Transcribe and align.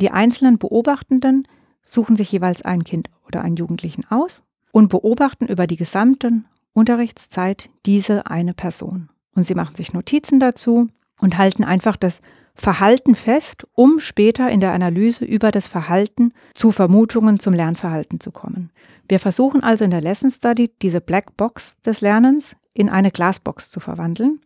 Die 0.00 0.10
einzelnen 0.10 0.58
Beobachtenden 0.58 1.46
suchen 1.84 2.16
sich 2.16 2.32
jeweils 2.32 2.62
ein 2.62 2.84
Kind 2.84 3.10
oder 3.26 3.42
einen 3.42 3.56
Jugendlichen 3.56 4.04
aus 4.08 4.42
und 4.72 4.88
beobachten 4.88 5.46
über 5.46 5.66
die 5.66 5.76
gesamte 5.76 6.42
Unterrichtszeit 6.72 7.68
diese 7.84 8.26
eine 8.26 8.54
Person. 8.54 9.10
Und 9.34 9.46
sie 9.46 9.54
machen 9.54 9.76
sich 9.76 9.92
Notizen 9.92 10.40
dazu 10.40 10.88
und 11.20 11.36
halten 11.36 11.64
einfach 11.64 11.96
das 11.96 12.20
Verhalten 12.54 13.14
fest, 13.14 13.66
um 13.72 14.00
später 14.00 14.50
in 14.50 14.60
der 14.60 14.72
Analyse 14.72 15.24
über 15.24 15.50
das 15.50 15.66
Verhalten 15.66 16.32
zu 16.54 16.72
Vermutungen 16.72 17.38
zum 17.38 17.54
Lernverhalten 17.54 18.20
zu 18.20 18.32
kommen. 18.32 18.70
Wir 19.08 19.18
versuchen 19.18 19.62
also 19.62 19.84
in 19.84 19.90
der 19.90 20.00
Lesson 20.00 20.30
Study 20.30 20.70
diese 20.82 21.00
Black 21.00 21.36
Box 21.36 21.80
des 21.82 22.00
Lernens 22.00 22.56
in 22.74 22.88
eine 22.88 23.10
Glasbox 23.10 23.70
zu 23.70 23.80
verwandeln, 23.80 24.40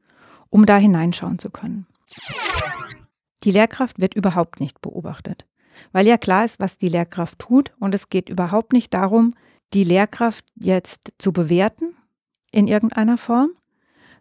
um 0.50 0.66
da 0.66 0.76
hineinschauen 0.76 1.38
zu 1.38 1.50
können. 1.50 1.86
Die 3.44 3.50
Lehrkraft 3.50 4.00
wird 4.00 4.14
überhaupt 4.14 4.60
nicht 4.60 4.80
beobachtet, 4.80 5.46
weil 5.92 6.06
ja 6.06 6.16
klar 6.16 6.44
ist, 6.44 6.60
was 6.60 6.78
die 6.78 6.88
Lehrkraft 6.88 7.38
tut 7.38 7.72
und 7.78 7.94
es 7.94 8.08
geht 8.08 8.28
überhaupt 8.28 8.72
nicht 8.72 8.94
darum, 8.94 9.34
die 9.74 9.84
Lehrkraft 9.84 10.44
jetzt 10.54 11.12
zu 11.18 11.32
bewerten 11.32 11.94
in 12.52 12.68
irgendeiner 12.68 13.18
Form, 13.18 13.50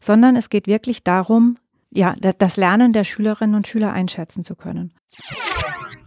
sondern 0.02 0.36
es 0.36 0.50
geht 0.50 0.68
wirklich 0.68 1.04
darum, 1.04 1.58
ja, 1.90 2.16
das 2.20 2.58
Lernen 2.58 2.92
der 2.92 3.04
Schülerinnen 3.04 3.56
und 3.56 3.68
Schüler 3.68 3.94
einschätzen 3.94 4.44
zu 4.44 4.56
können. 4.56 4.94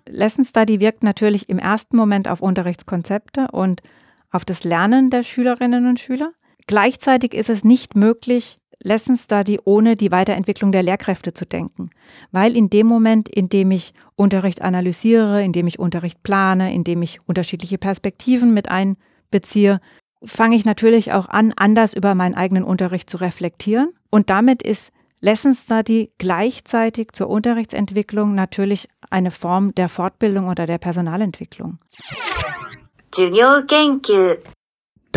Lesson 0.09 0.45
Study 0.45 0.81
wirkt 0.81 1.03
natürlich 1.03 1.49
im 1.49 1.59
ersten 1.59 1.97
Moment 1.97 2.29
auf 2.29 2.43
Unterrichtskonzepte 2.43 3.49
und 3.53 3.83
auf 4.31 4.45
das 4.45 4.65
Lernen 4.65 5.11
der 5.11 5.23
Schülerinnen 5.23 5.87
und 5.87 6.01
Schüler. 6.01 6.33
Gleichzeitig 6.67 7.33
ist 7.33 7.49
es 7.49 7.63
nicht 7.63 7.95
möglich, 7.95 8.59
Lesson 8.83 9.17
Study 9.17 9.59
ohne 9.65 9.97
die 9.97 10.13
Weiterentwicklung 10.13 10.73
der 10.73 10.83
Lehrkräfte 10.83 11.33
zu 11.35 11.47
denken, 11.47 11.91
weil 12.31 12.57
in 12.57 12.71
dem 12.71 12.87
Moment, 12.87 13.29
in 13.29 13.49
dem 13.49 13.71
ich 13.71 13.95
Unterricht 14.15 14.63
analysiere, 14.63 15.43
in 15.43 15.53
dem 15.53 15.67
ich 15.67 15.79
Unterricht 15.79 16.23
plane, 16.23 16.73
in 16.75 16.85
dem 16.85 17.03
ich 17.03 17.19
unterschiedliche 17.27 17.79
Perspektiven 17.79 18.55
mit 18.55 18.69
einbeziehe, 18.71 19.81
fange 20.23 20.57
ich 20.57 20.65
natürlich 20.65 21.13
auch 21.13 21.29
an, 21.29 21.53
anders 21.57 21.95
über 21.95 22.15
meinen 22.15 22.35
eigenen 22.35 22.65
Unterricht 22.65 23.09
zu 23.11 23.19
reflektieren. 23.19 23.91
Und 24.11 24.31
damit 24.31 24.63
ist 24.63 24.93
Lesson 25.21 25.55
Study 25.55 26.13
gleichzeitig 26.19 27.13
zur 27.13 27.29
Unterrichtsentwicklung 27.29 28.35
natürlich 28.35 28.89
eine 29.11 29.31
Form 29.31 29.75
der 29.75 29.89
Fortbildung 29.89 30.49
oder 30.49 30.67
der 30.67 30.79
Personalentwicklung. 30.79 31.79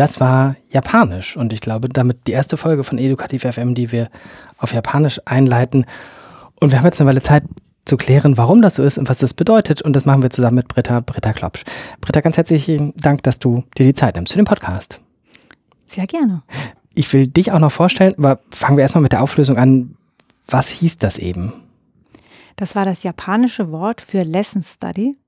Das 0.00 0.18
war 0.18 0.56
Japanisch 0.70 1.36
und 1.36 1.52
ich 1.52 1.60
glaube, 1.60 1.90
damit 1.90 2.26
die 2.26 2.32
erste 2.32 2.56
Folge 2.56 2.84
von 2.84 2.96
Edukativ 2.96 3.42
FM, 3.42 3.74
die 3.74 3.92
wir 3.92 4.08
auf 4.56 4.72
Japanisch 4.72 5.20
einleiten. 5.26 5.84
Und 6.58 6.70
wir 6.70 6.78
haben 6.78 6.86
jetzt 6.86 7.02
eine 7.02 7.10
Weile 7.10 7.20
Zeit 7.20 7.42
zu 7.84 7.98
klären, 7.98 8.38
warum 8.38 8.62
das 8.62 8.76
so 8.76 8.82
ist 8.82 8.96
und 8.96 9.10
was 9.10 9.18
das 9.18 9.34
bedeutet. 9.34 9.82
Und 9.82 9.94
das 9.94 10.06
machen 10.06 10.22
wir 10.22 10.30
zusammen 10.30 10.54
mit 10.54 10.68
Britta, 10.68 11.00
Britta 11.00 11.34
Klopsch. 11.34 11.64
Britta, 12.00 12.22
ganz 12.22 12.38
herzlichen 12.38 12.94
Dank, 12.96 13.24
dass 13.24 13.40
du 13.40 13.64
dir 13.76 13.84
die 13.84 13.92
Zeit 13.92 14.14
nimmst 14.16 14.32
für 14.32 14.38
den 14.38 14.46
Podcast. 14.46 15.02
Sehr 15.84 16.06
gerne. 16.06 16.44
Ich 16.94 17.12
will 17.12 17.26
dich 17.26 17.52
auch 17.52 17.58
noch 17.58 17.70
vorstellen, 17.70 18.14
aber 18.16 18.40
fangen 18.50 18.78
wir 18.78 18.82
erstmal 18.82 19.02
mit 19.02 19.12
der 19.12 19.22
Auflösung 19.22 19.58
an. 19.58 19.96
Was 20.48 20.70
hieß 20.70 20.96
das 20.96 21.18
eben? 21.18 21.52
Das 22.56 22.74
war 22.74 22.86
das 22.86 23.02
japanische 23.02 23.70
Wort 23.70 24.00
für 24.00 24.22
Lesson 24.22 24.64
Study. 24.64 25.18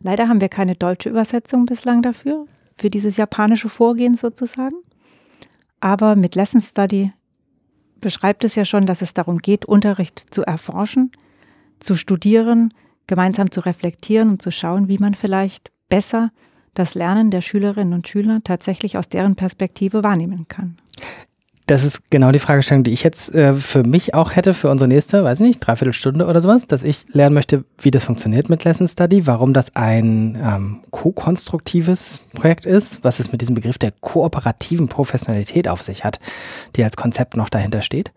Leider 0.00 0.26
haben 0.30 0.40
wir 0.40 0.48
keine 0.48 0.72
deutsche 0.72 1.10
Übersetzung 1.10 1.66
bislang 1.66 2.00
dafür, 2.00 2.46
für 2.76 2.90
dieses 2.90 3.16
japanische 3.16 3.68
Vorgehen 3.68 4.16
sozusagen. 4.16 4.76
Aber 5.80 6.16
mit 6.16 6.34
Lesson 6.34 6.62
Study 6.62 7.10
beschreibt 8.00 8.44
es 8.44 8.54
ja 8.54 8.64
schon, 8.64 8.86
dass 8.86 9.02
es 9.02 9.14
darum 9.14 9.38
geht, 9.38 9.64
Unterricht 9.64 10.32
zu 10.32 10.42
erforschen, 10.42 11.10
zu 11.80 11.94
studieren, 11.94 12.72
gemeinsam 13.06 13.50
zu 13.50 13.60
reflektieren 13.60 14.30
und 14.30 14.42
zu 14.42 14.50
schauen, 14.50 14.88
wie 14.88 14.98
man 14.98 15.14
vielleicht 15.14 15.72
besser 15.88 16.30
das 16.74 16.94
Lernen 16.94 17.30
der 17.30 17.40
Schülerinnen 17.40 17.94
und 17.94 18.08
Schüler 18.08 18.40
tatsächlich 18.44 18.98
aus 18.98 19.08
deren 19.08 19.36
Perspektive 19.36 20.04
wahrnehmen 20.04 20.46
kann. 20.48 20.76
Das 21.66 21.82
ist 21.82 22.12
genau 22.12 22.30
die 22.30 22.38
Fragestellung, 22.38 22.84
die 22.84 22.92
ich 22.92 23.02
jetzt 23.02 23.34
äh, 23.34 23.52
für 23.52 23.82
mich 23.82 24.14
auch 24.14 24.36
hätte, 24.36 24.54
für 24.54 24.70
unsere 24.70 24.86
nächste, 24.86 25.24
weiß 25.24 25.40
ich 25.40 25.46
nicht, 25.46 25.58
Dreiviertelstunde 25.58 26.26
oder 26.26 26.40
sowas, 26.40 26.68
dass 26.68 26.84
ich 26.84 27.06
lernen 27.12 27.34
möchte, 27.34 27.64
wie 27.78 27.90
das 27.90 28.04
funktioniert 28.04 28.48
mit 28.48 28.62
Lesson 28.62 28.86
Study, 28.86 29.26
warum 29.26 29.52
das 29.52 29.74
ein 29.74 30.38
ähm, 30.40 30.80
ko-konstruktives 30.92 32.20
Projekt 32.34 32.66
ist, 32.66 33.02
was 33.02 33.18
es 33.18 33.32
mit 33.32 33.40
diesem 33.40 33.56
Begriff 33.56 33.78
der 33.78 33.90
kooperativen 33.90 34.86
Professionalität 34.86 35.66
auf 35.66 35.82
sich 35.82 36.04
hat, 36.04 36.20
die 36.76 36.84
als 36.84 36.96
Konzept 36.96 37.36
noch 37.36 37.48
dahinter 37.48 37.82
steht. 37.82 38.12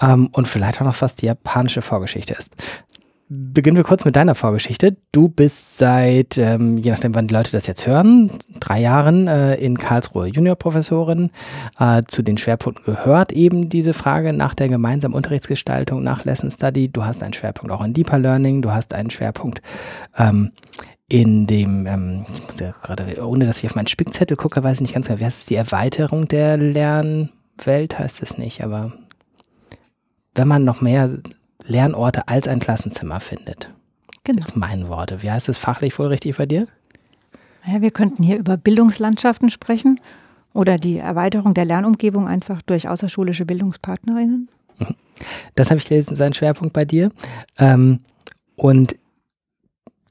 Ähm, 0.00 0.28
und 0.32 0.48
vielleicht 0.48 0.80
auch 0.80 0.86
noch, 0.86 1.00
was 1.00 1.14
die 1.14 1.26
japanische 1.26 1.82
Vorgeschichte 1.82 2.34
ist. 2.34 2.56
Beginnen 3.30 3.76
wir 3.76 3.84
kurz 3.84 4.06
mit 4.06 4.16
deiner 4.16 4.34
Vorgeschichte. 4.34 4.96
Du 5.12 5.28
bist 5.28 5.76
seit, 5.76 6.38
ähm, 6.38 6.78
je 6.78 6.90
nachdem, 6.90 7.14
wann 7.14 7.26
die 7.26 7.34
Leute 7.34 7.52
das 7.52 7.66
jetzt 7.66 7.86
hören, 7.86 8.30
drei 8.58 8.80
Jahren 8.80 9.28
äh, 9.28 9.56
in 9.56 9.76
Karlsruhe 9.76 10.28
Juniorprofessorin. 10.28 11.30
Äh, 11.78 12.04
zu 12.08 12.22
den 12.22 12.38
Schwerpunkten 12.38 12.86
gehört 12.86 13.32
eben 13.32 13.68
diese 13.68 13.92
Frage 13.92 14.32
nach 14.32 14.54
der 14.54 14.70
gemeinsamen 14.70 15.14
Unterrichtsgestaltung, 15.14 16.02
nach 16.02 16.24
Lesson 16.24 16.50
Study. 16.50 16.88
Du 16.88 17.04
hast 17.04 17.22
einen 17.22 17.34
Schwerpunkt 17.34 17.70
auch 17.70 17.84
in 17.84 17.92
Deeper 17.92 18.18
Learning. 18.18 18.62
Du 18.62 18.72
hast 18.72 18.94
einen 18.94 19.10
Schwerpunkt 19.10 19.60
ähm, 20.16 20.52
in 21.06 21.46
dem, 21.46 21.86
ähm, 21.86 22.24
ich 22.32 22.46
muss 22.46 22.60
ja 22.60 22.70
gerade, 22.82 23.22
ohne 23.26 23.44
dass 23.44 23.58
ich 23.58 23.66
auf 23.68 23.74
meinen 23.74 23.88
Spickzettel 23.88 24.38
gucke, 24.38 24.64
weiß 24.64 24.78
ich 24.78 24.82
nicht 24.82 24.94
ganz 24.94 25.08
genau, 25.08 25.20
wie 25.20 25.26
heißt 25.26 25.40
es, 25.40 25.46
die 25.46 25.56
Erweiterung 25.56 26.28
der 26.28 26.56
Lernwelt 26.56 27.98
heißt 27.98 28.22
es 28.22 28.38
nicht, 28.38 28.62
aber 28.62 28.92
wenn 30.34 30.48
man 30.48 30.64
noch 30.64 30.80
mehr 30.80 31.10
Lernorte 31.66 32.28
als 32.28 32.48
ein 32.48 32.60
Klassenzimmer 32.60 33.20
findet. 33.20 33.70
Genau. 34.24 34.40
Das 34.40 34.50
sind 34.50 34.60
meine 34.60 34.88
Worte. 34.88 35.22
Wie 35.22 35.30
heißt 35.30 35.48
es 35.48 35.58
fachlich 35.58 35.98
wohl 35.98 36.08
richtig 36.08 36.36
bei 36.36 36.46
dir? 36.46 36.66
Naja, 37.66 37.80
wir 37.80 37.90
könnten 37.90 38.22
hier 38.22 38.38
über 38.38 38.56
Bildungslandschaften 38.56 39.50
sprechen 39.50 40.00
oder 40.54 40.78
die 40.78 40.98
Erweiterung 40.98 41.54
der 41.54 41.64
Lernumgebung 41.64 42.26
einfach 42.26 42.62
durch 42.62 42.88
außerschulische 42.88 43.44
Bildungspartnerinnen. 43.44 44.48
Mhm. 44.78 44.94
Das 45.54 45.70
habe 45.70 45.78
ich 45.78 45.86
gelesen, 45.86 46.16
sein 46.16 46.34
Schwerpunkt 46.34 46.72
bei 46.72 46.84
dir. 46.84 47.10
Ähm, 47.58 48.00
und 48.56 48.96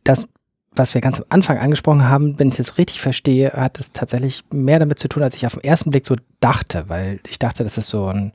das, 0.04 0.28
was 0.76 0.94
wir 0.94 1.02
ganz 1.02 1.20
am 1.20 1.26
Anfang 1.30 1.58
angesprochen 1.58 2.04
haben, 2.04 2.38
wenn 2.40 2.50
ich 2.50 2.58
das 2.58 2.78
richtig 2.78 3.02
verstehe, 3.02 3.52
hat 3.54 3.80
es 3.80 3.92
tatsächlich 3.92 4.44
mehr 4.52 4.80
damit 4.80 5.00
zu 5.00 5.08
tun, 5.08 5.24
als 5.24 5.36
ich 5.36 5.46
auf 5.46 5.54
den 5.54 5.64
ersten 5.64 5.92
Blick 5.92 6.06
so 6.06 6.16
dachte, 6.40 6.86
weil 6.88 7.20
ich 7.28 7.40
dachte, 7.40 7.64
das 7.64 7.78
ist 7.78 7.88
so 7.88 8.06
ein 8.06 8.34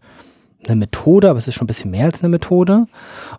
eine 0.66 0.76
Methode, 0.76 1.30
aber 1.30 1.38
es 1.38 1.48
ist 1.48 1.54
schon 1.54 1.64
ein 1.64 1.68
bisschen 1.68 1.90
mehr 1.90 2.06
als 2.06 2.20
eine 2.20 2.28
Methode. 2.28 2.86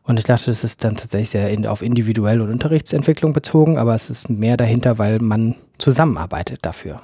Und 0.03 0.19
ich 0.19 0.25
dachte, 0.25 0.47
das 0.47 0.63
ist 0.63 0.83
dann 0.83 0.95
tatsächlich 0.95 1.29
sehr 1.29 1.49
in, 1.49 1.65
auf 1.65 1.81
individuelle 1.81 2.43
und 2.43 2.51
Unterrichtsentwicklung 2.51 3.33
bezogen, 3.33 3.77
aber 3.77 3.95
es 3.95 4.09
ist 4.09 4.29
mehr 4.29 4.57
dahinter, 4.57 4.97
weil 4.97 5.19
man 5.19 5.55
zusammenarbeitet 5.77 6.59
dafür. 6.63 7.01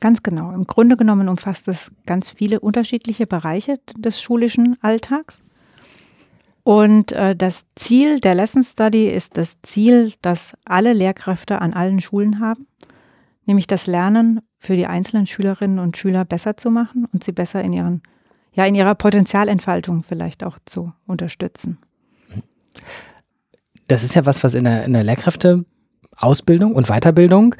Ganz 0.00 0.22
genau. 0.22 0.52
Im 0.52 0.66
Grunde 0.66 0.96
genommen 0.96 1.28
umfasst 1.28 1.68
es 1.68 1.90
ganz 2.06 2.30
viele 2.30 2.60
unterschiedliche 2.60 3.26
Bereiche 3.26 3.78
des 3.96 4.20
schulischen 4.20 4.76
Alltags. 4.82 5.40
Und 6.64 7.12
äh, 7.12 7.34
das 7.36 7.66
Ziel 7.76 8.20
der 8.20 8.34
Lesson 8.34 8.64
Study 8.64 9.08
ist 9.08 9.36
das 9.36 9.60
Ziel, 9.62 10.12
das 10.22 10.56
alle 10.64 10.92
Lehrkräfte 10.92 11.60
an 11.60 11.72
allen 11.72 12.00
Schulen 12.00 12.40
haben, 12.40 12.66
nämlich 13.46 13.66
das 13.66 13.86
Lernen 13.86 14.40
für 14.58 14.76
die 14.76 14.86
einzelnen 14.86 15.26
Schülerinnen 15.26 15.78
und 15.80 15.96
Schüler 15.96 16.24
besser 16.24 16.56
zu 16.56 16.70
machen 16.70 17.06
und 17.12 17.24
sie 17.24 17.32
besser 17.32 17.62
in 17.62 17.72
ihren 17.72 18.02
ja 18.54 18.66
in 18.66 18.74
ihrer 18.74 18.94
Potenzialentfaltung 18.94 20.02
vielleicht 20.02 20.44
auch 20.44 20.58
zu 20.64 20.92
unterstützen. 21.06 21.78
Das 23.88 24.02
ist 24.02 24.14
ja 24.14 24.24
was, 24.24 24.42
was 24.44 24.54
in 24.54 24.64
der, 24.64 24.84
in 24.84 24.92
der 24.92 25.04
Lehrkräfteausbildung 25.04 26.74
und 26.74 26.86
Weiterbildung 26.88 27.54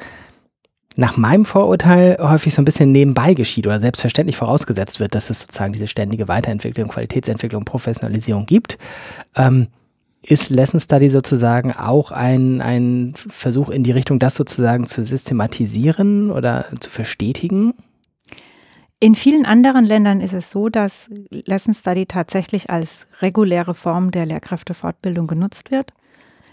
nach 0.95 1.17
meinem 1.17 1.45
Vorurteil 1.45 2.17
häufig 2.19 2.53
so 2.53 2.61
ein 2.61 2.65
bisschen 2.65 2.91
nebenbei 2.91 3.33
geschieht 3.33 3.65
oder 3.65 3.79
selbstverständlich 3.79 4.37
vorausgesetzt 4.37 4.99
wird, 4.99 5.15
dass 5.15 5.29
es 5.29 5.41
sozusagen 5.41 5.73
diese 5.73 5.87
ständige 5.87 6.27
Weiterentwicklung, 6.27 6.89
Qualitätsentwicklung, 6.89 7.65
Professionalisierung 7.65 8.45
gibt. 8.45 8.77
Ähm, 9.35 9.67
ist 10.21 10.49
Lesson 10.49 10.79
Study 10.79 11.09
sozusagen 11.09 11.73
auch 11.73 12.11
ein, 12.11 12.61
ein 12.61 13.13
Versuch 13.15 13.69
in 13.69 13.83
die 13.83 13.91
Richtung, 13.91 14.19
das 14.19 14.35
sozusagen 14.35 14.85
zu 14.85 15.03
systematisieren 15.03 16.31
oder 16.31 16.65
zu 16.79 16.89
verstetigen? 16.89 17.73
In 19.03 19.15
vielen 19.15 19.45
anderen 19.45 19.83
Ländern 19.83 20.21
ist 20.21 20.31
es 20.31 20.49
so, 20.49 20.69
dass 20.69 21.09
Lesson 21.29 21.73
Study 21.73 22.05
tatsächlich 22.05 22.69
als 22.69 23.05
reguläre 23.19 23.73
Form 23.73 24.11
der 24.11 24.25
Lehrkräftefortbildung 24.25 25.27
genutzt 25.27 25.71
wird. 25.71 25.91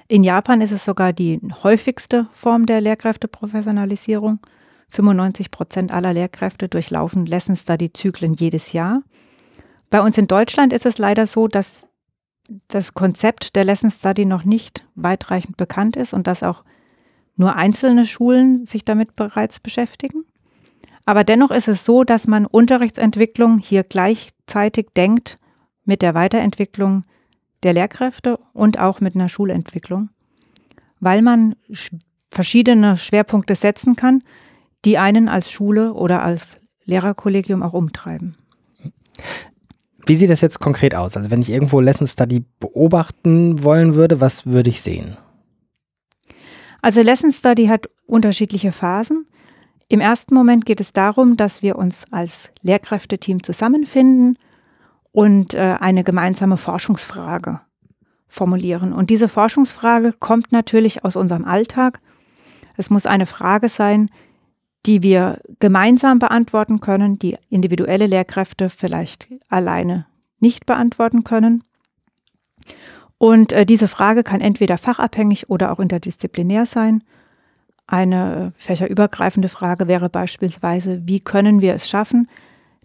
In 0.08 0.25
Japan 0.25 0.61
ist 0.61 0.73
es 0.73 0.85
sogar 0.85 1.12
die 1.12 1.41
häufigste 1.62 2.26
Form 2.32 2.67
der 2.67 2.81
Lehrkräfteprofessionalisierung. 2.81 4.41
95 4.88 5.52
Prozent 5.52 5.93
aller 5.93 6.12
Lehrkräfte 6.12 6.69
durchlaufen 6.69 7.25
Lesson 7.25 7.55
Study 7.55 7.93
Zyklen 7.93 8.35
jedes 8.35 8.73
Jahr. 8.73 9.05
Bei 9.88 10.02
uns 10.02 10.19
in 10.19 10.26
Deutschland 10.26 10.73
ist 10.73 10.87
es 10.87 10.99
leider 10.99 11.29
so, 11.29 11.47
dass 11.47 11.87
das 12.67 12.94
Konzept 12.94 13.55
der 13.55 13.62
Lesson 13.62 13.93
Study 13.93 14.25
noch 14.25 14.43
nicht 14.43 14.88
weitreichend 14.97 15.56
bekannt 15.56 15.94
ist 15.94 16.12
und 16.12 16.26
dass 16.26 16.43
auch 16.43 16.64
nur 17.37 17.55
einzelne 17.55 18.06
Schulen 18.06 18.67
sich 18.67 18.85
damit 18.85 19.14
bereits 19.14 19.61
beschäftigen. 19.61 20.25
Aber 21.06 21.25
dennoch 21.25 21.50
ist 21.50 21.69
es 21.69 21.85
so, 21.85 22.05
dass 22.05 22.26
man 22.26 22.47
Unterrichtsentwicklung 22.47 23.58
hier 23.58 23.85
gleichzeitig 23.85 24.88
denkt 24.97 25.38
mit 25.85 26.02
der 26.02 26.14
Weiterentwicklung 26.14 27.05
der 27.62 27.73
Lehrkräfte 27.73 28.38
und 28.52 28.79
auch 28.79 29.00
mit 29.00 29.14
einer 29.14 29.29
Schulentwicklung. 29.29 30.11
weil 31.00 31.23
man 31.23 31.56
verschiedene 32.31 32.97
Schwerpunkte 32.97 33.55
setzen 33.55 33.97
kann, 33.97 34.23
die 34.85 34.99
einen 34.99 35.29
als 35.29 35.50
Schule 35.50 35.94
oder 35.94 36.23
als 36.23 36.58
Lehrerkollegium 36.85 37.62
auch 37.62 37.73
umtreiben. 37.73 38.37
Wie 40.06 40.17
sieht 40.17 40.31
das 40.31 40.41
jetzt 40.41 40.61
konkret 40.61 40.94
aus? 40.94 41.17
Also 41.17 41.31
wenn 41.31 41.43
ich 41.43 41.50
irgendwo 41.50 41.81
Lesson 41.81 42.06
Study 42.06 42.44
beobachten 42.61 43.62
wollen 43.62 43.94
würde, 43.94 44.20
was 44.20 44.47
würde 44.47 44.70
ich 44.70 44.81
sehen? 44.81 45.17
Also 46.82 47.02
Lesson 47.02 47.32
Study 47.32 47.67
hat 47.67 47.91
unterschiedliche 48.06 48.73
Phasen. 48.73 49.26
Im 49.90 50.00
ersten 50.00 50.34
Moment 50.34 50.66
geht 50.66 50.81
es 50.81 50.92
darum, 50.92 51.37
dass 51.37 51.62
wir 51.62 51.75
uns 51.75 52.06
als 52.12 52.52
Lehrkräfteteam 52.62 53.42
zusammenfinden 53.42 54.38
und 55.10 55.54
äh, 55.54 55.78
eine 55.81 56.04
gemeinsame 56.04 56.56
Forschungsfrage 56.56 57.60
formulieren. 58.28 58.92
Und 58.92 59.10
diese 59.10 59.28
Forschungsfrage 59.28 60.12
kommt 60.12 60.52
natürlich 60.52 61.04
aus 61.04 61.16
unserem 61.16 61.44
Alltag. 61.44 61.98
Es 62.76 62.88
muss 62.88 63.04
eine 63.04 63.26
Frage 63.26 63.69
sein, 63.69 64.10
die 64.87 65.02
wir 65.02 65.40
gemeinsam 65.58 66.20
beantworten 66.20 66.81
können, 66.81 67.19
die 67.19 67.37
individuelle 67.48 68.06
Lehrkräfte 68.06 68.70
vielleicht 68.70 69.26
alleine 69.48 70.06
nicht 70.38 70.66
beantworten 70.66 71.25
können. 71.25 71.64
Und 73.19 73.52
äh, 73.52 73.66
diese 73.66 73.88
Frage 73.88 74.22
kann 74.22 74.40
entweder 74.40 74.78
fachabhängig 74.78 75.50
oder 75.50 75.72
auch 75.72 75.81
interdisziplinär 75.81 76.64
sein. 76.64 77.02
Eine 77.90 78.52
fächerübergreifende 78.56 79.48
Frage 79.48 79.88
wäre 79.88 80.08
beispielsweise, 80.08 81.02
wie 81.06 81.19
können 81.19 81.60
wir 81.60 81.75
es 81.75 81.88
schaffen, 81.88 82.28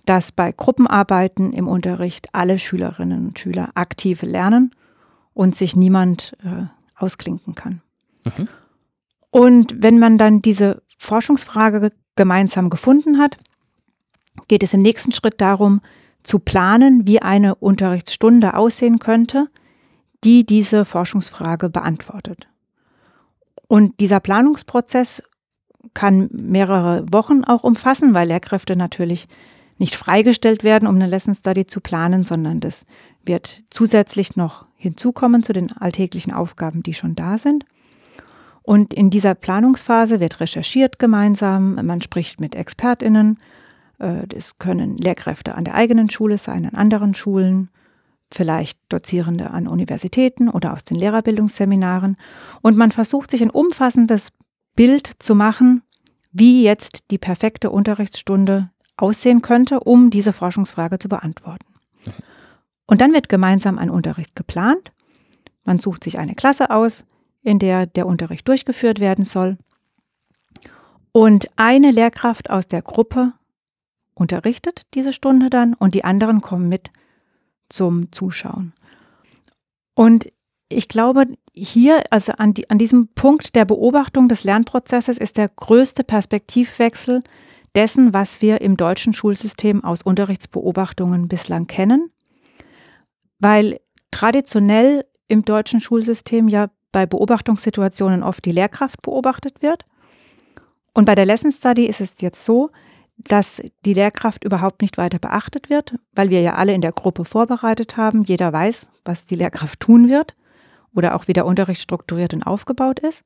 dass 0.05 0.31
bei 0.31 0.51
Gruppenarbeiten 0.51 1.53
im 1.53 1.67
Unterricht 1.67 2.29
alle 2.33 2.57
Schülerinnen 2.57 3.27
und 3.27 3.37
Schüler 3.37 3.69
aktiv 3.75 4.23
lernen 4.23 4.73
und 5.35 5.55
sich 5.55 5.75
niemand 5.75 6.35
äh, 6.43 6.65
ausklinken 6.95 7.53
kann. 7.53 7.81
Mhm. 8.25 8.47
Und 9.29 9.75
wenn 9.77 9.99
man 9.99 10.17
dann 10.17 10.41
diese 10.41 10.81
Forschungsfrage 10.97 11.91
gemeinsam 12.15 12.71
gefunden 12.71 13.19
hat, 13.19 13.37
geht 14.47 14.63
es 14.63 14.73
im 14.73 14.81
nächsten 14.81 15.11
Schritt 15.11 15.39
darum, 15.39 15.81
zu 16.23 16.39
planen, 16.39 17.05
wie 17.05 17.21
eine 17.21 17.53
Unterrichtsstunde 17.53 18.55
aussehen 18.55 18.97
könnte, 18.97 19.49
die 20.23 20.47
diese 20.47 20.83
Forschungsfrage 20.83 21.69
beantwortet. 21.69 22.47
Und 23.67 23.99
dieser 23.99 24.19
Planungsprozess 24.19 25.23
kann 25.93 26.29
mehrere 26.31 27.05
Wochen 27.11 27.43
auch 27.43 27.63
umfassen, 27.63 28.13
weil 28.13 28.27
Lehrkräfte 28.27 28.75
natürlich 28.75 29.27
nicht 29.77 29.95
freigestellt 29.95 30.63
werden, 30.63 30.87
um 30.87 30.95
eine 30.95 31.07
Lesson 31.07 31.35
Study 31.35 31.65
zu 31.65 31.81
planen, 31.81 32.23
sondern 32.23 32.59
das 32.59 32.85
wird 33.25 33.63
zusätzlich 33.69 34.35
noch 34.35 34.65
hinzukommen 34.75 35.43
zu 35.43 35.53
den 35.53 35.75
alltäglichen 35.77 36.33
Aufgaben, 36.33 36.83
die 36.83 36.93
schon 36.93 37.15
da 37.15 37.37
sind. 37.37 37.65
Und 38.61 38.93
in 38.93 39.09
dieser 39.09 39.35
Planungsphase 39.35 40.19
wird 40.19 40.39
recherchiert 40.39 40.97
gemeinsam, 40.97 41.75
man 41.85 42.01
spricht 42.01 42.39
mit 42.39 42.55
Expertinnen, 42.55 43.37
äh, 43.99 44.27
das 44.27 44.57
können 44.57 44.97
Lehrkräfte 44.97 45.55
an 45.55 45.65
der 45.65 45.75
eigenen 45.75 46.09
Schule 46.09 46.37
sein, 46.37 46.65
an 46.65 46.75
anderen 46.75 47.13
Schulen, 47.13 47.69
vielleicht 48.35 48.77
Dozierende 48.89 49.51
an 49.51 49.67
Universitäten 49.67 50.49
oder 50.49 50.73
aus 50.73 50.83
den 50.83 50.97
Lehrerbildungsseminaren. 50.97 52.17
Und 52.61 52.77
man 52.77 52.91
versucht 52.91 53.31
sich 53.31 53.41
ein 53.41 53.49
umfassendes 53.49 54.29
Bild 54.75 55.11
zu 55.19 55.35
machen, 55.35 55.81
wie 56.31 56.63
jetzt 56.63 57.11
die 57.11 57.17
perfekte 57.17 57.69
Unterrichtsstunde 57.69 58.69
aussehen 58.97 59.41
könnte, 59.41 59.79
um 59.79 60.09
diese 60.09 60.33
Forschungsfrage 60.33 60.99
zu 60.99 61.09
beantworten. 61.09 61.65
Und 62.85 63.01
dann 63.01 63.13
wird 63.13 63.29
gemeinsam 63.29 63.79
ein 63.79 63.89
Unterricht 63.89 64.35
geplant. 64.35 64.91
Man 65.63 65.79
sucht 65.79 66.03
sich 66.03 66.19
eine 66.19 66.35
Klasse 66.35 66.69
aus, 66.69 67.05
in 67.41 67.59
der 67.59 67.85
der 67.85 68.05
Unterricht 68.05 68.47
durchgeführt 68.47 68.99
werden 68.99 69.25
soll. 69.25 69.57
Und 71.11 71.47
eine 71.55 71.91
Lehrkraft 71.91 72.49
aus 72.49 72.67
der 72.67 72.81
Gruppe 72.81 73.33
unterrichtet 74.13 74.83
diese 74.93 75.13
Stunde 75.13 75.49
dann 75.49 75.73
und 75.73 75.95
die 75.95 76.03
anderen 76.03 76.41
kommen 76.41 76.67
mit 76.67 76.91
zum 77.69 78.11
Zuschauen. 78.11 78.73
Und 79.93 80.31
ich 80.69 80.87
glaube, 80.87 81.25
hier, 81.53 82.03
also 82.09 82.33
an, 82.33 82.53
die, 82.53 82.69
an 82.69 82.77
diesem 82.77 83.09
Punkt 83.09 83.55
der 83.55 83.65
Beobachtung 83.65 84.27
des 84.27 84.43
Lernprozesses 84.43 85.17
ist 85.17 85.37
der 85.37 85.49
größte 85.49 86.03
Perspektivwechsel 86.03 87.21
dessen, 87.75 88.13
was 88.13 88.41
wir 88.41 88.61
im 88.61 88.77
deutschen 88.77 89.13
Schulsystem 89.13 89.83
aus 89.83 90.01
Unterrichtsbeobachtungen 90.01 91.27
bislang 91.27 91.67
kennen, 91.67 92.11
weil 93.39 93.79
traditionell 94.11 95.05
im 95.27 95.43
deutschen 95.43 95.81
Schulsystem 95.81 96.47
ja 96.47 96.69
bei 96.91 97.05
Beobachtungssituationen 97.05 98.23
oft 98.23 98.45
die 98.45 98.51
Lehrkraft 98.51 99.01
beobachtet 99.01 99.61
wird. 99.61 99.85
Und 100.93 101.05
bei 101.05 101.15
der 101.15 101.25
Lesson 101.25 101.51
Study 101.51 101.85
ist 101.85 101.99
es 101.99 102.21
jetzt 102.21 102.45
so, 102.45 102.71
dass 103.17 103.61
die 103.85 103.93
Lehrkraft 103.93 104.43
überhaupt 104.43 104.81
nicht 104.81 104.97
weiter 104.97 105.19
beachtet 105.19 105.69
wird, 105.69 105.95
weil 106.13 106.29
wir 106.29 106.41
ja 106.41 106.55
alle 106.55 106.73
in 106.73 106.81
der 106.81 106.91
Gruppe 106.91 107.25
vorbereitet 107.25 107.97
haben. 107.97 108.23
Jeder 108.23 108.51
weiß, 108.51 108.89
was 109.05 109.25
die 109.25 109.35
Lehrkraft 109.35 109.79
tun 109.79 110.09
wird 110.09 110.35
oder 110.93 111.15
auch 111.15 111.27
wie 111.27 111.33
der 111.33 111.45
Unterricht 111.45 111.81
strukturiert 111.81 112.33
und 112.33 112.43
aufgebaut 112.43 112.99
ist, 112.99 113.23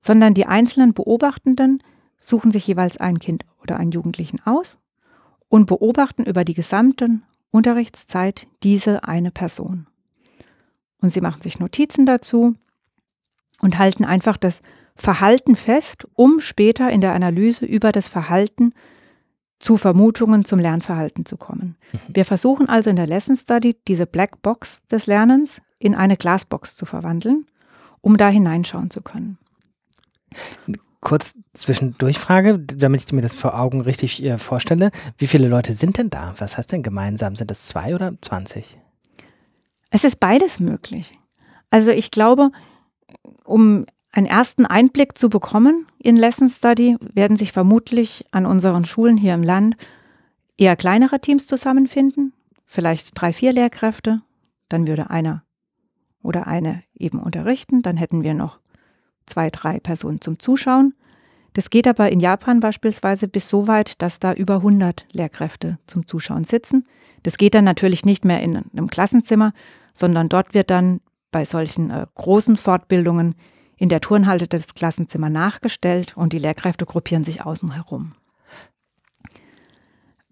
sondern 0.00 0.34
die 0.34 0.46
einzelnen 0.46 0.94
Beobachtenden 0.94 1.82
suchen 2.20 2.52
sich 2.52 2.66
jeweils 2.66 2.98
ein 2.98 3.18
Kind 3.18 3.44
oder 3.62 3.76
einen 3.76 3.92
Jugendlichen 3.92 4.38
aus 4.44 4.78
und 5.48 5.66
beobachten 5.66 6.24
über 6.24 6.44
die 6.44 6.54
gesamte 6.54 7.20
Unterrichtszeit 7.50 8.46
diese 8.62 9.04
eine 9.04 9.30
Person. 9.30 9.86
Und 11.00 11.12
sie 11.12 11.20
machen 11.20 11.42
sich 11.42 11.58
Notizen 11.58 12.06
dazu 12.06 12.54
und 13.60 13.78
halten 13.78 14.04
einfach 14.04 14.36
das 14.36 14.62
Verhalten 15.02 15.56
fest, 15.56 16.06
um 16.14 16.40
später 16.40 16.88
in 16.90 17.00
der 17.00 17.12
Analyse 17.12 17.66
über 17.66 17.90
das 17.90 18.06
Verhalten 18.06 18.72
zu 19.58 19.76
Vermutungen 19.76 20.44
zum 20.44 20.60
Lernverhalten 20.60 21.26
zu 21.26 21.36
kommen. 21.36 21.76
Mhm. 21.92 21.98
Wir 22.14 22.24
versuchen 22.24 22.68
also 22.68 22.88
in 22.88 22.94
der 22.94 23.08
Lesson 23.08 23.36
Study 23.36 23.76
diese 23.88 24.06
Black 24.06 24.42
Box 24.42 24.82
des 24.92 25.06
Lernens 25.06 25.60
in 25.80 25.96
eine 25.96 26.16
Glasbox 26.16 26.76
zu 26.76 26.86
verwandeln, 26.86 27.46
um 28.00 28.16
da 28.16 28.28
hineinschauen 28.28 28.90
zu 28.90 29.02
können. 29.02 29.38
Kurz 31.00 31.34
Zwischendurchfrage, 31.52 32.60
damit 32.60 33.02
ich 33.04 33.12
mir 33.12 33.22
das 33.22 33.34
vor 33.34 33.58
Augen 33.58 33.80
richtig 33.80 34.22
äh, 34.22 34.38
vorstelle. 34.38 34.92
Wie 35.18 35.26
viele 35.26 35.48
Leute 35.48 35.74
sind 35.74 35.98
denn 35.98 36.10
da? 36.10 36.34
Was 36.38 36.56
heißt 36.56 36.70
denn 36.70 36.84
gemeinsam? 36.84 37.34
Sind 37.34 37.50
es 37.50 37.64
zwei 37.64 37.96
oder 37.96 38.14
zwanzig? 38.20 38.78
Es 39.90 40.04
ist 40.04 40.20
beides 40.20 40.60
möglich. 40.60 41.12
Also 41.70 41.90
ich 41.90 42.12
glaube, 42.12 42.52
um 43.44 43.84
einen 44.12 44.26
ersten 44.26 44.66
Einblick 44.66 45.16
zu 45.16 45.28
bekommen 45.28 45.86
in 45.98 46.16
Lesson 46.16 46.50
Study 46.50 46.96
werden 47.14 47.36
sich 47.36 47.52
vermutlich 47.52 48.24
an 48.30 48.46
unseren 48.46 48.84
Schulen 48.84 49.16
hier 49.16 49.34
im 49.34 49.42
Land 49.42 49.76
eher 50.58 50.76
kleinere 50.76 51.20
Teams 51.20 51.46
zusammenfinden, 51.46 52.34
vielleicht 52.66 53.12
drei, 53.14 53.32
vier 53.32 53.52
Lehrkräfte, 53.52 54.20
dann 54.68 54.86
würde 54.86 55.10
einer 55.10 55.42
oder 56.22 56.46
eine 56.46 56.82
eben 56.94 57.20
unterrichten, 57.20 57.82
dann 57.82 57.96
hätten 57.96 58.22
wir 58.22 58.34
noch 58.34 58.60
zwei, 59.26 59.50
drei 59.50 59.80
Personen 59.80 60.20
zum 60.20 60.38
Zuschauen. 60.38 60.94
Das 61.54 61.70
geht 61.70 61.86
aber 61.86 62.10
in 62.10 62.20
Japan 62.20 62.60
beispielsweise 62.60 63.28
bis 63.28 63.48
so 63.48 63.66
weit, 63.66 64.00
dass 64.00 64.18
da 64.18 64.32
über 64.32 64.56
100 64.56 65.06
Lehrkräfte 65.12 65.78
zum 65.86 66.06
Zuschauen 66.06 66.44
sitzen. 66.44 66.86
Das 67.22 67.38
geht 67.38 67.54
dann 67.54 67.64
natürlich 67.64 68.04
nicht 68.04 68.24
mehr 68.24 68.40
in 68.40 68.56
einem 68.56 68.88
Klassenzimmer, 68.88 69.52
sondern 69.94 70.28
dort 70.28 70.54
wird 70.54 70.70
dann 70.70 71.00
bei 71.30 71.44
solchen 71.44 71.90
äh, 71.90 72.06
großen 72.14 72.56
Fortbildungen 72.56 73.34
in 73.82 73.88
der 73.88 74.00
Turnhalle 74.00 74.46
das 74.46 74.76
Klassenzimmer 74.76 75.28
nachgestellt 75.28 76.16
und 76.16 76.32
die 76.32 76.38
Lehrkräfte 76.38 76.86
gruppieren 76.86 77.24
sich 77.24 77.44
außen 77.44 77.72
herum. 77.74 78.12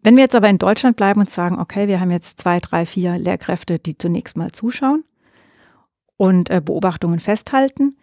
Wenn 0.05 0.15
wir 0.15 0.23
jetzt 0.23 0.37
aber 0.37 0.49
in 0.49 0.59
Deutschland 0.59 0.97
bleiben 0.97 1.19
und 1.19 1.31
sagen, 1.31 1.59
okay, 1.59 1.89
wir 1.89 1.99
haben 1.99 2.13
jetzt 2.13 2.39
zwei, 2.39 2.61
drei, 2.61 2.87
vier 2.87 3.19
Lehrkräfte, 3.19 3.81
die 3.81 3.99
zunächst 3.99 4.37
mal 4.37 4.53
zuschauen 4.53 5.03
und 6.17 6.49
äh, 6.49 6.63
Beobachtungen 6.65 7.19
festhalten, 7.19 7.97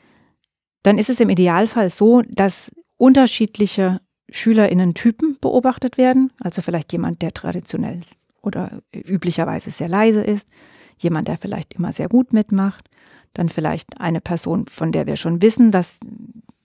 dann 0.83 0.97
ist 0.97 1.09
es 1.09 1.21
im 1.21 1.29
Idealfall 1.29 1.91
so, 1.91 2.23
dass 2.27 2.69
unterschiedliche 2.97 4.01
Schülerinnen-Typen 4.29 5.37
beobachtet 5.39 5.97
werden. 5.97 6.33
Also 6.41 6.61
vielleicht 6.61 6.91
jemand, 6.91 7.21
der 7.21 7.31
traditionell 7.31 8.01
oder 8.41 8.81
üblicherweise 8.93 9.71
sehr 9.71 9.87
leise 9.87 10.23
ist, 10.25 10.49
jemand, 10.97 11.29
der 11.29 11.37
vielleicht 11.37 11.73
immer 11.75 11.93
sehr 11.93 12.09
gut 12.09 12.33
mitmacht, 12.33 12.89
dann 13.33 13.49
vielleicht 13.49 13.99
eine 13.99 14.21
Person, 14.21 14.67
von 14.67 14.91
der 14.91 15.05
wir 15.05 15.15
schon 15.15 15.41
wissen, 15.41 15.71
dass 15.71 15.99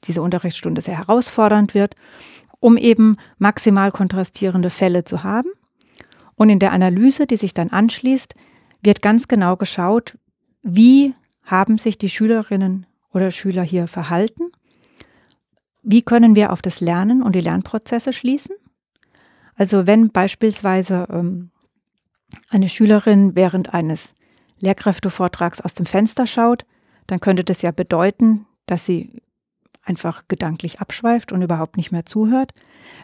diese 0.05 0.23
Unterrichtsstunde 0.23 0.81
sehr 0.81 0.99
herausfordernd 0.99 1.75
wird, 1.75 1.95
um 2.61 2.77
eben 2.77 3.17
maximal 3.39 3.93
kontrastierende 3.93 4.71
Fälle 4.71 5.05
zu 5.05 5.23
haben. 5.23 5.51
Und 6.35 6.49
in 6.49 6.59
der 6.59 6.73
Analyse, 6.73 7.27
die 7.27 7.37
sich 7.37 7.55
dann 7.55 7.71
anschließt, 7.71 8.35
wird 8.83 9.03
ganz 9.03 9.29
genau 9.29 9.57
geschaut, 9.57 10.19
wie 10.63 11.15
haben 11.45 11.79
sich 11.79 11.99
die 11.99 12.09
Schülerinnen 12.09 12.87
oder 13.13 13.31
Schüler 13.31 13.63
hier 13.63 13.87
verhalten, 13.87 14.51
wie 15.83 16.03
können 16.03 16.35
wir 16.35 16.53
auf 16.53 16.63
das 16.63 16.81
Lernen 16.81 17.23
und 17.23 17.35
die 17.35 17.41
Lernprozesse 17.41 18.13
schließen. 18.13 18.55
Also 19.55 19.87
wenn 19.87 20.11
beispielsweise 20.11 21.07
ähm, 21.11 21.51
eine 22.49 22.69
Schülerin 22.69 23.35
während 23.35 23.75
eines 23.75 24.15
Lehrkräftevortrags 24.63 25.61
aus 25.61 25.75
dem 25.75 25.87
Fenster 25.87 26.27
schaut, 26.27 26.65
dann 27.07 27.21
könnte 27.21 27.45
das 27.45 27.63
ja 27.63 27.73
bedeuten, 27.73 28.47
dass 28.67 28.87
sie 28.87 29.23
einfach 29.85 30.25
gedanklich 30.29 30.81
abschweift 30.81 31.33
und 31.33 31.43
überhaupt 31.43 31.77
nicht 31.77 31.93
mehr 31.93 32.07
zuhört. 32.07 32.53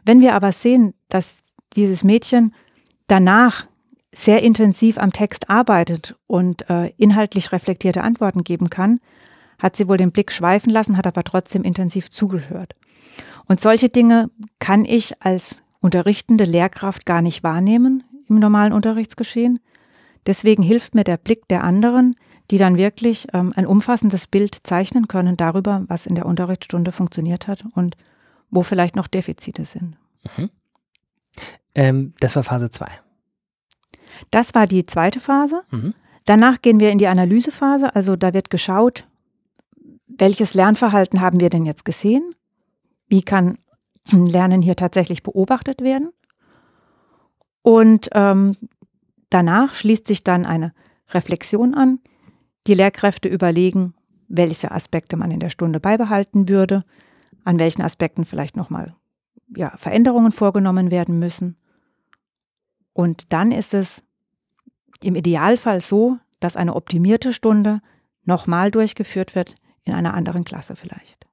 Wenn 0.04 0.20
wir 0.20 0.34
aber 0.34 0.52
sehen, 0.52 0.94
dass 1.08 1.38
dieses 1.74 2.04
Mädchen 2.04 2.54
danach 3.08 3.66
sehr 4.14 4.42
intensiv 4.42 4.98
am 4.98 5.12
Text 5.12 5.50
arbeitet 5.50 6.16
und 6.26 6.68
äh, 6.70 6.88
inhaltlich 6.96 7.52
reflektierte 7.52 8.02
Antworten 8.02 8.44
geben 8.44 8.70
kann, 8.70 9.00
hat 9.58 9.76
sie 9.76 9.88
wohl 9.88 9.96
den 9.96 10.12
Blick 10.12 10.32
schweifen 10.32 10.70
lassen, 10.70 10.96
hat 10.96 11.06
aber 11.06 11.24
trotzdem 11.24 11.64
intensiv 11.64 12.10
zugehört. 12.10 12.74
Und 13.46 13.60
solche 13.60 13.88
Dinge 13.88 14.30
kann 14.60 14.84
ich 14.84 15.20
als 15.22 15.56
unterrichtende 15.80 16.44
Lehrkraft 16.44 17.06
gar 17.06 17.22
nicht 17.22 17.42
wahrnehmen 17.42 18.04
im 18.28 18.38
normalen 18.38 18.72
Unterrichtsgeschehen. 18.72 19.58
Deswegen 20.28 20.62
hilft 20.62 20.94
mir 20.94 21.04
der 21.04 21.16
Blick 21.16 21.48
der 21.48 21.64
anderen, 21.64 22.14
die 22.50 22.58
dann 22.58 22.76
wirklich 22.76 23.26
ähm, 23.32 23.50
ein 23.56 23.66
umfassendes 23.66 24.26
Bild 24.26 24.58
zeichnen 24.62 25.08
können 25.08 25.38
darüber, 25.38 25.84
was 25.88 26.04
in 26.04 26.14
der 26.14 26.26
Unterrichtsstunde 26.26 26.92
funktioniert 26.92 27.48
hat 27.48 27.64
und 27.74 27.96
wo 28.50 28.62
vielleicht 28.62 28.94
noch 28.94 29.06
Defizite 29.06 29.64
sind. 29.64 29.96
Mhm. 30.36 30.50
Ähm, 31.74 32.14
das 32.20 32.36
war 32.36 32.42
Phase 32.42 32.68
2. 32.68 32.86
Das 34.30 34.54
war 34.54 34.66
die 34.66 34.84
zweite 34.84 35.18
Phase. 35.18 35.62
Mhm. 35.70 35.94
Danach 36.26 36.60
gehen 36.60 36.78
wir 36.78 36.90
in 36.90 36.98
die 36.98 37.06
Analysephase. 37.06 37.94
Also 37.94 38.14
da 38.14 38.34
wird 38.34 38.50
geschaut, 38.50 39.08
welches 40.06 40.52
Lernverhalten 40.52 41.22
haben 41.22 41.40
wir 41.40 41.48
denn 41.48 41.64
jetzt 41.64 41.86
gesehen? 41.86 42.34
Wie 43.06 43.22
kann 43.22 43.56
Lernen 44.12 44.60
hier 44.60 44.76
tatsächlich 44.76 45.22
beobachtet 45.22 45.80
werden? 45.80 46.10
Und 47.62 48.10
ähm, 48.12 48.56
danach 49.30 49.74
schließt 49.74 50.06
sich 50.06 50.24
dann 50.24 50.46
eine 50.46 50.72
Reflexion 51.10 51.74
an. 51.74 52.00
Die 52.66 52.74
Lehrkräfte 52.74 53.28
überlegen, 53.28 53.94
welche 54.28 54.70
Aspekte 54.70 55.16
man 55.16 55.30
in 55.30 55.40
der 55.40 55.50
Stunde 55.50 55.80
beibehalten 55.80 56.48
würde, 56.48 56.84
an 57.44 57.58
welchen 57.58 57.82
Aspekten 57.82 58.24
vielleicht 58.24 58.56
nochmal 58.56 58.94
ja, 59.56 59.70
Veränderungen 59.76 60.32
vorgenommen 60.32 60.90
werden 60.90 61.18
müssen. 61.18 61.56
Und 62.92 63.32
dann 63.32 63.52
ist 63.52 63.74
es 63.74 64.02
im 65.02 65.14
Idealfall 65.14 65.80
so, 65.80 66.18
dass 66.40 66.56
eine 66.56 66.74
optimierte 66.74 67.32
Stunde 67.32 67.80
nochmal 68.24 68.70
durchgeführt 68.70 69.34
wird, 69.34 69.54
in 69.84 69.94
einer 69.94 70.14
anderen 70.14 70.44
Klasse 70.44 70.76
vielleicht. 70.76 71.26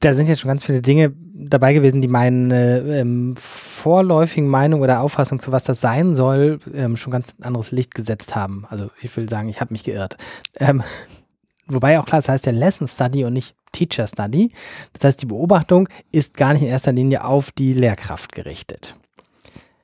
Da 0.00 0.14
sind 0.14 0.28
jetzt 0.28 0.40
schon 0.40 0.48
ganz 0.48 0.64
viele 0.64 0.80
Dinge 0.80 1.12
dabei 1.34 1.74
gewesen, 1.74 2.00
die 2.00 2.08
meine 2.08 2.78
ähm, 2.78 3.34
vorläufigen 3.36 4.48
Meinung 4.48 4.80
oder 4.80 5.00
Auffassung 5.00 5.40
zu 5.40 5.52
was 5.52 5.64
das 5.64 5.80
sein 5.80 6.14
soll, 6.14 6.58
ähm, 6.72 6.96
schon 6.96 7.10
ganz 7.10 7.36
anderes 7.42 7.70
Licht 7.70 7.94
gesetzt 7.94 8.34
haben. 8.34 8.64
Also 8.70 8.90
ich 9.02 9.14
will 9.16 9.28
sagen, 9.28 9.48
ich 9.48 9.60
habe 9.60 9.74
mich 9.74 9.84
geirrt. 9.84 10.16
Ähm, 10.58 10.82
wobei 11.66 12.00
auch 12.00 12.06
klar, 12.06 12.20
es 12.20 12.26
das 12.26 12.32
heißt 12.32 12.46
ja 12.46 12.52
Lesson 12.52 12.88
Study 12.88 13.24
und 13.24 13.34
nicht 13.34 13.54
Teacher 13.72 14.06
Study. 14.06 14.52
Das 14.94 15.04
heißt, 15.04 15.20
die 15.20 15.26
Beobachtung 15.26 15.88
ist 16.12 16.34
gar 16.34 16.54
nicht 16.54 16.62
in 16.62 16.68
erster 16.68 16.92
Linie 16.92 17.24
auf 17.24 17.52
die 17.52 17.74
Lehrkraft 17.74 18.32
gerichtet. 18.32 18.96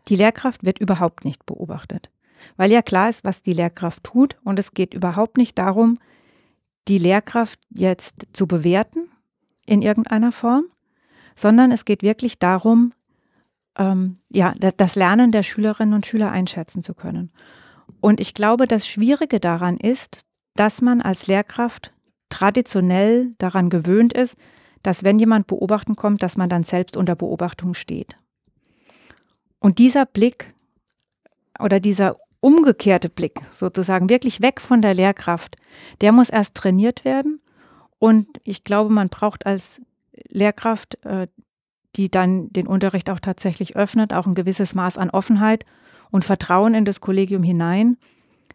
Die 0.08 0.16
Lehrkraft 0.16 0.64
wird 0.64 0.78
überhaupt 0.78 1.26
nicht 1.26 1.44
beobachtet, 1.44 2.10
weil 2.56 2.70
ja 2.72 2.80
klar 2.80 3.10
ist, 3.10 3.22
was 3.22 3.42
die 3.42 3.52
Lehrkraft 3.52 4.02
tut 4.04 4.36
und 4.44 4.58
es 4.58 4.72
geht 4.72 4.94
überhaupt 4.94 5.36
nicht 5.36 5.58
darum, 5.58 5.98
die 6.88 6.98
Lehrkraft 6.98 7.58
jetzt 7.70 8.14
zu 8.32 8.46
bewerten 8.46 9.08
in 9.70 9.82
irgendeiner 9.82 10.32
Form, 10.32 10.64
sondern 11.36 11.70
es 11.70 11.84
geht 11.84 12.02
wirklich 12.02 12.40
darum, 12.40 12.92
ähm, 13.78 14.18
ja, 14.28 14.52
das 14.58 14.96
Lernen 14.96 15.30
der 15.30 15.44
Schülerinnen 15.44 15.94
und 15.94 16.06
Schüler 16.06 16.32
einschätzen 16.32 16.82
zu 16.82 16.92
können. 16.92 17.30
Und 18.00 18.18
ich 18.18 18.34
glaube, 18.34 18.66
das 18.66 18.88
Schwierige 18.88 19.38
daran 19.38 19.76
ist, 19.76 20.22
dass 20.56 20.82
man 20.82 21.00
als 21.00 21.28
Lehrkraft 21.28 21.92
traditionell 22.30 23.32
daran 23.38 23.70
gewöhnt 23.70 24.12
ist, 24.12 24.36
dass 24.82 25.04
wenn 25.04 25.20
jemand 25.20 25.46
beobachten 25.46 25.94
kommt, 25.94 26.24
dass 26.24 26.36
man 26.36 26.48
dann 26.48 26.64
selbst 26.64 26.96
unter 26.96 27.14
Beobachtung 27.14 27.74
steht. 27.74 28.16
Und 29.60 29.78
dieser 29.78 30.04
Blick 30.04 30.52
oder 31.60 31.78
dieser 31.78 32.16
umgekehrte 32.40 33.08
Blick 33.08 33.38
sozusagen, 33.52 34.08
wirklich 34.08 34.42
weg 34.42 34.60
von 34.60 34.82
der 34.82 34.94
Lehrkraft, 34.94 35.56
der 36.00 36.10
muss 36.10 36.28
erst 36.28 36.56
trainiert 36.56 37.04
werden. 37.04 37.40
Und 38.00 38.26
ich 38.44 38.64
glaube, 38.64 38.92
man 38.92 39.10
braucht 39.10 39.46
als 39.46 39.80
Lehrkraft, 40.28 40.98
äh, 41.04 41.28
die 41.96 42.10
dann 42.10 42.50
den 42.50 42.66
Unterricht 42.66 43.10
auch 43.10 43.20
tatsächlich 43.20 43.76
öffnet, 43.76 44.12
auch 44.12 44.26
ein 44.26 44.34
gewisses 44.34 44.74
Maß 44.74 44.96
an 44.98 45.10
Offenheit 45.10 45.64
und 46.10 46.24
Vertrauen 46.24 46.74
in 46.74 46.84
das 46.84 47.00
Kollegium 47.00 47.42
hinein, 47.42 47.98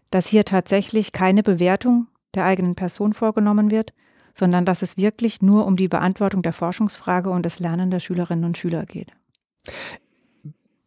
dass 0.09 0.27
hier 0.27 0.45
tatsächlich 0.45 1.11
keine 1.11 1.43
Bewertung 1.43 2.07
der 2.33 2.45
eigenen 2.45 2.75
Person 2.75 3.13
vorgenommen 3.13 3.71
wird, 3.71 3.93
sondern 4.33 4.65
dass 4.65 4.81
es 4.81 4.97
wirklich 4.97 5.41
nur 5.41 5.65
um 5.67 5.77
die 5.77 5.87
Beantwortung 5.87 6.41
der 6.41 6.53
Forschungsfrage 6.53 7.29
und 7.29 7.45
das 7.45 7.59
Lernen 7.59 7.91
der 7.91 7.99
Schülerinnen 7.99 8.45
und 8.45 8.57
Schüler 8.57 8.85
geht. 8.85 9.11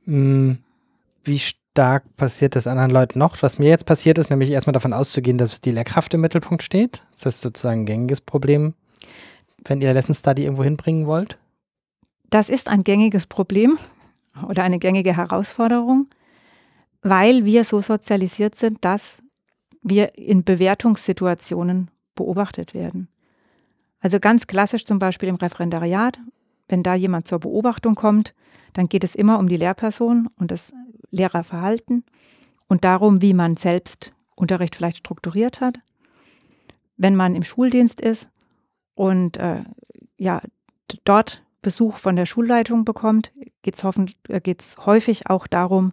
Hm, 0.04 0.58
wie 1.22 1.38
stark 1.78 2.16
passiert 2.16 2.56
das 2.56 2.66
anderen 2.66 2.90
Leuten 2.90 3.20
noch? 3.20 3.40
Was 3.40 3.60
mir 3.60 3.68
jetzt 3.68 3.86
passiert 3.86 4.18
ist, 4.18 4.30
nämlich 4.30 4.50
erstmal 4.50 4.72
davon 4.72 4.92
auszugehen, 4.92 5.38
dass 5.38 5.60
die 5.60 5.70
Lehrkraft 5.70 6.12
im 6.12 6.22
Mittelpunkt 6.22 6.64
steht. 6.64 7.04
Das 7.12 7.36
ist 7.36 7.40
sozusagen 7.40 7.82
ein 7.82 7.86
gängiges 7.86 8.20
Problem, 8.20 8.74
wenn 9.64 9.80
ihr 9.80 9.94
Lesson 9.94 10.12
Study 10.12 10.42
irgendwo 10.42 10.64
hinbringen 10.64 11.06
wollt. 11.06 11.38
Das 12.30 12.48
ist 12.48 12.66
ein 12.66 12.82
gängiges 12.82 13.28
Problem 13.28 13.78
oder 14.48 14.64
eine 14.64 14.80
gängige 14.80 15.16
Herausforderung, 15.16 16.08
weil 17.02 17.44
wir 17.44 17.62
so 17.62 17.80
sozialisiert 17.80 18.56
sind, 18.56 18.84
dass 18.84 19.22
wir 19.80 20.18
in 20.18 20.42
Bewertungssituationen 20.42 21.92
beobachtet 22.16 22.74
werden. 22.74 23.06
Also 24.00 24.18
ganz 24.18 24.48
klassisch 24.48 24.84
zum 24.84 24.98
Beispiel 24.98 25.28
im 25.28 25.36
Referendariat, 25.36 26.18
wenn 26.68 26.82
da 26.82 26.94
jemand 26.94 27.26
zur 27.26 27.40
Beobachtung 27.40 27.94
kommt, 27.94 28.34
dann 28.74 28.88
geht 28.88 29.04
es 29.04 29.14
immer 29.14 29.38
um 29.38 29.48
die 29.48 29.56
Lehrperson 29.56 30.28
und 30.38 30.50
das 30.50 30.72
Lehrerverhalten 31.10 32.04
und 32.68 32.84
darum, 32.84 33.22
wie 33.22 33.34
man 33.34 33.56
selbst 33.56 34.12
Unterricht 34.34 34.76
vielleicht 34.76 34.98
strukturiert 34.98 35.60
hat. 35.60 35.80
Wenn 36.96 37.16
man 37.16 37.34
im 37.34 37.42
Schuldienst 37.42 38.00
ist 38.00 38.28
und 38.94 39.36
äh, 39.38 39.64
ja, 40.16 40.42
dort 41.04 41.44
Besuch 41.62 41.96
von 41.96 42.16
der 42.16 42.26
Schulleitung 42.26 42.84
bekommt, 42.84 43.32
geht 43.62 43.76
es 43.76 44.74
äh, 44.74 44.82
häufig 44.84 45.28
auch 45.28 45.46
darum, 45.46 45.92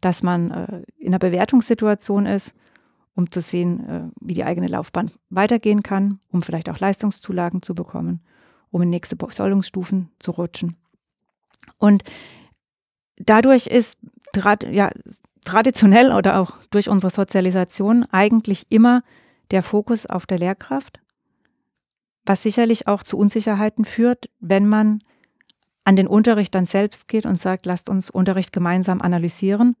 dass 0.00 0.22
man 0.22 0.50
äh, 0.50 0.82
in 0.96 1.08
einer 1.08 1.18
Bewertungssituation 1.18 2.26
ist, 2.26 2.54
um 3.14 3.30
zu 3.30 3.40
sehen, 3.40 3.88
äh, 3.88 4.02
wie 4.20 4.34
die 4.34 4.44
eigene 4.44 4.68
Laufbahn 4.68 5.10
weitergehen 5.30 5.82
kann, 5.82 6.20
um 6.30 6.42
vielleicht 6.42 6.68
auch 6.68 6.78
Leistungszulagen 6.78 7.62
zu 7.62 7.74
bekommen 7.74 8.20
um 8.74 8.82
in 8.82 8.90
nächste 8.90 9.14
Besoldungsstufen 9.14 10.10
zu 10.18 10.32
rutschen. 10.32 10.74
Und 11.78 12.02
dadurch 13.16 13.68
ist 13.68 13.98
ja, 14.68 14.90
traditionell 15.44 16.10
oder 16.10 16.40
auch 16.40 16.58
durch 16.70 16.88
unsere 16.88 17.12
Sozialisation 17.12 18.04
eigentlich 18.10 18.66
immer 18.70 19.02
der 19.52 19.62
Fokus 19.62 20.06
auf 20.06 20.26
der 20.26 20.38
Lehrkraft, 20.38 20.98
was 22.26 22.42
sicherlich 22.42 22.88
auch 22.88 23.04
zu 23.04 23.16
Unsicherheiten 23.16 23.84
führt, 23.84 24.28
wenn 24.40 24.66
man 24.66 24.98
an 25.84 25.94
den 25.94 26.08
Unterricht 26.08 26.52
dann 26.56 26.66
selbst 26.66 27.06
geht 27.06 27.26
und 27.26 27.40
sagt, 27.40 27.66
lasst 27.66 27.88
uns 27.88 28.10
Unterricht 28.10 28.52
gemeinsam 28.52 29.00
analysieren. 29.00 29.76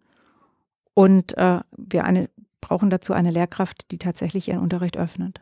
Und 0.92 1.36
äh, 1.36 1.58
wir 1.76 2.04
eine, 2.04 2.30
brauchen 2.60 2.90
dazu 2.90 3.12
eine 3.12 3.32
Lehrkraft, 3.32 3.90
die 3.90 3.98
tatsächlich 3.98 4.46
ihren 4.46 4.60
Unterricht 4.60 4.96
öffnet. 4.96 5.40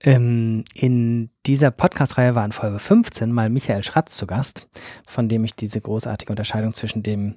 Ähm, 0.00 0.64
in 0.74 1.30
dieser 1.46 1.70
Podcast-Reihe 1.70 2.34
war 2.34 2.44
in 2.44 2.52
Folge 2.52 2.78
15 2.78 3.32
mal 3.32 3.48
Michael 3.48 3.82
Schratz 3.82 4.16
zu 4.16 4.26
Gast, 4.26 4.68
von 5.06 5.28
dem 5.28 5.44
ich 5.44 5.54
diese 5.54 5.80
großartige 5.80 6.30
Unterscheidung 6.30 6.74
zwischen 6.74 7.02
dem 7.02 7.36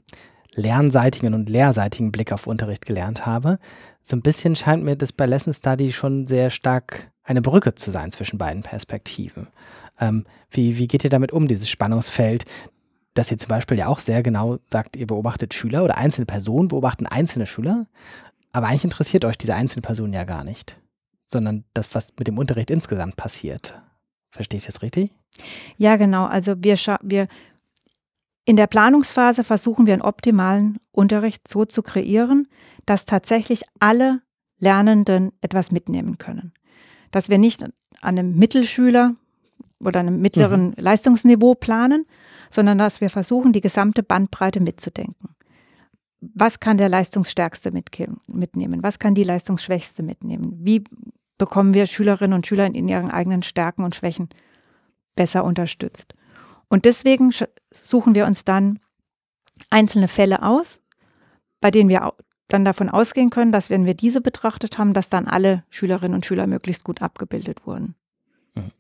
lernseitigen 0.54 1.34
und 1.34 1.48
lehrseitigen 1.48 2.12
Blick 2.12 2.32
auf 2.32 2.48
Unterricht 2.48 2.86
gelernt 2.86 3.26
habe. 3.26 3.60
So 4.04 4.18
ein 4.18 4.22
bisschen 4.22 4.56
scheint 4.56 4.84
mir 4.84 4.96
das 4.96 5.14
bei 5.14 5.26
Lesson 5.26 5.54
Study 5.54 5.94
schon 5.94 6.28
sehr 6.28 6.50
stark 6.50 7.12
eine 7.24 7.42
Brücke 7.42 7.76
zu 7.76 7.92
sein 7.92 8.12
zwischen 8.12 8.38
beiden 8.38 8.64
Perspektiven. 8.64 9.48
Ähm, 10.00 10.26
wie, 10.52 10.78
wie 10.78 10.88
geht 10.88 11.04
ihr 11.04 11.10
damit 11.10 11.32
um, 11.32 11.48
dieses 11.48 11.70
Spannungsfeld, 11.70 12.46
dass 13.14 13.32
ihr 13.32 13.38
zum 13.38 13.50
Beispiel 13.50 13.78
ja 13.78 13.88
auch 13.88 14.00
sehr 14.00 14.24
genau 14.24 14.58
sagt, 14.68 14.96
ihr 14.96 15.08
beobachtet 15.08 15.54
Schüler 15.54 15.84
oder 15.84 15.98
einzelne 15.98 16.26
Personen 16.26 16.68
beobachten 16.68 17.06
einzelne 17.06 17.46
Schüler, 17.46 17.86
aber 18.52 18.68
eigentlich 18.68 18.84
interessiert 18.84 19.26
euch 19.26 19.38
diese 19.38 19.54
einzelne 19.54 19.82
Person 19.82 20.12
ja 20.12 20.24
gar 20.24 20.44
nicht 20.44 20.76
sondern 21.32 21.64
das, 21.74 21.94
was 21.96 22.14
mit 22.18 22.28
dem 22.28 22.38
Unterricht 22.38 22.72
insgesamt 22.72 23.16
passiert. 23.16 23.82
Verstehe 24.32 24.58
ich 24.58 24.66
das 24.66 24.82
richtig? 24.82 25.14
Ja, 25.78 25.96
genau. 25.96 26.26
Also 26.26 26.56
wir, 26.58 26.76
wir 27.02 27.28
in 28.46 28.58
der 28.58 28.68
Planungsphase 28.68 29.44
versuchen 29.44 29.86
wir 29.86 29.94
einen 29.94 30.02
optimalen 30.02 30.80
Unterricht 30.92 31.48
so 31.48 31.66
zu 31.66 31.84
kreieren, 31.84 32.48
dass 32.86 33.06
tatsächlich 33.06 33.64
alle 33.80 34.22
Lernenden 34.58 35.32
etwas 35.42 35.72
mitnehmen 35.72 36.18
können. 36.18 36.54
Dass 37.12 37.30
wir 37.30 37.38
nicht 37.38 37.64
an 37.64 37.72
einem 38.02 38.36
Mittelschüler 38.36 39.16
oder 39.84 40.02
einem 40.02 40.20
mittleren 40.20 40.70
mhm. 40.70 40.74
Leistungsniveau 40.78 41.56
planen, 41.56 42.06
sondern 42.50 42.78
dass 42.78 43.02
wir 43.02 43.10
versuchen, 43.10 43.54
die 43.54 43.62
gesamte 43.62 44.04
Bandbreite 44.04 44.60
mitzudenken 44.60 45.36
was 46.22 46.60
kann 46.60 46.78
der 46.78 46.90
Leistungsstärkste 46.90 47.72
mitnehmen? 47.72 48.84
Was 48.84 49.00
kann 49.00 49.16
die 49.16 49.24
Leistungsschwächste 49.24 50.04
mitnehmen? 50.04 50.58
Wie 50.60 50.84
bekommen 51.40 51.74
wir 51.74 51.88
Schülerinnen 51.88 52.36
und 52.36 52.46
Schüler 52.46 52.68
in 52.68 52.88
ihren 52.88 53.10
eigenen 53.10 53.42
Stärken 53.42 53.84
und 53.84 53.96
Schwächen 53.96 54.30
besser 55.16 55.44
unterstützt. 55.44 56.14
Und 56.68 56.86
deswegen 56.86 57.34
suchen 57.72 58.14
wir 58.14 58.28
uns 58.28 58.46
dann 58.46 58.80
einzelne 59.72 60.08
Fälle 60.08 60.44
aus, 60.44 60.80
bei 61.60 61.72
denen 61.72 61.90
wir 61.90 62.14
dann 62.48 62.66
davon 62.66 62.90
ausgehen 62.90 63.32
können, 63.32 63.52
dass 63.52 63.70
wenn 63.70 63.86
wir 63.86 63.96
diese 63.96 64.22
betrachtet 64.22 64.78
haben, 64.78 64.94
dass 64.94 65.10
dann 65.10 65.28
alle 65.28 65.64
Schülerinnen 65.70 66.16
und 66.16 66.26
Schüler 66.26 66.48
möglichst 66.48 66.84
gut 66.84 67.02
abgebildet 67.02 67.66
wurden. 67.66 67.96
Mhm. 68.54 68.72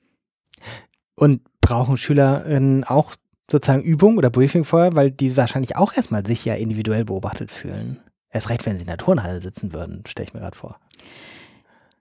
Und 1.16 1.42
brauchen 1.62 1.98
Schülerinnen 1.98 2.84
auch 2.84 3.16
sozusagen 3.52 3.84
Übung 3.84 4.18
oder 4.18 4.30
Briefing 4.30 4.64
vorher, 4.64 4.96
weil 4.96 5.12
die 5.12 5.36
wahrscheinlich 5.36 5.76
auch 5.76 5.94
erstmal 5.94 6.26
sich 6.26 6.46
ja 6.46 6.56
individuell 6.56 7.06
beobachtet 7.06 7.52
fühlen. 7.52 8.00
Erst 8.30 8.50
recht, 8.50 8.66
wenn 8.66 8.76
sie 8.76 8.82
in 8.82 8.88
der 8.88 8.98
Turnhalle 8.98 9.42
sitzen 9.42 9.74
würden, 9.74 10.04
stelle 10.08 10.28
ich 10.28 10.34
mir 10.34 10.40
gerade 10.40 10.58
vor. 10.58 10.80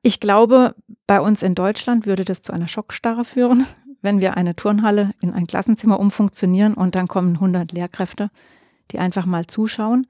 Ich 0.03 0.21
glaube, 0.21 0.75
bei 1.07 1.21
uns 1.21 1.43
in 1.43 1.55
Deutschland 1.55 2.07
würde 2.07 2.25
das 2.25 2.43
zu 2.43 2.53
einer 2.53 2.69
Schockstarre 2.69 3.25
führen, 3.25 3.67
wenn 4.03 4.21
wir 4.21 4.37
eine 4.37 4.55
Turnhalle 4.55 5.13
in 5.21 5.33
ein 5.33 5.47
Klassenzimmer 5.47 5.99
umfunktionieren 5.99 6.75
und 6.75 6.95
dann 6.95 7.09
kommen 7.09 7.35
100 7.35 7.73
Lehrkräfte, 7.73 8.31
die 8.93 8.99
einfach 8.99 9.27
mal 9.27 9.47
zuschauen. 9.47 10.07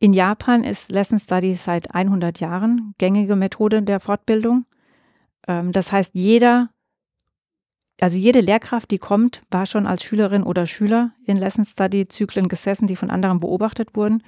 In 0.00 0.12
Japan 0.12 0.64
ist 0.64 0.90
Lesson 0.90 1.20
Study 1.20 1.54
seit 1.54 1.94
100 1.94 2.40
Jahren 2.40 2.94
gängige 2.98 3.36
Methode 3.36 3.82
der 3.82 4.00
Fortbildung. 4.00 4.66
Ähm, 5.46 5.70
das 5.70 5.92
heißt, 5.92 6.10
jeder, 6.14 6.70
also 8.00 8.18
jede 8.18 8.40
Lehrkraft, 8.40 8.90
die 8.90 8.98
kommt, 8.98 9.42
war 9.50 9.64
schon 9.66 9.86
als 9.86 10.02
Schülerin 10.02 10.42
oder 10.42 10.66
Schüler 10.66 11.12
in 11.24 11.36
Lesson 11.36 11.64
Study 11.64 12.08
Zyklen 12.08 12.48
gesessen, 12.48 12.88
die 12.88 12.96
von 12.96 13.10
anderen 13.10 13.38
beobachtet 13.38 13.94
wurden. 13.94 14.24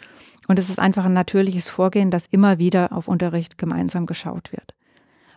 Und 0.46 0.60
es 0.60 0.70
ist 0.70 0.78
einfach 0.78 1.06
ein 1.06 1.12
natürliches 1.12 1.68
Vorgehen, 1.68 2.12
dass 2.12 2.26
immer 2.26 2.58
wieder 2.58 2.92
auf 2.92 3.08
Unterricht 3.08 3.58
gemeinsam 3.58 4.06
geschaut 4.06 4.52
wird. 4.52 4.75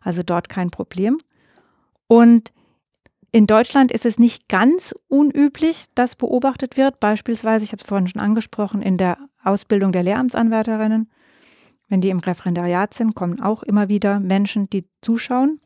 Also 0.02 0.24
dort 0.24 0.50
kein 0.50 0.72
Problem. 0.72 1.18
Und 2.08 2.52
in 3.32 3.46
Deutschland 3.46 3.92
ist 3.92 4.06
es 4.06 4.18
nicht 4.18 4.50
ganz 4.50 4.94
unüblich, 5.08 5.86
dass 5.94 6.16
beobachtet 6.16 6.78
wird. 6.78 7.00
Beispielsweise, 7.00 7.64
ich 7.64 7.72
habe 7.72 7.82
es 7.82 7.88
vorhin 7.88 8.08
schon 8.08 8.22
angesprochen, 8.22 8.82
in 8.82 8.98
der 8.98 9.18
Ausbildung 9.44 9.92
der 9.92 10.04
Lehramtsanwärterinnen. 10.04 11.10
Wenn 11.90 12.02
die 12.02 12.10
im 12.10 12.20
Referendariat 12.20 12.94
sind, 12.94 13.16
kommen 13.16 13.40
auch 13.40 13.64
immer 13.64 13.88
wieder 13.88 14.20
Menschen, 14.20 14.70
die 14.70 14.88
zuschauen. 15.02 15.60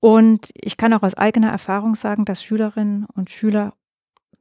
Und 0.00 0.50
ich 0.54 0.76
kann 0.76 0.92
auch 0.92 1.02
aus 1.02 1.14
eigener 1.14 1.50
Erfahrung 1.50 1.94
sagen, 1.94 2.26
dass 2.26 2.42
Schülerinnen 2.42 3.06
und 3.14 3.30
Schüler 3.30 3.72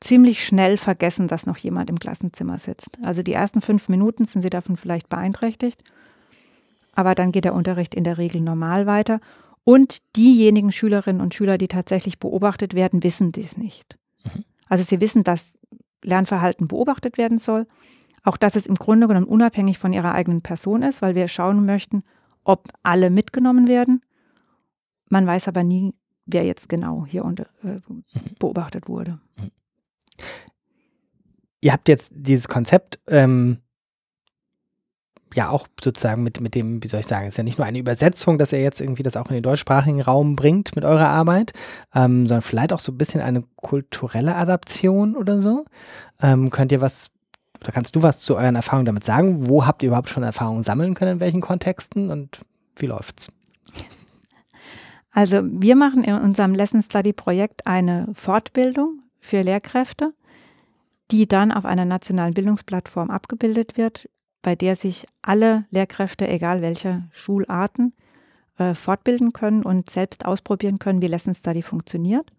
ziemlich 0.02 0.44
schnell 0.44 0.78
vergessen, 0.78 1.30
dass 1.30 1.46
noch 1.46 1.58
jemand 1.58 1.90
im 1.90 2.00
Klassenzimmer 2.00 2.58
sitzt. 2.58 2.98
Also 3.02 3.24
die 3.24 3.32
ersten 3.32 3.62
fünf 3.62 3.88
Minuten 3.88 4.26
sind 4.26 4.42
sie 4.42 4.50
davon 4.50 4.76
vielleicht 4.76 5.08
beeinträchtigt, 5.08 5.82
aber 6.94 7.16
dann 7.16 7.32
geht 7.32 7.46
der 7.46 7.54
Unterricht 7.54 7.96
in 7.96 8.04
der 8.04 8.18
Regel 8.18 8.42
normal 8.42 8.86
weiter 8.86 9.20
und 9.64 10.02
diejenigen 10.16 10.72
Schülerinnen 10.72 11.22
und 11.22 11.34
Schüler, 11.34 11.58
die 11.58 11.68
tatsächlich 11.68 12.20
beobachtet 12.20 12.74
werden, 12.74 13.04
wissen 13.04 13.32
dies 13.32 13.58
nicht. 13.58 13.98
Mhm. 14.24 14.44
Also 14.68 14.84
sie 14.84 15.02
wissen, 15.02 15.24
dass 15.24 15.58
Lernverhalten 16.04 16.68
beobachtet 16.68 17.18
werden 17.18 17.38
soll. 17.38 17.68
Auch 18.24 18.38
dass 18.38 18.56
es 18.56 18.66
im 18.66 18.76
Grunde 18.76 19.08
genommen 19.08 19.28
unabhängig 19.28 19.78
von 19.80 19.92
ihrer 19.92 20.14
eigenen 20.14 20.42
Person 20.42 20.82
ist, 20.82 21.02
weil 21.02 21.14
wir 21.14 21.28
schauen 21.28 21.66
möchten, 21.66 22.04
ob 22.44 22.70
alle 22.82 23.10
mitgenommen 23.10 23.68
werden. 23.68 24.02
Man 25.10 25.28
weiß 25.28 25.48
aber 25.50 25.64
nie, 25.64 25.94
wer 26.26 26.46
jetzt 26.46 26.70
genau 26.70 27.06
hier 27.06 27.26
unter, 27.26 27.48
äh, 27.64 27.80
mhm. 27.88 28.04
beobachtet 28.40 28.88
wurde. 28.88 29.20
Mhm. 29.36 29.52
Ihr 31.62 31.72
habt 31.72 31.88
jetzt 31.88 32.12
dieses 32.14 32.50
Konzept 32.50 33.00
ähm, 33.08 33.60
ja 35.36 35.50
auch 35.50 35.68
sozusagen 35.82 36.24
mit, 36.24 36.42
mit 36.42 36.56
dem, 36.56 36.84
wie 36.84 36.88
soll 36.88 37.02
ich 37.02 37.08
sagen, 37.08 37.28
ist 37.28 37.38
ja 37.38 37.44
nicht 37.44 37.58
nur 37.58 37.68
eine 37.68 37.80
Übersetzung, 37.80 38.38
dass 38.38 38.54
ihr 38.54 38.62
jetzt 38.62 38.82
irgendwie 38.82 39.04
das 39.04 39.18
auch 39.18 39.28
in 39.30 39.36
den 39.36 39.44
deutschsprachigen 39.44 40.02
Raum 40.02 40.36
bringt 40.36 40.76
mit 40.76 40.86
eurer 40.86 41.08
Arbeit, 41.08 41.54
ähm, 41.94 42.28
sondern 42.28 42.42
vielleicht 42.42 42.74
auch 42.74 42.80
so 42.80 42.92
ein 42.92 42.98
bisschen 42.98 43.22
eine 43.22 43.44
kulturelle 43.56 44.36
Adaption 44.36 45.16
oder 45.16 45.42
so. 45.42 45.66
Ähm, 46.22 46.50
könnt 46.50 46.72
ihr 46.72 46.82
was, 46.82 47.12
oder 47.62 47.72
kannst 47.72 47.96
du 47.96 48.04
was 48.04 48.20
zu 48.20 48.36
euren 48.36 48.56
Erfahrungen 48.56 48.86
damit 48.86 49.04
sagen? 49.04 49.48
Wo 49.48 49.66
habt 49.66 49.84
ihr 49.84 49.88
überhaupt 49.88 50.10
schon 50.10 50.24
Erfahrungen 50.24 50.64
sammeln 50.64 50.94
können, 50.94 51.14
in 51.14 51.20
welchen 51.20 51.42
Kontexten 51.42 52.12
und 52.12 52.42
wie 52.78 52.88
läuft's? 52.88 53.32
Also 55.12 55.42
wir 55.44 55.76
machen 55.76 56.04
in 56.04 56.16
unserem 56.16 56.56
Lesson 56.56 56.82
Study 56.82 57.14
Projekt 57.14 57.68
eine 57.68 58.08
Fortbildung 58.14 59.04
für 59.20 59.44
Lehrkräfte, 59.44 60.14
die 61.12 61.28
dann 61.28 61.52
auf 61.52 61.66
einer 61.66 61.86
nationalen 61.86 62.34
Bildungsplattform 62.34 63.12
abgebildet 63.12 63.78
wird 63.78 64.10
bei 64.44 64.56
der 64.56 64.76
sich 64.76 65.08
alle 65.24 65.66
Lehrkräfte, 65.72 66.28
egal 66.28 66.62
welcher 66.62 67.08
Schularten, 67.12 67.94
äh, 68.60 68.76
fortbilden 68.76 69.34
können 69.34 69.64
und 69.64 69.90
selbst 69.90 70.26
ausprobieren 70.26 70.78
können, 70.78 71.02
wie 71.02 71.08
Lesson 71.08 71.34
Study 71.34 71.64
funktioniert. 71.64 72.30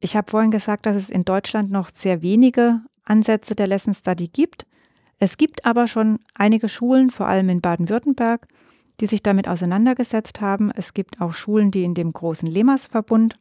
Ich 0.00 0.16
habe 0.16 0.28
vorhin 0.28 0.50
gesagt, 0.50 0.86
dass 0.86 0.96
es 0.96 1.10
in 1.10 1.24
Deutschland 1.24 1.70
noch 1.70 1.90
sehr 1.94 2.22
wenige 2.22 2.80
Ansätze 3.04 3.54
der 3.54 3.68
Lesson 3.68 3.94
Study 3.94 4.28
gibt. 4.28 4.66
Es 5.18 5.36
gibt 5.36 5.66
aber 5.66 5.86
schon 5.86 6.18
einige 6.34 6.68
Schulen, 6.68 7.10
vor 7.10 7.28
allem 7.28 7.50
in 7.50 7.60
Baden-Württemberg, 7.60 8.48
die 9.00 9.06
sich 9.06 9.22
damit 9.22 9.46
auseinandergesetzt 9.46 10.40
haben. 10.40 10.70
Es 10.74 10.94
gibt 10.94 11.20
auch 11.20 11.34
Schulen, 11.34 11.70
die 11.70 11.84
in 11.84 11.94
dem 11.94 12.12
großen 12.12 12.48
Lemas-Verbund 12.48 13.38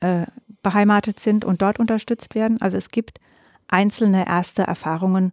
äh, 0.00 0.26
beheimatet 0.62 1.18
sind 1.18 1.46
und 1.46 1.62
dort 1.62 1.78
unterstützt 1.78 2.34
werden. 2.34 2.60
Also 2.60 2.76
es 2.76 2.88
gibt 2.88 3.18
einzelne 3.68 4.26
erste 4.26 4.62
Erfahrungen 4.62 5.32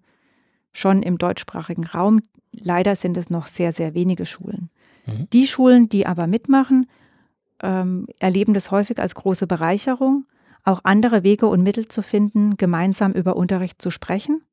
schon 0.75 1.01
im 1.01 1.17
deutschsprachigen 1.17 1.85
Raum. 1.85 2.21
Leider 2.51 2.95
sind 2.95 3.17
es 3.17 3.29
noch 3.29 3.47
sehr, 3.47 3.73
sehr 3.73 3.93
wenige 3.93 4.25
Schulen. 4.25 4.69
Mhm. 5.05 5.29
Die 5.31 5.47
Schulen, 5.47 5.89
die 5.89 6.05
aber 6.05 6.27
mitmachen, 6.27 6.87
ähm, 7.61 8.07
erleben 8.19 8.53
das 8.53 8.71
häufig 8.71 8.99
als 8.99 9.15
große 9.15 9.47
Bereicherung, 9.47 10.25
auch 10.63 10.81
andere 10.83 11.23
Wege 11.23 11.47
und 11.47 11.63
Mittel 11.63 11.87
zu 11.87 12.01
finden, 12.01 12.57
gemeinsam 12.57 13.13
über 13.13 13.35
Unterricht 13.35 13.81
zu 13.81 13.91
sprechen, 13.91 14.43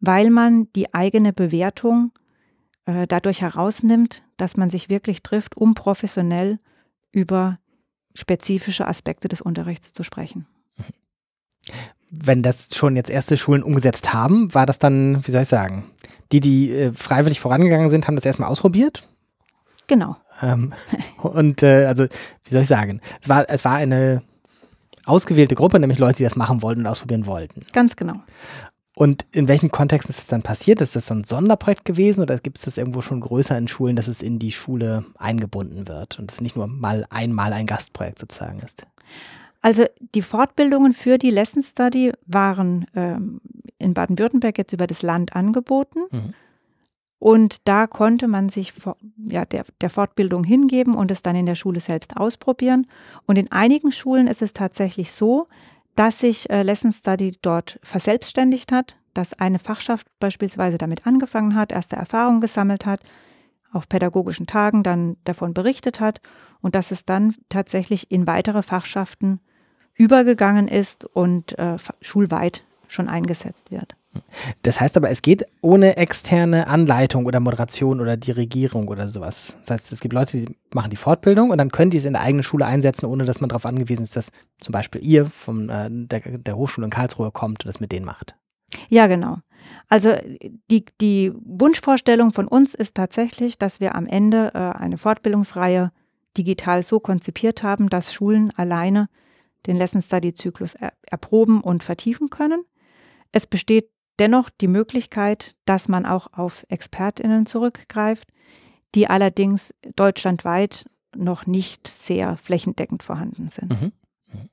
weil 0.00 0.30
man 0.30 0.70
die 0.74 0.92
eigene 0.92 1.32
Bewertung 1.32 2.12
äh, 2.84 3.06
dadurch 3.06 3.40
herausnimmt, 3.40 4.22
dass 4.36 4.56
man 4.56 4.70
sich 4.70 4.88
wirklich 4.90 5.22
trifft, 5.22 5.56
um 5.56 5.74
professionell 5.74 6.58
über 7.12 7.58
spezifische 8.14 8.86
Aspekte 8.86 9.28
des 9.28 9.40
Unterrichts 9.40 9.92
zu 9.92 10.02
sprechen. 10.02 10.46
Wenn 12.10 12.42
das 12.42 12.74
schon 12.74 12.96
jetzt 12.96 13.10
erste 13.10 13.36
Schulen 13.36 13.62
umgesetzt 13.62 14.12
haben, 14.12 14.54
war 14.54 14.66
das 14.66 14.78
dann, 14.78 15.26
wie 15.26 15.30
soll 15.30 15.42
ich 15.42 15.48
sagen, 15.48 15.90
die, 16.32 16.40
die 16.40 16.70
äh, 16.70 16.92
freiwillig 16.92 17.40
vorangegangen 17.40 17.88
sind, 17.88 18.06
haben 18.06 18.16
das 18.16 18.24
erstmal 18.24 18.48
ausprobiert? 18.48 19.08
Genau. 19.86 20.16
Ähm, 20.42 20.72
und 21.18 21.62
äh, 21.62 21.86
also, 21.86 22.04
wie 22.04 22.50
soll 22.50 22.62
ich 22.62 22.68
sagen, 22.68 23.00
es 23.22 23.28
war, 23.28 23.48
es 23.48 23.64
war 23.64 23.76
eine 23.76 24.22
ausgewählte 25.04 25.54
Gruppe, 25.54 25.78
nämlich 25.78 25.98
Leute, 25.98 26.18
die 26.18 26.24
das 26.24 26.36
machen 26.36 26.62
wollten 26.62 26.80
und 26.80 26.86
ausprobieren 26.86 27.26
wollten. 27.26 27.62
Ganz 27.72 27.96
genau. 27.96 28.16
Und 28.94 29.26
in 29.30 29.46
welchen 29.46 29.70
Kontexten 29.70 30.10
ist 30.10 30.20
das 30.20 30.26
dann 30.26 30.42
passiert? 30.42 30.80
Ist 30.80 30.96
das 30.96 31.08
so 31.08 31.14
ein 31.14 31.24
Sonderprojekt 31.24 31.84
gewesen 31.84 32.22
oder 32.22 32.38
gibt 32.38 32.56
es 32.56 32.64
das 32.64 32.78
irgendwo 32.78 33.02
schon 33.02 33.20
größer 33.20 33.56
in 33.56 33.68
Schulen, 33.68 33.94
dass 33.94 34.08
es 34.08 34.22
in 34.22 34.38
die 34.38 34.52
Schule 34.52 35.04
eingebunden 35.18 35.86
wird 35.86 36.18
und 36.18 36.32
es 36.32 36.40
nicht 36.40 36.56
nur 36.56 36.66
mal 36.66 37.06
einmal 37.10 37.52
ein 37.52 37.66
Gastprojekt 37.66 38.18
sozusagen 38.18 38.58
ist? 38.60 38.86
Also 39.66 39.84
die 40.14 40.22
Fortbildungen 40.22 40.92
für 40.92 41.18
die 41.18 41.30
Lesson 41.30 41.60
Study 41.60 42.12
waren 42.24 42.86
ähm, 42.94 43.40
in 43.78 43.94
Baden-Württemberg 43.94 44.58
jetzt 44.58 44.72
über 44.72 44.86
das 44.86 45.02
Land 45.02 45.34
angeboten. 45.34 46.02
Mhm. 46.08 46.34
Und 47.18 47.66
da 47.66 47.88
konnte 47.88 48.28
man 48.28 48.48
sich 48.48 48.72
ja, 49.28 49.44
der, 49.44 49.64
der 49.80 49.90
Fortbildung 49.90 50.44
hingeben 50.44 50.94
und 50.94 51.10
es 51.10 51.20
dann 51.20 51.34
in 51.34 51.46
der 51.46 51.56
Schule 51.56 51.80
selbst 51.80 52.16
ausprobieren. 52.16 52.86
Und 53.26 53.38
in 53.38 53.50
einigen 53.50 53.90
Schulen 53.90 54.28
ist 54.28 54.40
es 54.40 54.52
tatsächlich 54.52 55.10
so, 55.10 55.48
dass 55.96 56.20
sich 56.20 56.48
äh, 56.48 56.62
Lesson 56.62 56.92
Study 56.92 57.32
dort 57.42 57.80
verselbstständigt 57.82 58.70
hat, 58.70 59.00
dass 59.14 59.32
eine 59.32 59.58
Fachschaft 59.58 60.06
beispielsweise 60.20 60.78
damit 60.78 61.08
angefangen 61.08 61.56
hat, 61.56 61.72
erste 61.72 61.96
Erfahrungen 61.96 62.40
gesammelt 62.40 62.86
hat, 62.86 63.00
auf 63.72 63.88
pädagogischen 63.88 64.46
Tagen 64.46 64.84
dann 64.84 65.16
davon 65.24 65.54
berichtet 65.54 65.98
hat 65.98 66.20
und 66.60 66.76
dass 66.76 66.92
es 66.92 67.04
dann 67.04 67.34
tatsächlich 67.48 68.12
in 68.12 68.28
weitere 68.28 68.62
Fachschaften 68.62 69.40
übergegangen 69.96 70.68
ist 70.68 71.04
und 71.04 71.58
äh, 71.58 71.76
schulweit 72.00 72.64
schon 72.88 73.08
eingesetzt 73.08 73.70
wird. 73.70 73.96
Das 74.62 74.80
heißt 74.80 74.96
aber, 74.96 75.10
es 75.10 75.22
geht 75.22 75.44
ohne 75.60 75.96
externe 75.96 76.68
Anleitung 76.68 77.26
oder 77.26 77.40
Moderation 77.40 78.00
oder 78.00 78.16
Dirigierung 78.16 78.88
oder 78.88 79.08
sowas. 79.08 79.56
Das 79.60 79.70
heißt, 79.70 79.92
es 79.92 80.00
gibt 80.00 80.14
Leute, 80.14 80.38
die 80.38 80.56
machen 80.72 80.90
die 80.90 80.96
Fortbildung 80.96 81.50
und 81.50 81.58
dann 81.58 81.70
können 81.70 81.90
die 81.90 81.98
es 81.98 82.04
in 82.04 82.14
der 82.14 82.22
eigenen 82.22 82.42
Schule 82.42 82.64
einsetzen, 82.64 83.06
ohne 83.06 83.24
dass 83.24 83.40
man 83.40 83.48
darauf 83.48 83.66
angewiesen 83.66 84.02
ist, 84.02 84.16
dass 84.16 84.30
zum 84.60 84.72
Beispiel 84.72 85.04
ihr 85.04 85.26
von 85.26 85.68
äh, 85.68 85.88
der, 85.90 86.20
der 86.20 86.56
Hochschule 86.56 86.86
in 86.86 86.90
Karlsruhe 86.90 87.30
kommt 87.30 87.64
und 87.64 87.68
das 87.68 87.80
mit 87.80 87.92
denen 87.92 88.06
macht. 88.06 88.34
Ja, 88.88 89.06
genau. 89.06 89.38
Also 89.88 90.14
die, 90.70 90.84
die 91.00 91.32
Wunschvorstellung 91.34 92.32
von 92.32 92.48
uns 92.48 92.74
ist 92.74 92.94
tatsächlich, 92.94 93.58
dass 93.58 93.80
wir 93.80 93.94
am 93.94 94.06
Ende 94.06 94.52
äh, 94.54 94.58
eine 94.58 94.98
Fortbildungsreihe 94.98 95.92
digital 96.36 96.82
so 96.82 97.00
konzipiert 97.00 97.62
haben, 97.62 97.88
dass 97.88 98.12
Schulen 98.12 98.52
alleine 98.56 99.08
den 99.66 99.76
Lesson 99.76 100.02
Study 100.02 100.34
Zyklus 100.34 100.74
er 100.74 100.92
erproben 101.02 101.60
und 101.60 101.84
vertiefen 101.84 102.30
können. 102.30 102.64
Es 103.32 103.46
besteht 103.46 103.90
dennoch 104.18 104.50
die 104.50 104.68
Möglichkeit, 104.68 105.56
dass 105.64 105.88
man 105.88 106.06
auch 106.06 106.32
auf 106.32 106.64
Expertinnen 106.68 107.46
zurückgreift, 107.46 108.28
die 108.94 109.08
allerdings 109.08 109.74
deutschlandweit 109.94 110.86
noch 111.14 111.46
nicht 111.46 111.88
sehr 111.88 112.36
flächendeckend 112.36 113.02
vorhanden 113.02 113.48
sind. 113.48 113.70
Mhm. 113.70 113.92
Mhm. 114.32 114.48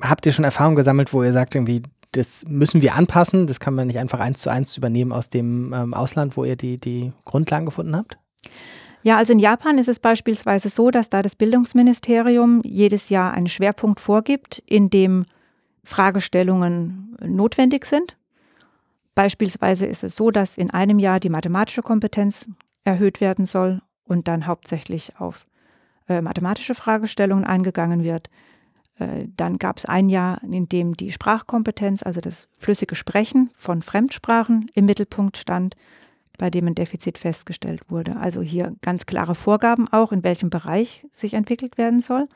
Habt 0.00 0.26
ihr 0.26 0.32
schon 0.32 0.44
Erfahrungen 0.44 0.76
gesammelt, 0.76 1.12
wo 1.12 1.22
ihr 1.22 1.32
sagt, 1.32 1.54
irgendwie, 1.54 1.82
das 2.12 2.44
müssen 2.46 2.82
wir 2.82 2.94
anpassen, 2.94 3.46
das 3.46 3.60
kann 3.60 3.74
man 3.74 3.86
nicht 3.86 3.98
einfach 3.98 4.20
eins 4.20 4.40
zu 4.40 4.50
eins 4.50 4.76
übernehmen 4.76 5.12
aus 5.12 5.30
dem 5.30 5.72
ähm, 5.72 5.94
Ausland, 5.94 6.36
wo 6.36 6.44
ihr 6.44 6.56
die, 6.56 6.78
die 6.78 7.12
Grundlagen 7.24 7.66
gefunden 7.66 7.96
habt? 7.96 8.18
Ja, 9.06 9.18
also 9.18 9.32
in 9.32 9.38
Japan 9.38 9.78
ist 9.78 9.86
es 9.86 10.00
beispielsweise 10.00 10.68
so, 10.68 10.90
dass 10.90 11.08
da 11.08 11.22
das 11.22 11.36
Bildungsministerium 11.36 12.60
jedes 12.64 13.08
Jahr 13.08 13.34
einen 13.34 13.48
Schwerpunkt 13.48 14.00
vorgibt, 14.00 14.64
in 14.66 14.90
dem 14.90 15.26
Fragestellungen 15.84 17.16
notwendig 17.24 17.84
sind. 17.84 18.16
Beispielsweise 19.14 19.86
ist 19.86 20.02
es 20.02 20.16
so, 20.16 20.32
dass 20.32 20.58
in 20.58 20.72
einem 20.72 20.98
Jahr 20.98 21.20
die 21.20 21.28
mathematische 21.28 21.82
Kompetenz 21.82 22.48
erhöht 22.82 23.20
werden 23.20 23.46
soll 23.46 23.80
und 24.02 24.26
dann 24.26 24.48
hauptsächlich 24.48 25.12
auf 25.20 25.46
äh, 26.08 26.20
mathematische 26.20 26.74
Fragestellungen 26.74 27.44
eingegangen 27.44 28.02
wird. 28.02 28.28
Äh, 28.98 29.28
dann 29.36 29.58
gab 29.58 29.78
es 29.78 29.84
ein 29.84 30.08
Jahr, 30.08 30.42
in 30.42 30.68
dem 30.68 30.96
die 30.96 31.12
Sprachkompetenz, 31.12 32.02
also 32.02 32.20
das 32.20 32.48
flüssige 32.58 32.96
Sprechen 32.96 33.50
von 33.56 33.82
Fremdsprachen 33.82 34.68
im 34.74 34.86
Mittelpunkt 34.86 35.36
stand, 35.36 35.76
bei 36.36 36.50
dem 36.50 36.66
ein 36.66 36.74
Defizit 36.74 37.18
festgestellt 37.18 37.82
wurde. 37.88 38.16
Also 38.16 38.42
hier 38.42 38.74
ganz 38.82 39.06
klare 39.06 39.34
Vorgaben 39.34 39.88
auch, 39.92 40.12
in 40.12 40.24
welchem 40.24 40.50
Bereich 40.50 41.06
sich 41.10 41.34
entwickelt 41.34 41.78
werden 41.78 42.00
soll. 42.00 42.28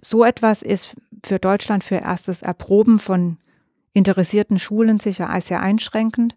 So 0.00 0.24
etwas 0.24 0.62
ist 0.62 0.94
für 1.24 1.38
Deutschland 1.38 1.84
für 1.84 1.96
erstes 1.96 2.42
Erproben 2.42 2.98
von 2.98 3.38
interessierten 3.92 4.58
Schulen 4.58 5.00
sicher 5.00 5.30
sehr 5.40 5.60
einschränkend. 5.60 6.36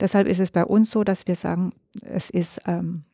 Deshalb 0.00 0.28
ist 0.28 0.40
es 0.40 0.50
bei 0.50 0.64
uns 0.64 0.90
so, 0.90 1.04
dass 1.04 1.26
wir 1.26 1.36
sagen, 1.36 1.72
es 2.02 2.30
ist 2.30 2.60
ähm, 2.66 3.04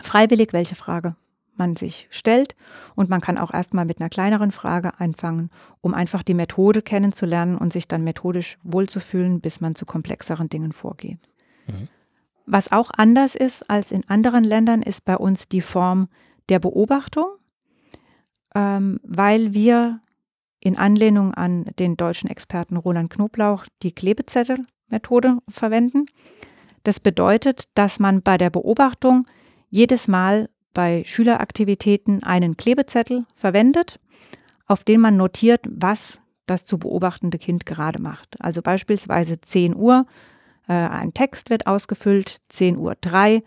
freiwillig, 0.00 0.52
welche 0.52 0.74
Frage 0.74 1.16
man 1.58 1.76
sich 1.76 2.06
stellt. 2.10 2.54
Und 2.94 3.10
man 3.10 3.20
kann 3.20 3.36
auch 3.36 3.52
erstmal 3.52 3.84
mit 3.84 4.00
einer 4.00 4.08
kleineren 4.08 4.52
Frage 4.52 4.98
einfangen, 5.00 5.50
um 5.80 5.94
einfach 5.94 6.22
die 6.22 6.34
Methode 6.34 6.82
kennenzulernen 6.82 7.56
und 7.56 7.72
sich 7.72 7.88
dann 7.88 8.04
methodisch 8.04 8.58
wohlzufühlen, 8.62 9.40
bis 9.40 9.60
man 9.60 9.74
zu 9.74 9.84
komplexeren 9.84 10.48
Dingen 10.48 10.72
vorgeht. 10.72 11.18
Was 12.46 12.72
auch 12.72 12.90
anders 12.96 13.34
ist 13.34 13.68
als 13.68 13.92
in 13.92 14.08
anderen 14.08 14.44
Ländern, 14.44 14.82
ist 14.82 15.04
bei 15.04 15.16
uns 15.16 15.48
die 15.48 15.60
Form 15.60 16.08
der 16.48 16.58
Beobachtung, 16.58 17.26
ähm, 18.54 19.00
weil 19.02 19.52
wir 19.52 20.00
in 20.60 20.76
Anlehnung 20.78 21.34
an 21.34 21.66
den 21.78 21.96
deutschen 21.96 22.30
Experten 22.30 22.76
Roland 22.76 23.10
Knoblauch 23.10 23.66
die 23.82 23.92
Klebezettelmethode 23.92 25.38
verwenden. 25.48 26.06
Das 26.84 27.00
bedeutet, 27.00 27.68
dass 27.74 28.00
man 28.00 28.22
bei 28.22 28.38
der 28.38 28.50
Beobachtung 28.50 29.26
jedes 29.68 30.08
Mal 30.08 30.48
bei 30.72 31.02
Schüleraktivitäten 31.04 32.22
einen 32.22 32.56
Klebezettel 32.56 33.26
verwendet, 33.34 34.00
auf 34.66 34.84
den 34.84 35.00
man 35.00 35.16
notiert, 35.16 35.66
was 35.68 36.20
das 36.46 36.64
zu 36.64 36.78
beobachtende 36.78 37.38
Kind 37.38 37.66
gerade 37.66 38.00
macht. 38.00 38.40
Also 38.40 38.62
beispielsweise 38.62 39.40
10 39.40 39.76
Uhr, 39.76 40.06
ein 40.72 41.14
Text 41.14 41.50
wird 41.50 41.66
ausgefüllt, 41.66 42.36
10 42.48 42.76
Uhr 42.76 42.94
3, 43.00 43.42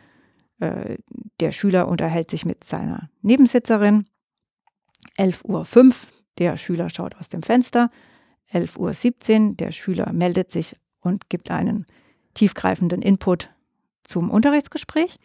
äh, 0.59 0.97
der 1.39 1.51
Schüler 1.51 1.87
unterhält 1.87 2.31
sich 2.31 2.45
mit 2.45 2.63
seiner 2.63 3.09
Nebensitzerin, 3.21 4.05
11 5.17 5.43
Uhr 5.45 5.65
5, 5.65 6.07
der 6.37 6.57
Schüler 6.57 6.89
schaut 6.89 7.15
aus 7.15 7.29
dem 7.29 7.43
Fenster, 7.43 7.89
11 8.47 8.77
Uhr 8.77 8.93
17, 8.93 9.57
der 9.57 9.71
Schüler 9.71 10.11
meldet 10.13 10.51
sich 10.51 10.75
und 10.99 11.29
gibt 11.29 11.51
einen 11.51 11.85
tiefgreifenden 12.33 13.01
Input 13.01 13.49
zum 14.03 14.29
Unterrichtsgespräch. 14.29 15.17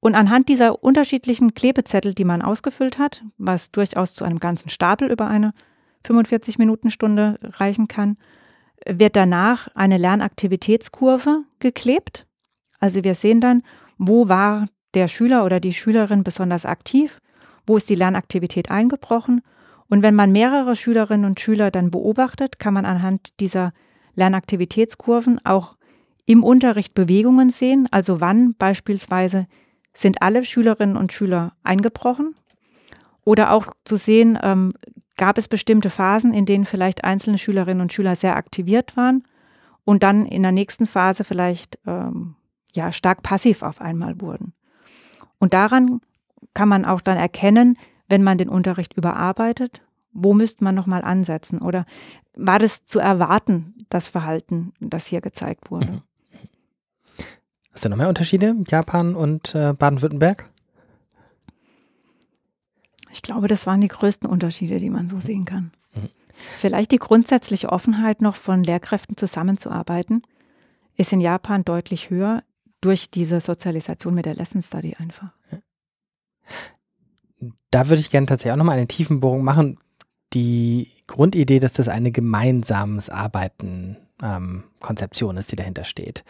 Und 0.00 0.14
anhand 0.14 0.48
dieser 0.48 0.84
unterschiedlichen 0.84 1.54
Klebezettel, 1.54 2.14
die 2.14 2.24
man 2.24 2.42
ausgefüllt 2.42 2.98
hat, 2.98 3.24
was 3.38 3.70
durchaus 3.70 4.14
zu 4.14 4.24
einem 4.24 4.38
ganzen 4.38 4.68
Stapel 4.68 5.10
über 5.10 5.26
eine 5.26 5.52
45-Minuten-Stunde 6.04 7.38
reichen 7.42 7.88
kann, 7.88 8.16
wird 8.84 9.16
danach 9.16 9.68
eine 9.74 9.96
Lernaktivitätskurve 9.98 11.44
geklebt. 11.58 12.26
Also 12.80 13.04
wir 13.04 13.14
sehen 13.14 13.40
dann, 13.40 13.62
wo 13.98 14.28
war 14.28 14.66
der 14.94 15.08
Schüler 15.08 15.44
oder 15.44 15.60
die 15.60 15.72
Schülerin 15.72 16.24
besonders 16.24 16.66
aktiv, 16.66 17.20
wo 17.66 17.76
ist 17.76 17.88
die 17.88 17.94
Lernaktivität 17.94 18.70
eingebrochen. 18.70 19.42
Und 19.88 20.02
wenn 20.02 20.14
man 20.14 20.32
mehrere 20.32 20.76
Schülerinnen 20.76 21.26
und 21.26 21.40
Schüler 21.40 21.70
dann 21.70 21.90
beobachtet, 21.90 22.58
kann 22.58 22.74
man 22.74 22.84
anhand 22.84 23.40
dieser 23.40 23.72
Lernaktivitätskurven 24.14 25.44
auch 25.44 25.76
im 26.26 26.42
Unterricht 26.42 26.94
Bewegungen 26.94 27.50
sehen, 27.50 27.86
also 27.90 28.20
wann 28.20 28.54
beispielsweise 28.54 29.46
sind 29.94 30.22
alle 30.22 30.44
Schülerinnen 30.44 30.96
und 30.96 31.12
Schüler 31.12 31.52
eingebrochen? 31.62 32.34
Oder 33.24 33.52
auch 33.52 33.72
zu 33.84 33.96
sehen, 33.96 34.38
ähm, 34.42 34.72
gab 35.16 35.38
es 35.38 35.48
bestimmte 35.48 35.90
Phasen, 35.90 36.32
in 36.32 36.46
denen 36.46 36.64
vielleicht 36.64 37.04
einzelne 37.04 37.38
Schülerinnen 37.38 37.80
und 37.80 37.92
Schüler 37.92 38.16
sehr 38.16 38.36
aktiviert 38.36 38.96
waren 38.96 39.24
und 39.84 40.02
dann 40.02 40.26
in 40.26 40.42
der 40.42 40.52
nächsten 40.52 40.86
Phase 40.86 41.24
vielleicht 41.24 41.78
ähm, 41.86 42.36
ja, 42.72 42.92
stark 42.92 43.22
passiv 43.22 43.62
auf 43.62 43.80
einmal 43.80 44.20
wurden. 44.20 44.52
Und 45.38 45.54
daran 45.54 46.00
kann 46.54 46.68
man 46.68 46.84
auch 46.84 47.00
dann 47.00 47.16
erkennen, 47.16 47.78
wenn 48.08 48.22
man 48.22 48.38
den 48.38 48.48
Unterricht 48.48 48.94
überarbeitet, 48.94 49.82
wo 50.12 50.32
müsste 50.32 50.64
man 50.64 50.74
nochmal 50.74 51.02
ansetzen? 51.02 51.60
Oder 51.60 51.84
war 52.34 52.58
das 52.58 52.84
zu 52.84 52.98
erwarten, 52.98 53.74
das 53.88 54.08
Verhalten, 54.08 54.72
das 54.80 55.06
hier 55.06 55.20
gezeigt 55.20 55.70
wurde? 55.70 55.86
Mhm. 55.92 56.02
Hast 57.72 57.84
du 57.84 57.90
noch 57.90 57.98
mehr 57.98 58.08
Unterschiede, 58.08 58.54
Japan 58.66 59.14
und 59.14 59.54
äh, 59.54 59.74
Baden-Württemberg? 59.74 60.48
Ich 63.16 63.22
glaube, 63.22 63.48
das 63.48 63.66
waren 63.66 63.80
die 63.80 63.88
größten 63.88 64.28
Unterschiede, 64.28 64.78
die 64.78 64.90
man 64.90 65.08
so 65.08 65.20
sehen 65.20 65.46
kann. 65.46 65.72
Mhm. 65.94 66.10
Vielleicht 66.58 66.92
die 66.92 66.98
grundsätzliche 66.98 67.70
Offenheit 67.70 68.20
noch 68.20 68.36
von 68.36 68.62
Lehrkräften 68.62 69.16
zusammenzuarbeiten, 69.16 70.22
ist 70.98 71.14
in 71.14 71.22
Japan 71.22 71.64
deutlich 71.64 72.10
höher 72.10 72.42
durch 72.82 73.10
diese 73.10 73.40
Sozialisation 73.40 74.14
mit 74.14 74.26
der 74.26 74.34
Lesson 74.34 74.62
Study 74.62 74.94
einfach. 74.98 75.30
Da 77.70 77.88
würde 77.88 78.00
ich 78.00 78.10
gerne 78.10 78.26
tatsächlich 78.26 78.52
auch 78.52 78.58
nochmal 78.58 78.76
eine 78.76 78.86
Tiefenbohrung 78.86 79.42
machen. 79.42 79.78
Die 80.34 80.90
Grundidee, 81.06 81.58
dass 81.58 81.72
das 81.72 81.88
ein 81.88 82.12
gemeinsames 82.12 83.08
Arbeiten 83.08 83.96
ähm, 84.22 84.64
Konzeption 84.80 85.38
ist, 85.38 85.50
die 85.52 85.56
dahinter 85.56 85.84
steht. 85.84 86.22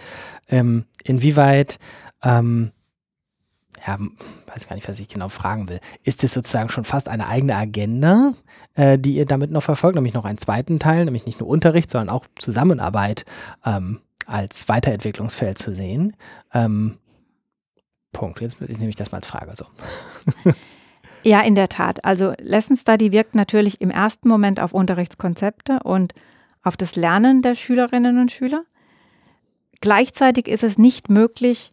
Ähm, 0.49 0.85
inwieweit, 1.03 1.81
ähm, 2.23 2.71
ja, 3.87 3.99
weiß 4.47 4.69
gar 4.69 4.75
nicht, 4.75 4.89
was 4.89 4.99
ich 5.01 5.09
genau 5.09 5.29
fragen 5.29 5.69
will. 5.69 5.81
Ist 6.03 6.25
es 6.25 6.33
sozusagen 6.33 6.69
schon 6.69 6.85
fast 6.85 7.09
eine 7.09 7.29
eigene 7.29 7.57
Agenda, 7.57 8.35
äh, 8.75 8.99
die 8.99 9.15
ihr 9.15 9.27
damit 9.27 9.51
noch 9.51 9.63
verfolgt, 9.63 9.95
nämlich 9.95 10.15
noch 10.15 10.25
einen 10.25 10.39
zweiten 10.39 10.79
Teil, 10.79 11.05
nämlich 11.05 11.27
nicht 11.27 11.41
nur 11.41 11.49
Unterricht, 11.49 11.91
sondern 11.91 12.15
auch 12.15 12.27
Zusammenarbeit 12.39 13.25
ähm, 13.65 14.01
als 14.27 14.69
Weiterentwicklungsfeld 14.69 15.59
zu 15.59 15.75
sehen? 15.75 16.17
Ähm, 16.53 16.99
Punkt. 18.13 18.41
Jetzt 18.41 18.61
nehme 18.61 18.89
ich 18.89 18.97
das 18.97 19.13
mal 19.13 19.19
als 19.19 19.27
Frage 19.27 19.55
so. 19.55 19.67
Ja, 21.27 21.41
in 21.41 21.57
der 21.57 21.69
Tat. 21.69 22.05
Also 22.05 22.35
Lesson 22.39 22.77
Study 22.77 23.11
wirkt 23.11 23.35
natürlich 23.35 23.81
im 23.81 23.91
ersten 23.91 24.29
Moment 24.29 24.61
auf 24.61 24.73
Unterrichtskonzepte 24.73 25.81
und 25.83 26.15
auf 26.63 26.77
das 26.77 26.95
Lernen 26.95 27.43
der 27.43 27.57
Schülerinnen 27.57 28.21
und 28.21 28.31
Schüler. 28.31 28.63
Gleichzeitig 29.81 30.47
ist 30.47 30.63
es 30.63 30.79
nicht 30.79 31.11
möglich, 31.11 31.73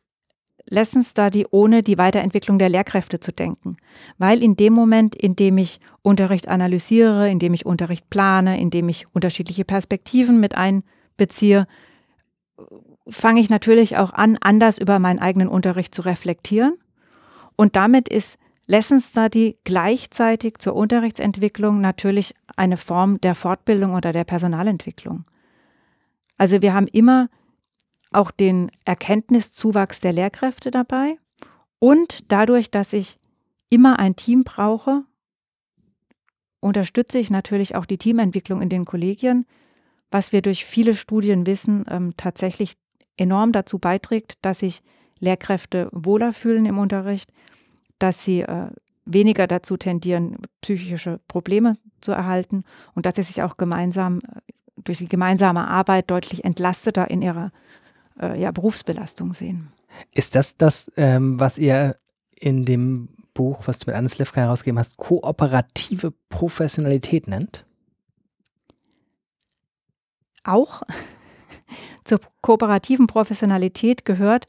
Lesson 0.69 1.03
Study 1.03 1.45
ohne 1.51 1.83
die 1.83 1.97
Weiterentwicklung 1.97 2.57
der 2.57 2.69
Lehrkräfte 2.69 3.19
zu 3.19 3.31
denken, 3.31 3.77
weil 4.17 4.41
in 4.41 4.55
dem 4.55 4.73
Moment, 4.73 5.15
in 5.15 5.35
dem 5.35 5.57
ich 5.57 5.79
Unterricht 6.01 6.47
analysiere, 6.47 7.29
in 7.29 7.39
dem 7.39 7.53
ich 7.53 7.65
Unterricht 7.65 8.09
plane, 8.09 8.59
in 8.59 8.69
dem 8.69 8.89
ich 8.89 9.05
unterschiedliche 9.13 9.65
Perspektiven 9.65 10.39
mit 10.39 10.55
einbeziehe, 10.55 11.67
fange 13.07 13.41
ich 13.41 13.49
natürlich 13.49 13.97
auch 13.97 14.13
an, 14.13 14.37
anders 14.39 14.77
über 14.77 14.99
meinen 14.99 15.19
eigenen 15.19 15.49
Unterricht 15.49 15.93
zu 15.93 16.03
reflektieren. 16.03 16.75
Und 17.55 17.75
damit 17.75 18.07
ist 18.07 18.37
Lesson 18.65 19.01
Study 19.01 19.57
gleichzeitig 19.65 20.59
zur 20.59 20.75
Unterrichtsentwicklung 20.75 21.81
natürlich 21.81 22.33
eine 22.55 22.77
Form 22.77 23.19
der 23.19 23.35
Fortbildung 23.35 23.93
oder 23.93 24.13
der 24.13 24.23
Personalentwicklung. 24.23 25.25
Also 26.37 26.61
wir 26.61 26.73
haben 26.73 26.87
immer 26.87 27.29
auch 28.13 28.31
den 28.31 28.71
Erkenntniszuwachs 28.85 29.99
der 29.99 30.13
Lehrkräfte 30.13 30.71
dabei 30.71 31.17
und 31.79 32.31
dadurch, 32.31 32.71
dass 32.71 32.93
ich 32.93 33.17
immer 33.69 33.99
ein 33.99 34.15
Team 34.15 34.43
brauche, 34.43 35.03
unterstütze 36.59 37.17
ich 37.17 37.29
natürlich 37.29 37.75
auch 37.75 37.85
die 37.85 37.97
Teamentwicklung 37.97 38.61
in 38.61 38.69
den 38.69 38.85
Kollegien, 38.85 39.45
was 40.11 40.31
wir 40.31 40.41
durch 40.41 40.65
viele 40.65 40.95
Studien 40.95 41.45
wissen, 41.45 41.85
ähm, 41.89 42.13
tatsächlich 42.17 42.77
enorm 43.17 43.51
dazu 43.51 43.79
beiträgt, 43.79 44.35
dass 44.41 44.59
sich 44.59 44.81
Lehrkräfte 45.19 45.89
wohler 45.91 46.33
fühlen 46.33 46.65
im 46.65 46.77
Unterricht 46.77 47.29
dass 48.03 48.25
sie 48.25 48.41
äh, 48.41 48.67
weniger 49.05 49.47
dazu 49.47 49.77
tendieren, 49.77 50.37
psychische 50.59 51.21
Probleme 51.29 51.77
zu 52.01 52.11
erhalten 52.11 52.65
und 52.95 53.05
dass 53.05 53.15
sie 53.15 53.23
sich 53.23 53.41
auch 53.43 53.55
gemeinsam 53.55 54.19
äh, 54.19 54.41
durch 54.83 54.97
die 54.97 55.07
gemeinsame 55.07 55.67
Arbeit 55.69 56.11
deutlich 56.11 56.43
entlasteter 56.43 57.09
in 57.09 57.21
ihrer 57.21 57.51
äh, 58.19 58.39
ja, 58.39 58.51
Berufsbelastung 58.51 59.33
sehen. 59.33 59.71
Ist 60.13 60.35
das 60.35 60.57
das, 60.57 60.91
ähm, 60.97 61.39
was 61.39 61.57
ihr 61.57 61.97
in 62.35 62.65
dem 62.65 63.09
Buch, 63.33 63.63
was 63.65 63.79
du 63.79 63.89
mit 63.89 63.95
Anne 63.95 64.09
Slivka 64.09 64.41
herausgegeben 64.41 64.79
hast, 64.79 64.97
kooperative 64.97 66.13
Professionalität 66.29 67.27
nennt? 67.27 67.65
Auch 70.43 70.83
zur 72.03 72.19
kooperativen 72.41 73.07
Professionalität 73.07 74.05
gehört 74.05 74.45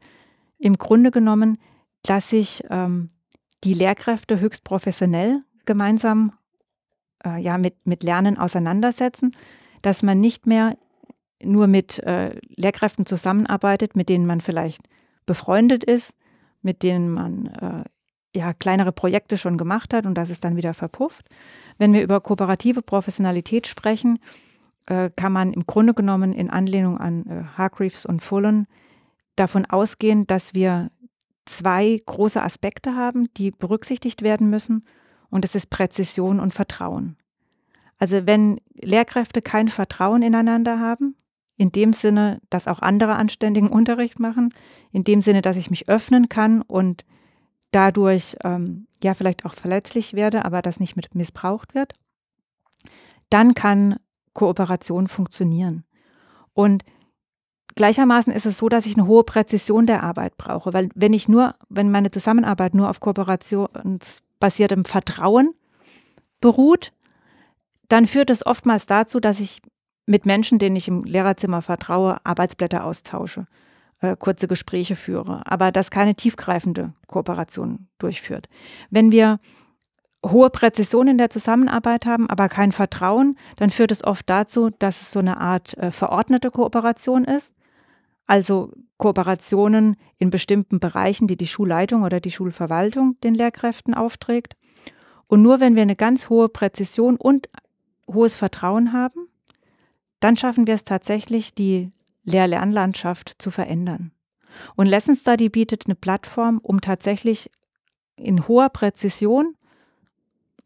im 0.59 0.75
Grunde 0.75 1.11
genommen, 1.11 1.59
dass 2.03 2.31
sich 2.31 2.65
ähm, 2.71 3.11
die 3.65 3.75
Lehrkräfte 3.75 4.41
höchst 4.41 4.65
professionell 4.65 5.43
gemeinsam 5.65 6.33
äh, 7.25 7.41
ja, 7.41 7.59
mit, 7.59 7.87
mit 7.87 8.03
Lernen 8.03 8.39
auseinandersetzen, 8.39 9.35
dass 9.83 10.03
man 10.03 10.21
nicht 10.21 10.47
mehr 10.47 10.77
nur 11.45 11.67
mit 11.67 11.99
äh, 12.01 12.39
Lehrkräften 12.57 13.07
zusammenarbeitet, 13.07 13.97
mit 13.97 14.09
denen 14.09 14.27
man 14.27 14.41
vielleicht 14.41 14.83
befreundet 15.27 15.85
ist, 15.85 16.15
mit 16.63 16.83
denen 16.83 17.11
man 17.11 17.47
äh, 17.47 17.85
ja 18.39 18.53
kleinere 18.53 18.93
Projekte 18.93 19.37
schon 19.37 19.59
gemacht 19.59 19.95
hat 19.95 20.07
und 20.07 20.15
das 20.15 20.31
ist 20.31 20.45
dann 20.45 20.57
wieder 20.57 20.75
verpufft. 20.75 21.29
Wenn 21.79 21.93
wir 21.93 22.03
über 22.03 22.21
kooperative 22.21 22.83
Professionalität 22.83 23.67
sprechen, 23.67 24.19
äh, 24.87 25.11
kann 25.15 25.33
man 25.33 25.53
im 25.53 25.67
Grunde 25.67 25.95
genommen 25.95 26.33
in 26.33 26.51
Anlehnung 26.51 26.99
an 26.99 27.27
äh, 27.27 27.45
Hargreaves 27.57 28.07
und 28.07 28.21
Fullen 28.21 28.67
davon 29.37 29.65
ausgehen, 29.67 30.27
dass 30.27 30.55
wir 30.55 30.91
zwei 31.45 32.01
große 32.07 32.43
Aspekte 32.43 32.97
haben, 32.97 33.29
die 33.37 33.51
berücksichtigt 33.51 34.23
werden 34.23 34.49
müssen 34.49 34.85
und 35.31 35.45
das 35.45 35.55
ist 35.55 35.71
Präzision 35.71 36.41
und 36.41 36.55
Vertrauen. 36.55 37.17
Also 37.99 38.27
wenn 38.27 38.61
Lehrkräfte 38.75 39.43
kein 39.43 39.69
Vertrauen 39.69 40.23
ineinander 40.23 40.81
haben, 40.81 41.17
in 41.57 41.71
dem 41.73 41.93
Sinne, 41.93 42.41
dass 42.51 42.67
auch 42.67 42.81
andere 42.81 43.15
anständigen 43.17 43.69
Unterricht 43.69 44.19
machen, 44.19 44.53
in 44.93 45.05
dem 45.05 45.23
Sinne, 45.23 45.43
dass 45.43 45.57
ich 45.57 45.71
mich 45.71 45.89
öffnen 45.89 46.29
kann 46.29 46.63
und 46.63 47.05
dadurch 47.71 48.37
ähm, 48.45 48.87
ja 49.03 49.15
vielleicht 49.15 49.45
auch 49.45 49.55
verletzlich 49.55 50.15
werde, 50.15 50.45
aber 50.45 50.63
das 50.63 50.81
nicht 50.81 50.97
mit 50.97 51.15
missbraucht 51.15 51.75
wird, 51.75 51.93
dann 53.31 53.55
kann 53.55 53.97
Kooperation 54.33 55.09
funktionieren. 55.09 55.85
Und 56.53 56.85
gleichermaßen 57.75 58.33
ist 58.33 58.47
es 58.47 58.59
so, 58.59 58.69
dass 58.69 58.87
ich 58.87 58.97
eine 58.97 59.07
hohe 59.07 59.25
Präzision 59.25 59.87
der 59.87 60.03
Arbeit 60.03 60.37
brauche, 60.37 60.73
weil 60.73 60.89
wenn 60.95 61.13
ich 61.13 61.29
nur, 61.29 61.55
wenn 61.69 61.91
meine 61.91 62.11
Zusammenarbeit 62.11 62.75
nur 62.75 62.91
auf 62.91 63.01
kooperationsbasiertem 63.01 64.85
Vertrauen 64.85 65.55
beruht, 66.41 66.93
dann 67.89 68.07
führt 68.07 68.31
es 68.31 68.45
oftmals 68.45 68.87
dazu, 68.87 69.21
dass 69.21 69.41
ich 69.41 69.61
mit 70.07 70.27
Menschen, 70.27 70.59
denen 70.59 70.77
ich 70.77 70.89
im 70.89 71.03
Lehrerzimmer 71.03 71.63
vertraue, 71.63 72.17
Arbeitsblätter 72.25 72.85
austausche, 72.85 73.47
äh, 74.01 74.17
kurze 74.17 74.49
Gespräche 74.49 74.97
führe, 74.97 75.43
aber 75.47 75.73
das 75.73 75.91
keine 75.91 76.15
tiefgreifende 76.15 76.93
Kooperation 77.07 77.89
durchführt. 77.99 78.49
Wenn 78.91 79.13
wir 79.13 79.39
hohe 80.25 80.51
Präzision 80.51 81.09
in 81.09 81.19
der 81.19 81.31
Zusammenarbeit 81.31 82.07
haben, 82.07 82.29
aber 82.31 82.49
kein 82.49 82.73
Vertrauen, 82.73 83.37
dann 83.57 83.71
führt 83.71 83.93
es 83.93 84.05
oft 84.05 84.29
dazu, 84.29 84.71
dass 84.71 85.03
es 85.03 85.11
so 85.11 85.19
eine 85.19 85.39
Art 85.41 85.77
äh, 85.79 85.91
verordnete 85.91 86.51
Kooperation 86.51 87.25
ist. 87.25 87.55
Also 88.27 88.73
Kooperationen 88.97 89.97
in 90.17 90.31
bestimmten 90.31 90.81
Bereichen, 90.81 91.27
die 91.27 91.37
die 91.37 91.47
Schulleitung 91.47 92.05
oder 92.05 92.21
die 92.21 92.31
Schulverwaltung 92.31 93.21
den 93.23 93.35
Lehrkräften 93.35 93.93
aufträgt. 93.93 94.57
Und 95.27 95.43
nur 95.43 95.61
wenn 95.61 95.75
wir 95.75 95.83
eine 95.83 95.97
ganz 95.97 96.31
hohe 96.31 96.49
Präzision 96.49 97.17
und 97.17 97.51
hohes 98.07 98.37
Vertrauen 98.37 98.93
haben, 98.93 99.29
dann 100.25 100.39
schaffen 100.39 100.67
wir 100.67 100.75
es 100.75 100.85
tatsächlich, 100.85 101.55
die 101.55 101.93
Lehr-Lernlandschaft 102.25 103.43
zu 103.43 103.51
verändern. 103.51 104.11
Und 104.75 104.87
Lesson 104.87 105.17
Study 105.17 105.51
bietet 105.51 105.85
eine 105.85 105.95
Plattform, 105.95 106.61
um 106.63 106.81
tatsächlich 106.81 107.51
in 108.17 108.49
hoher 108.49 108.71
Präzision 108.71 109.55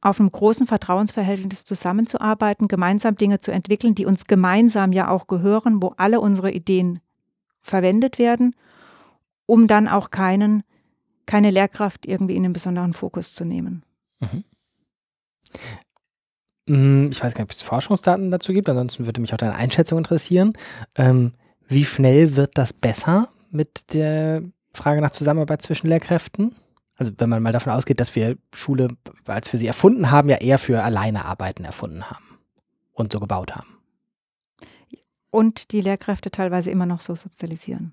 auf 0.01 0.21
einem 0.21 0.31
großen 0.31 0.69
Vertrauensverhältnis 0.69 1.65
zusammenzuarbeiten, 1.65 2.69
gemeinsam 2.69 3.17
Dinge 3.17 3.41
zu 3.41 3.51
entwickeln, 3.51 3.97
die 3.97 4.07
uns 4.07 4.27
gemeinsam 4.27 4.93
ja 4.93 5.09
auch 5.09 5.27
gehören, 5.27 5.83
wo 5.83 5.93
alle 5.97 6.21
unsere 6.21 6.53
Ideen 6.53 7.01
verwendet 7.61 8.21
werden, 8.21 8.55
um 9.47 9.67
dann 9.67 9.89
auch 9.89 10.11
keinen, 10.11 10.63
keine 11.27 11.51
Lehrkraft 11.51 12.07
irgendwie 12.07 12.37
in 12.37 12.45
den 12.45 12.53
besonderen 12.53 12.93
Fokus 12.93 13.35
zu 13.35 13.45
nehmen. 13.45 13.83
Mhm. 14.21 14.45
Mm, 16.69 17.09
ich 17.11 17.23
weiß 17.25 17.35
gar 17.35 17.43
nicht, 17.43 17.51
ob 17.51 17.57
es 17.57 17.63
Forschungsdaten 17.63 18.31
dazu 18.31 18.53
gibt, 18.53 18.69
ansonsten 18.69 19.07
würde 19.07 19.21
mich 19.21 19.33
auch 19.33 19.39
deine 19.39 19.57
Einschätzung 19.57 19.99
interessieren. 19.99 20.53
Ähm, 20.95 21.33
wie 21.67 21.85
schnell 21.85 22.37
wird 22.37 22.57
das 22.57 22.73
besser 22.73 23.29
mit 23.51 23.93
der 23.95 24.43
Frage 24.75 25.01
nach 25.01 25.11
Zusammenarbeit 25.11 25.63
zwischen 25.63 25.89
Lehrkräften? 25.89 26.57
Also 26.97 27.13
wenn 27.17 27.29
man 27.29 27.43
mal 27.43 27.53
davon 27.53 27.73
ausgeht, 27.73 28.01
dass 28.01 28.15
wir 28.17 28.37
Schule, 28.55 28.89
als 29.27 29.53
wir 29.53 29.59
sie 29.59 29.67
erfunden 29.67 30.11
haben, 30.11 30.29
ja 30.29 30.37
eher 30.37 30.59
für 30.59 30.83
alleine 30.83 31.25
Arbeiten 31.25 31.65
erfunden 31.65 32.11
haben 32.11 32.39
und 32.93 33.13
so 33.13 33.21
gebaut 33.21 33.55
haben. 33.55 33.79
Und 35.31 35.73
die 35.73 35.81
Lehrkräfte 35.81 36.31
teilweise 36.31 36.71
immer 36.71 36.87
noch 36.87 37.01
so 37.01 37.15
sozialisieren. 37.15 37.93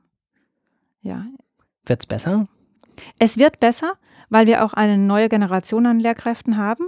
Ja. 1.01 1.25
Wird 1.85 2.01
es 2.01 2.07
besser? 2.07 2.47
Es 3.19 3.37
wird 3.37 3.59
besser, 3.59 3.93
weil 4.29 4.47
wir 4.47 4.65
auch 4.65 4.73
eine 4.73 4.97
neue 4.97 5.29
Generation 5.29 5.85
an 5.85 5.99
Lehrkräften 5.99 6.57
haben, 6.57 6.85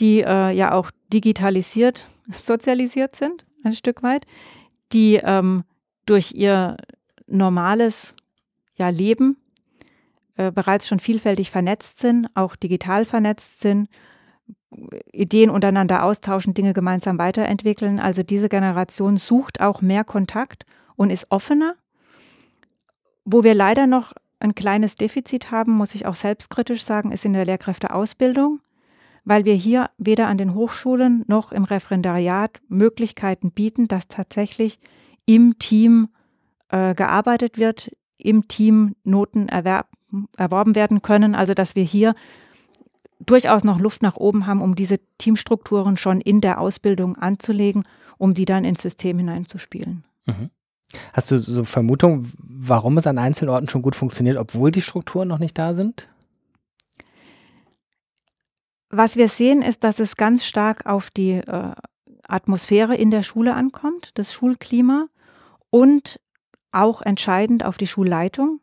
die 0.00 0.22
äh, 0.22 0.50
ja 0.50 0.72
auch 0.72 0.90
digitalisiert 1.12 2.08
sozialisiert 2.30 3.16
sind, 3.16 3.46
ein 3.64 3.72
Stück 3.72 4.02
weit, 4.02 4.26
die 4.92 5.20
ähm, 5.22 5.62
durch 6.06 6.32
ihr 6.32 6.76
normales 7.26 8.14
ja, 8.76 8.88
Leben 8.88 9.36
äh, 10.36 10.50
bereits 10.50 10.88
schon 10.88 11.00
vielfältig 11.00 11.50
vernetzt 11.50 11.98
sind, 11.98 12.28
auch 12.34 12.56
digital 12.56 13.04
vernetzt 13.04 13.60
sind, 13.60 13.88
Ideen 15.12 15.50
untereinander 15.50 16.04
austauschen, 16.04 16.54
Dinge 16.54 16.72
gemeinsam 16.72 17.18
weiterentwickeln. 17.18 17.98
Also 17.98 18.22
diese 18.22 18.48
Generation 18.48 19.16
sucht 19.16 19.60
auch 19.60 19.82
mehr 19.82 20.04
Kontakt 20.04 20.64
und 20.96 21.10
ist 21.10 21.26
offener. 21.30 21.74
Wo 23.24 23.42
wir 23.42 23.54
leider 23.54 23.86
noch 23.86 24.12
ein 24.38 24.54
kleines 24.54 24.94
Defizit 24.94 25.50
haben, 25.50 25.72
muss 25.72 25.94
ich 25.94 26.06
auch 26.06 26.14
selbstkritisch 26.14 26.84
sagen, 26.84 27.12
ist 27.12 27.24
in 27.24 27.32
der 27.32 27.44
Lehrkräfteausbildung, 27.44 28.60
weil 29.24 29.44
wir 29.44 29.54
hier 29.54 29.90
weder 29.98 30.26
an 30.26 30.38
den 30.38 30.54
Hochschulen 30.54 31.24
noch 31.26 31.52
im 31.52 31.64
Referendariat 31.64 32.60
Möglichkeiten 32.68 33.50
bieten, 33.50 33.88
dass 33.88 34.08
tatsächlich 34.08 34.80
im 35.26 35.58
Team 35.58 36.08
äh, 36.68 36.94
gearbeitet 36.94 37.58
wird, 37.58 37.90
im 38.16 38.48
Team 38.48 38.96
Noten 39.04 39.48
erwerb, 39.48 39.88
erworben 40.36 40.74
werden 40.74 41.02
können. 41.02 41.34
Also 41.34 41.54
dass 41.54 41.76
wir 41.76 41.84
hier 41.84 42.14
durchaus 43.20 43.64
noch 43.64 43.80
Luft 43.80 44.02
nach 44.02 44.16
oben 44.16 44.46
haben, 44.46 44.62
um 44.62 44.74
diese 44.74 44.98
Teamstrukturen 45.18 45.96
schon 45.96 46.20
in 46.20 46.40
der 46.40 46.60
Ausbildung 46.60 47.16
anzulegen, 47.16 47.84
um 48.18 48.34
die 48.34 48.44
dann 48.44 48.64
ins 48.64 48.82
System 48.82 49.18
hineinzuspielen. 49.18 50.04
Mhm. 50.26 50.50
Hast 51.12 51.30
du 51.30 51.38
so 51.38 51.64
Vermutung, 51.64 52.32
warum 52.38 52.98
es 52.98 53.06
an 53.06 53.18
einzelnen 53.18 53.50
Orten 53.50 53.68
schon 53.68 53.82
gut 53.82 53.94
funktioniert, 53.94 54.36
obwohl 54.36 54.72
die 54.72 54.82
Strukturen 54.82 55.28
noch 55.28 55.38
nicht 55.38 55.56
da 55.56 55.74
sind? 55.74 56.08
Was 58.90 59.16
wir 59.16 59.28
sehen, 59.28 59.62
ist, 59.62 59.84
dass 59.84 60.00
es 60.00 60.16
ganz 60.16 60.44
stark 60.44 60.84
auf 60.84 61.10
die 61.10 61.34
äh, 61.34 61.72
Atmosphäre 62.24 62.96
in 62.96 63.10
der 63.10 63.22
Schule 63.22 63.54
ankommt, 63.54 64.10
das 64.14 64.32
Schulklima 64.32 65.06
und 65.70 66.20
auch 66.72 67.02
entscheidend 67.02 67.64
auf 67.64 67.78
die 67.78 67.86
Schulleitung. 67.86 68.60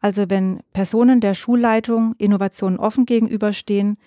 Also 0.00 0.30
wenn 0.30 0.60
Personen 0.72 1.20
der 1.20 1.34
Schulleitung 1.34 2.14
Innovationen 2.16 2.78
offen 2.78 3.06
gegenüberstehen, 3.06 3.98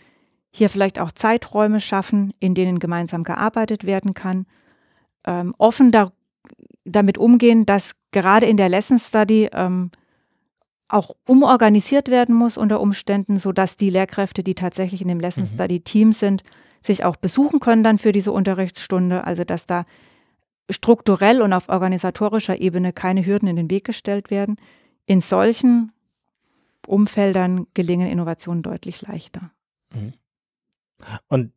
hier 0.52 0.70
vielleicht 0.70 1.00
auch 1.00 1.12
Zeiträume 1.12 1.80
schaffen, 1.80 2.34
in 2.40 2.56
denen 2.56 2.80
gemeinsam 2.80 3.24
gearbeitet 3.24 3.86
werden 3.86 4.14
kann, 4.14 4.46
ähm, 5.26 5.54
offen 5.58 5.92
da, 5.92 6.12
damit 6.86 7.18
umgehen, 7.18 7.66
dass 7.66 7.94
gerade 8.12 8.46
in 8.46 8.58
der 8.58 8.70
Lesson 8.70 9.00
Study 9.00 9.50
ähm, 9.52 9.92
auch 10.94 11.16
umorganisiert 11.26 12.10
werden 12.10 12.36
muss 12.36 12.58
unter 12.58 12.80
Umständen, 12.80 13.40
sodass 13.40 13.78
die 13.78 13.90
Lehrkräfte, 13.90 14.44
die 14.44 14.56
tatsächlich 14.56 15.02
in 15.02 15.08
dem 15.08 15.20
Lesson 15.20 15.44
mhm. 15.44 15.48
Study 15.48 15.80
Team 15.80 16.14
sind, 16.14 16.44
sich 16.82 17.04
auch 17.04 17.16
besuchen 17.16 17.60
können 17.60 17.84
dann 17.84 17.98
für 17.98 18.12
diese 18.12 18.32
Unterrichtsstunde. 18.32 19.24
Also 19.24 19.44
dass 19.44 19.66
da 19.66 19.86
strukturell 20.70 21.42
und 21.42 21.52
auf 21.54 21.70
organisatorischer 21.70 22.62
Ebene 22.62 22.94
keine 22.94 23.26
Hürden 23.26 23.48
in 23.48 23.56
den 23.56 23.70
Weg 23.70 23.86
gestellt 23.86 24.30
werden. 24.30 24.58
In 25.06 25.22
solchen 25.22 25.92
Umfeldern 26.88 27.68
gelingen 27.74 28.10
Innovationen 28.10 28.62
deutlich 28.62 29.02
leichter. 29.02 29.52
Mhm. 29.94 30.14
Und 31.28 31.52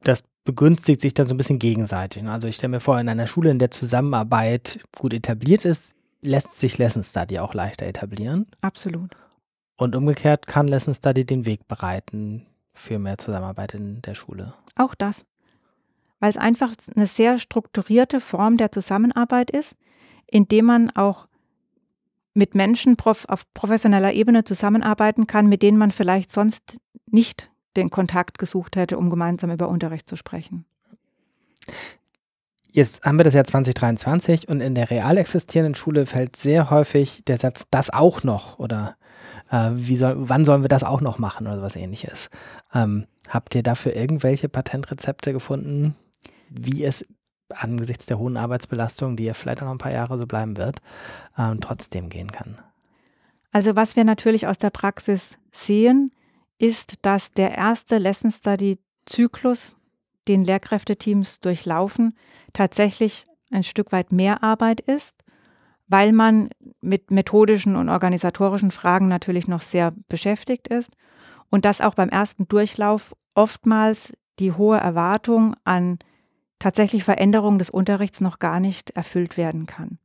das 0.00 0.22
begünstigt 0.44 1.00
sich 1.00 1.14
dann 1.14 1.26
so 1.26 1.34
ein 1.34 1.38
bisschen 1.38 1.58
gegenseitig. 1.58 2.22
Ne? 2.22 2.32
Also 2.32 2.48
ich 2.48 2.56
stelle 2.56 2.72
mir 2.72 2.80
vor, 2.80 3.00
in 3.00 3.08
einer 3.08 3.26
Schule, 3.26 3.50
in 3.50 3.58
der 3.58 3.70
Zusammenarbeit 3.70 4.84
gut 4.98 5.14
etabliert 5.14 5.64
ist, 5.64 5.94
lässt 6.22 6.58
sich 6.58 6.78
Lesson 6.78 7.04
Study 7.04 7.38
auch 7.38 7.54
leichter 7.54 7.86
etablieren. 7.86 8.46
Absolut. 8.60 9.14
Und 9.76 9.96
umgekehrt 9.96 10.46
kann 10.46 10.68
Lesson 10.68 10.94
Study 10.94 11.24
den 11.24 11.46
Weg 11.46 11.66
bereiten 11.68 12.46
für 12.74 12.98
mehr 12.98 13.18
Zusammenarbeit 13.18 13.74
in 13.74 14.00
der 14.02 14.14
Schule. 14.14 14.54
Auch 14.76 14.94
das 14.94 15.24
weil 16.22 16.30
es 16.30 16.36
einfach 16.36 16.72
eine 16.94 17.08
sehr 17.08 17.40
strukturierte 17.40 18.20
Form 18.20 18.56
der 18.56 18.70
Zusammenarbeit 18.70 19.50
ist, 19.50 19.74
indem 20.28 20.66
man 20.66 20.90
auch 20.90 21.26
mit 22.32 22.54
Menschen 22.54 22.96
prof 22.96 23.24
auf 23.28 23.42
professioneller 23.54 24.12
Ebene 24.12 24.44
zusammenarbeiten 24.44 25.26
kann, 25.26 25.48
mit 25.48 25.64
denen 25.64 25.78
man 25.78 25.90
vielleicht 25.90 26.30
sonst 26.30 26.78
nicht 27.10 27.50
den 27.76 27.90
Kontakt 27.90 28.38
gesucht 28.38 28.76
hätte, 28.76 28.98
um 28.98 29.10
gemeinsam 29.10 29.50
über 29.50 29.68
Unterricht 29.68 30.08
zu 30.08 30.14
sprechen. 30.14 30.64
Jetzt 32.74 33.04
haben 33.04 33.18
wir 33.18 33.24
das 33.24 33.34
Jahr 33.34 33.44
2023 33.44 34.48
und 34.48 34.62
in 34.62 34.74
der 34.74 34.90
real 34.90 35.18
existierenden 35.18 35.74
Schule 35.74 36.06
fällt 36.06 36.36
sehr 36.36 36.70
häufig 36.70 37.22
der 37.26 37.36
Satz, 37.36 37.66
das 37.70 37.90
auch 37.90 38.22
noch 38.22 38.58
oder 38.58 38.96
äh, 39.50 39.70
wie 39.74 39.96
soll, 39.96 40.14
wann 40.16 40.46
sollen 40.46 40.62
wir 40.62 40.68
das 40.68 40.82
auch 40.82 41.02
noch 41.02 41.18
machen 41.18 41.46
oder 41.46 41.60
was 41.60 41.76
ähnliches. 41.76 42.30
Ähm, 42.72 43.06
habt 43.28 43.54
ihr 43.54 43.62
dafür 43.62 43.94
irgendwelche 43.94 44.48
Patentrezepte 44.48 45.34
gefunden, 45.34 45.96
wie 46.48 46.82
es 46.82 47.04
angesichts 47.50 48.06
der 48.06 48.18
hohen 48.18 48.38
Arbeitsbelastung, 48.38 49.16
die 49.16 49.24
ja 49.24 49.34
vielleicht 49.34 49.60
auch 49.60 49.66
noch 49.66 49.72
ein 49.72 49.78
paar 49.78 49.92
Jahre 49.92 50.16
so 50.16 50.26
bleiben 50.26 50.56
wird, 50.56 50.78
ähm, 51.36 51.60
trotzdem 51.60 52.08
gehen 52.08 52.32
kann? 52.32 52.58
Also 53.50 53.76
was 53.76 53.96
wir 53.96 54.04
natürlich 54.04 54.46
aus 54.46 54.56
der 54.56 54.70
Praxis 54.70 55.36
sehen, 55.52 56.10
ist, 56.56 56.94
dass 57.02 57.32
der 57.32 57.54
erste 57.54 57.98
Lesson 57.98 58.32
Study 58.32 58.78
Zyklus, 59.04 59.76
den 60.28 60.44
Lehrkräfteteams 60.44 61.40
durchlaufen, 61.40 62.16
tatsächlich 62.52 63.24
ein 63.50 63.62
Stück 63.62 63.92
weit 63.92 64.12
mehr 64.12 64.42
Arbeit 64.42 64.80
ist, 64.80 65.14
weil 65.88 66.12
man 66.12 66.48
mit 66.80 67.10
methodischen 67.10 67.76
und 67.76 67.88
organisatorischen 67.88 68.70
Fragen 68.70 69.08
natürlich 69.08 69.48
noch 69.48 69.62
sehr 69.62 69.92
beschäftigt 70.08 70.68
ist 70.68 70.90
und 71.50 71.64
dass 71.64 71.80
auch 71.80 71.94
beim 71.94 72.08
ersten 72.08 72.48
Durchlauf 72.48 73.14
oftmals 73.34 74.12
die 74.38 74.52
hohe 74.52 74.78
Erwartung 74.78 75.54
an 75.64 75.98
tatsächlich 76.58 77.04
Veränderungen 77.04 77.58
des 77.58 77.70
Unterrichts 77.70 78.20
noch 78.20 78.38
gar 78.38 78.60
nicht 78.60 78.90
erfüllt 78.90 79.36
werden 79.36 79.66
kann. 79.66 79.98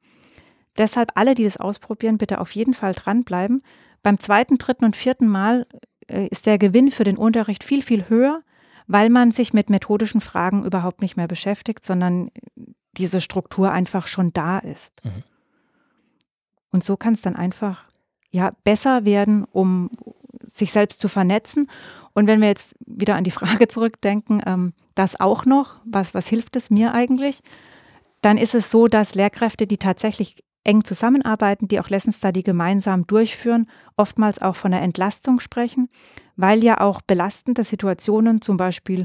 Deshalb 0.78 1.12
alle, 1.16 1.36
die 1.36 1.44
das 1.44 1.58
ausprobieren, 1.58 2.18
bitte 2.18 2.40
auf 2.42 2.52
jeden 2.52 2.74
Fall 2.74 2.94
dranbleiben. 2.94 3.62
Beim 4.04 4.20
zweiten, 4.20 4.58
dritten 4.58 4.86
und 4.86 4.96
vierten 4.96 5.28
Mal 5.28 5.66
äh, 6.08 6.28
ist 6.28 6.46
der 6.46 6.58
Gewinn 6.58 6.92
für 6.92 7.04
den 7.04 7.18
Unterricht 7.18 7.64
viel, 7.64 7.82
viel 7.82 8.10
höher, 8.10 8.42
weil 8.88 9.10
man 9.10 9.32
sich 9.32 9.54
mit 9.54 9.70
methodischen 9.70 10.22
Fragen 10.22 10.66
überhaupt 10.66 11.02
nicht 11.02 11.18
mehr 11.18 11.28
beschäftigt, 11.28 11.86
sondern 11.86 12.32
diese 12.98 13.22
Struktur 13.22 13.72
einfach 13.72 14.08
schon 14.08 14.34
da 14.34 14.58
ist. 14.60 14.94
Mhm. 15.04 15.24
Und 16.72 16.84
so 16.84 16.98
kann 16.98 17.14
es 17.14 17.22
dann 17.22 17.36
einfach 17.36 17.86
ja 18.30 18.52
besser 18.64 19.06
werden, 19.06 19.46
um 19.52 19.90
sich 20.54 20.72
selbst 20.72 21.00
zu 21.00 21.08
vernetzen. 21.08 21.70
Und 22.14 22.28
wenn 22.28 22.42
wir 22.42 22.48
jetzt 22.48 22.76
wieder 22.86 23.16
an 23.16 23.24
die 23.24 23.32
Frage 23.32 23.68
zurückdenken, 23.68 24.42
ähm, 24.46 24.74
das 24.96 25.20
auch 25.20 25.46
noch, 25.46 25.80
was, 25.86 26.14
was 26.14 26.28
hilft 26.28 26.56
es 26.56 26.70
mir 26.70 26.94
eigentlich? 26.94 27.42
Dann 28.22 28.38
ist 28.38 28.56
es 28.56 28.72
so, 28.72 28.88
dass 28.88 29.16
Lehrkräfte, 29.16 29.68
die 29.68 29.78
tatsächlich 29.78 30.44
eng 30.64 30.84
zusammenarbeiten, 30.84 31.68
die 31.68 31.80
auch 31.80 31.90
Lesson 31.90 32.12
Study 32.12 32.44
gemeinsam 32.44 33.08
durchführen, 33.08 33.70
oftmals 33.96 34.42
auch 34.42 34.56
von 34.56 34.72
der 34.72 34.82
Entlastung 34.82 35.40
sprechen, 35.40 35.90
weil 36.38 36.64
ja 36.64 36.80
auch 36.80 37.02
belastende 37.02 37.64
Situationen, 37.64 38.42
zum 38.42 38.56
Beispiel 38.58 39.04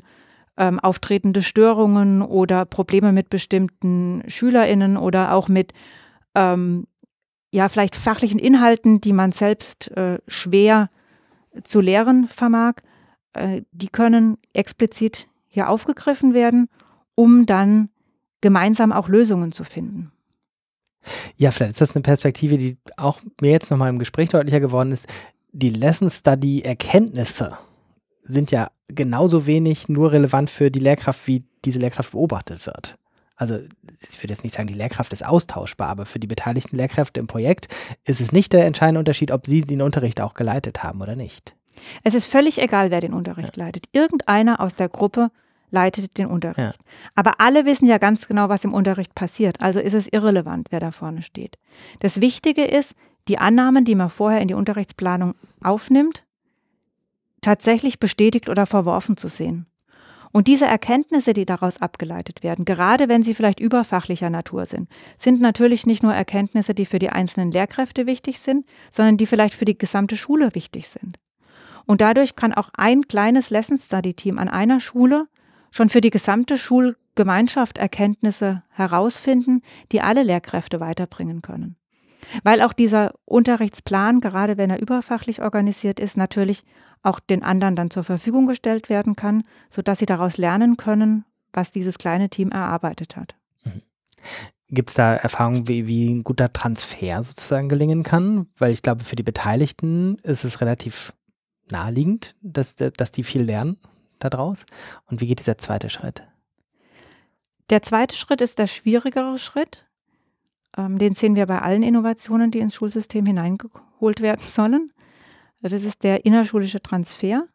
ähm, 0.57 0.79
auftretende 0.79 1.43
Störungen 1.43 2.23
oder 2.23 2.65
Probleme 2.67 3.13
mit 3.13 3.31
bestimmten 3.31 4.23
SchülerInnen 4.29 4.97
oder 4.97 5.33
auch 5.33 5.49
mit 5.49 5.73
ähm, 6.35 6.87
ja, 7.51 7.69
vielleicht 7.69 7.97
fachlichen 7.97 8.39
Inhalten, 8.39 9.01
die 9.01 9.13
man 9.13 9.33
selbst 9.33 9.91
äh, 9.97 10.19
schwer 10.27 10.91
zu 11.65 11.81
lehren 11.81 12.29
vermag, 12.29 12.77
äh, 13.33 13.63
die 13.73 13.89
können 13.89 14.39
explizit 14.55 15.29
hier 15.49 15.69
aufgegriffen 15.69 16.33
werden, 16.33 16.69
um 17.15 17.45
dann 17.45 17.91
gemeinsam 18.41 18.93
auch 18.93 19.09
Lösungen 19.09 19.53
zu 19.53 19.65
finden. 19.65 20.13
Ja, 21.37 21.51
vielleicht 21.51 21.73
ist 21.73 21.81
das 21.81 21.97
eine 21.97 22.03
Perspektive, 22.03 22.57
die 22.57 22.79
auch 22.97 23.21
mir 23.41 23.51
jetzt 23.51 23.71
nochmal 23.71 23.91
im 23.91 23.99
Gespräch 23.99 24.29
deutlicher 24.29 24.61
geworden 24.61 24.93
ist 24.93 25.09
die 25.53 25.71
Lesson 25.71 26.11
Study 26.11 26.63
Erkenntnisse 26.63 27.57
sind 28.23 28.51
ja 28.51 28.71
genauso 28.89 29.47
wenig 29.47 29.89
nur 29.89 30.13
relevant 30.13 30.51
für 30.51 30.71
die 30.71 30.81
Lehrkraft, 30.81 31.27
wie 31.27 31.45
diese 31.65 31.79
Lehrkraft 31.79 32.13
beobachtet 32.13 32.67
wird. 32.67 32.97
Also 33.37 33.57
ich 33.57 34.23
würde 34.23 34.33
jetzt 34.33 34.45
nicht 34.45 34.55
sagen, 34.55 34.69
die 34.69 34.75
Lehrkraft 34.75 35.13
ist 35.13 35.27
austauschbar, 35.27 35.89
aber 35.89 36.07
für 36.07 36.19
die 36.19 36.27
beteiligten 36.27 36.77
Lehrkräfte 36.77 37.21
im 37.21 37.27
Projekt 37.27 37.69
ist 38.05 38.21
es 38.21 38.33
nicht 38.33 38.53
der 38.53 38.67
entscheidende 38.67 39.01
Unterschied, 39.01 39.31
ob 39.31 39.47
sie 39.47 39.63
den 39.63 39.83
Unterricht 39.83 40.21
auch 40.21 40.35
geleitet 40.35 40.83
haben 40.83 41.01
oder 41.01 41.17
nicht. 41.17 41.55
Es 42.05 42.15
ist 42.15 42.27
völlig 42.27 42.61
egal, 42.61 42.91
wer 42.91 43.01
den 43.01 43.13
Unterricht 43.13 43.57
ja. 43.57 43.65
leitet. 43.65 43.87
Irgendeiner 43.93 44.61
aus 44.61 44.75
der 44.75 44.89
Gruppe 44.89 45.31
leitet 45.71 46.19
den 46.19 46.27
Unterricht. 46.27 46.59
Ja. 46.59 46.73
Aber 47.15 47.41
alle 47.41 47.65
wissen 47.65 47.87
ja 47.87 47.99
ganz 47.99 48.29
genau, 48.29 48.49
was 48.49 48.65
im 48.65 48.75
Unterricht 48.75 49.15
passiert. 49.15 49.61
Also 49.61 49.81
ist 49.81 49.95
es 49.95 50.07
irrelevant, 50.13 50.69
wer 50.71 50.81
da 50.81 50.93
vorne 50.93 51.23
steht. 51.23 51.59
Das 52.01 52.21
Wichtige 52.21 52.65
ist, 52.65 52.95
die 53.29 53.39
Annahmen, 53.39 53.85
die 53.85 53.95
man 53.95 54.11
vorher 54.11 54.41
in 54.41 54.49
die 54.49 54.55
Unterrichtsplanung 54.55 55.35
aufnimmt, 55.63 56.25
tatsächlich 57.41 57.99
bestätigt 57.99 58.49
oder 58.49 58.67
verworfen 58.67 59.17
zu 59.17 59.29
sehen. 59.29 59.67
Und 60.33 60.49
diese 60.49 60.65
Erkenntnisse, 60.65 61.35
die 61.35 61.45
daraus 61.45 61.81
abgeleitet 61.81 62.43
werden, 62.43 62.65
gerade 62.65 63.09
wenn 63.09 63.23
sie 63.23 63.35
vielleicht 63.35 63.61
überfachlicher 63.61 64.31
Natur 64.31 64.65
sind, 64.65 64.89
sind 65.19 65.43
natürlich 65.43 65.85
nicht 65.85 66.03
nur 66.03 66.15
Erkenntnisse, 66.15 66.73
die 66.75 66.87
für 66.87 66.99
die 66.99 67.11
einzelnen 67.11 67.51
Lehrkräfte 67.51 68.07
wichtig 68.07 68.41
sind, 68.41 68.65
sondern 68.91 69.19
die 69.19 69.27
vielleicht 69.27 69.55
für 69.55 69.67
die 69.67 69.77
gesamte 69.77 70.17
Schule 70.17 70.55
wichtig 70.55 70.89
sind. 70.89 71.19
Und 71.85 72.01
dadurch 72.01 72.35
kann 72.35 72.55
auch 72.55 72.71
ein 72.75 73.03
kleines 73.09 73.51
Lesson 73.51 73.79
Study 73.79 74.15
Team 74.15 74.39
an 74.39 74.49
einer 74.49 74.81
Schule 74.81 75.29
schon 75.71 75.91
für 75.91 76.01
die 76.01 76.11
gesamte 76.11 76.57
Schulgemeinschaft 76.57 77.77
Erkenntnisse 77.77 78.63
herausfinden, 78.71 79.61
die 79.91 80.01
alle 80.01 80.23
Lehrkräfte 80.23 80.81
weiterbringen 80.81 81.43
können. 81.43 81.77
Weil 82.45 82.63
auch 82.63 82.73
dieser 82.73 83.15
Unterrichtsplan, 83.25 84.21
gerade 84.21 84.57
wenn 84.57 84.71
er 84.71 84.81
überfachlich 84.81 85.43
organisiert 85.43 86.01
ist, 86.01 86.17
natürlich 86.17 86.65
auch 87.03 87.21
den 87.21 87.43
anderen 87.43 87.77
dann 87.77 87.91
zur 87.91 88.05
Verfügung 88.05 88.47
gestellt 88.47 88.89
werden 88.89 89.17
kann, 89.17 89.43
sodass 89.69 89.99
sie 89.99 90.07
daraus 90.07 90.37
lernen 90.37 90.77
können, 90.77 91.25
was 91.53 91.73
dieses 91.73 91.99
kleine 91.99 92.29
Team 92.31 92.51
erarbeitet 92.51 93.17
hat. 93.17 93.35
Mhm. 93.65 93.83
Gibt 94.69 94.91
es 94.91 94.97
da 94.97 95.15
Erfahrungen, 95.15 95.69
wie, 95.69 95.87
wie 95.87 96.11
ein 96.11 96.25
guter 96.25 96.53
Transfer 96.53 97.23
sozusagen 97.23 97.69
gelingen 97.69 98.05
kann? 98.05 98.47
Weil 98.57 98.73
ich 98.73 98.83
glaube, 98.83 99.05
für 99.05 99.17
die 99.17 99.23
Beteiligten 99.23 100.17
ist 100.23 100.45
es 100.45 100.61
relativ 100.61 101.13
naheliegend, 101.71 102.35
dass, 102.41 102.77
dass 102.77 103.13
die 103.13 103.23
viel 103.23 103.43
lernen 103.43 103.77
daraus. 104.19 104.65
Und 105.07 105.21
wie 105.21 105.27
geht 105.27 105.41
dieser 105.41 105.59
zweite 105.59 105.91
Schritt? 105.91 106.23
Der 107.71 107.83
zweite 107.83 108.17
Schritt 108.17 108.41
ist 108.41 108.59
der 108.59 108.67
schwierigere 108.67 109.39
Schritt. 109.39 109.87
Ähm, 110.77 110.99
den 110.99 111.15
sehen 111.15 111.37
wir 111.37 111.47
bei 111.47 111.61
allen 111.61 111.83
Innovationen, 111.83 112.51
die 112.51 112.61
ins 112.61 112.75
Schulsystem 112.75 113.27
hineingeholt 113.27 114.21
werden 114.21 114.45
sollen. 114.47 114.93
Das 115.61 115.73
ist 115.73 116.03
der 116.03 116.25
innerschulische 116.25 116.83
Transfer. 116.83 117.47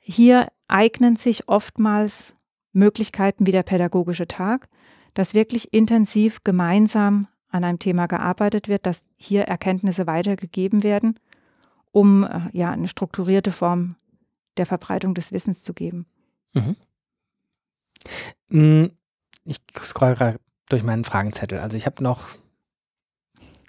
Hier 0.00 0.48
eignen 0.68 1.16
sich 1.16 1.48
oftmals 1.48 2.34
Möglichkeiten 2.72 3.46
wie 3.46 3.52
der 3.52 3.62
pädagogische 3.62 4.26
Tag, 4.26 4.68
dass 5.14 5.34
wirklich 5.34 5.72
intensiv 5.72 6.44
gemeinsam 6.44 7.26
an 7.48 7.64
einem 7.64 7.78
Thema 7.78 8.06
gearbeitet 8.06 8.68
wird, 8.68 8.86
dass 8.86 9.02
hier 9.16 9.44
Erkenntnisse 9.44 10.06
weitergegeben 10.06 10.82
werden, 10.82 11.18
um 11.90 12.24
äh, 12.24 12.50
ja 12.52 12.70
eine 12.70 12.88
strukturierte 12.88 13.52
Form 13.52 13.96
der 14.56 14.66
Verbreitung 14.66 15.14
des 15.14 15.32
Wissens 15.32 15.62
zu 15.62 15.72
geben. 15.72 16.06
Mhm. 16.52 16.76
Mm, 18.48 18.86
ich 19.44 19.56
scroll 19.78 20.14
gerade 20.14 20.38
durch 20.68 20.82
meinen 20.82 21.04
Fragenzettel. 21.04 21.58
Also 21.58 21.76
ich 21.76 21.86
habe 21.86 22.02
noch 22.02 22.28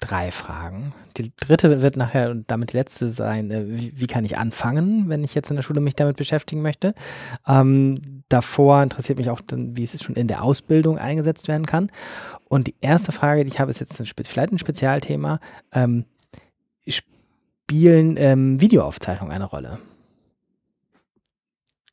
drei 0.00 0.30
Fragen. 0.30 0.92
Die 1.16 1.32
dritte 1.36 1.82
wird 1.82 1.96
nachher 1.96 2.30
und 2.30 2.50
damit 2.50 2.72
die 2.72 2.76
letzte 2.76 3.10
sein, 3.10 3.50
äh, 3.50 3.64
wie, 3.68 3.92
wie, 3.96 4.06
kann 4.06 4.24
ich 4.24 4.38
anfangen, 4.38 5.08
wenn 5.08 5.24
ich 5.24 5.34
jetzt 5.34 5.50
in 5.50 5.56
der 5.56 5.62
Schule 5.62 5.80
mich 5.80 5.96
damit 5.96 6.16
beschäftigen 6.16 6.62
möchte. 6.62 6.94
Ähm, 7.46 8.22
davor 8.28 8.82
interessiert 8.82 9.18
mich 9.18 9.28
auch, 9.30 9.40
dann, 9.40 9.76
wie 9.76 9.82
es 9.82 10.00
schon 10.02 10.14
in 10.14 10.28
der 10.28 10.42
Ausbildung 10.42 10.98
eingesetzt 10.98 11.48
werden 11.48 11.66
kann. 11.66 11.90
Und 12.48 12.68
die 12.68 12.76
erste 12.80 13.10
Frage, 13.10 13.44
die 13.44 13.50
ich 13.50 13.58
habe, 13.58 13.70
ist 13.70 13.80
jetzt 13.80 14.00
ein, 14.00 14.06
vielleicht 14.06 14.52
ein 14.52 14.58
Spezialthema. 14.58 15.40
Ähm, 15.72 16.04
spielen 17.68 18.16
ähm, 18.16 18.60
Videoaufzeichnungen 18.60 19.34
eine 19.34 19.44
Rolle? 19.44 19.78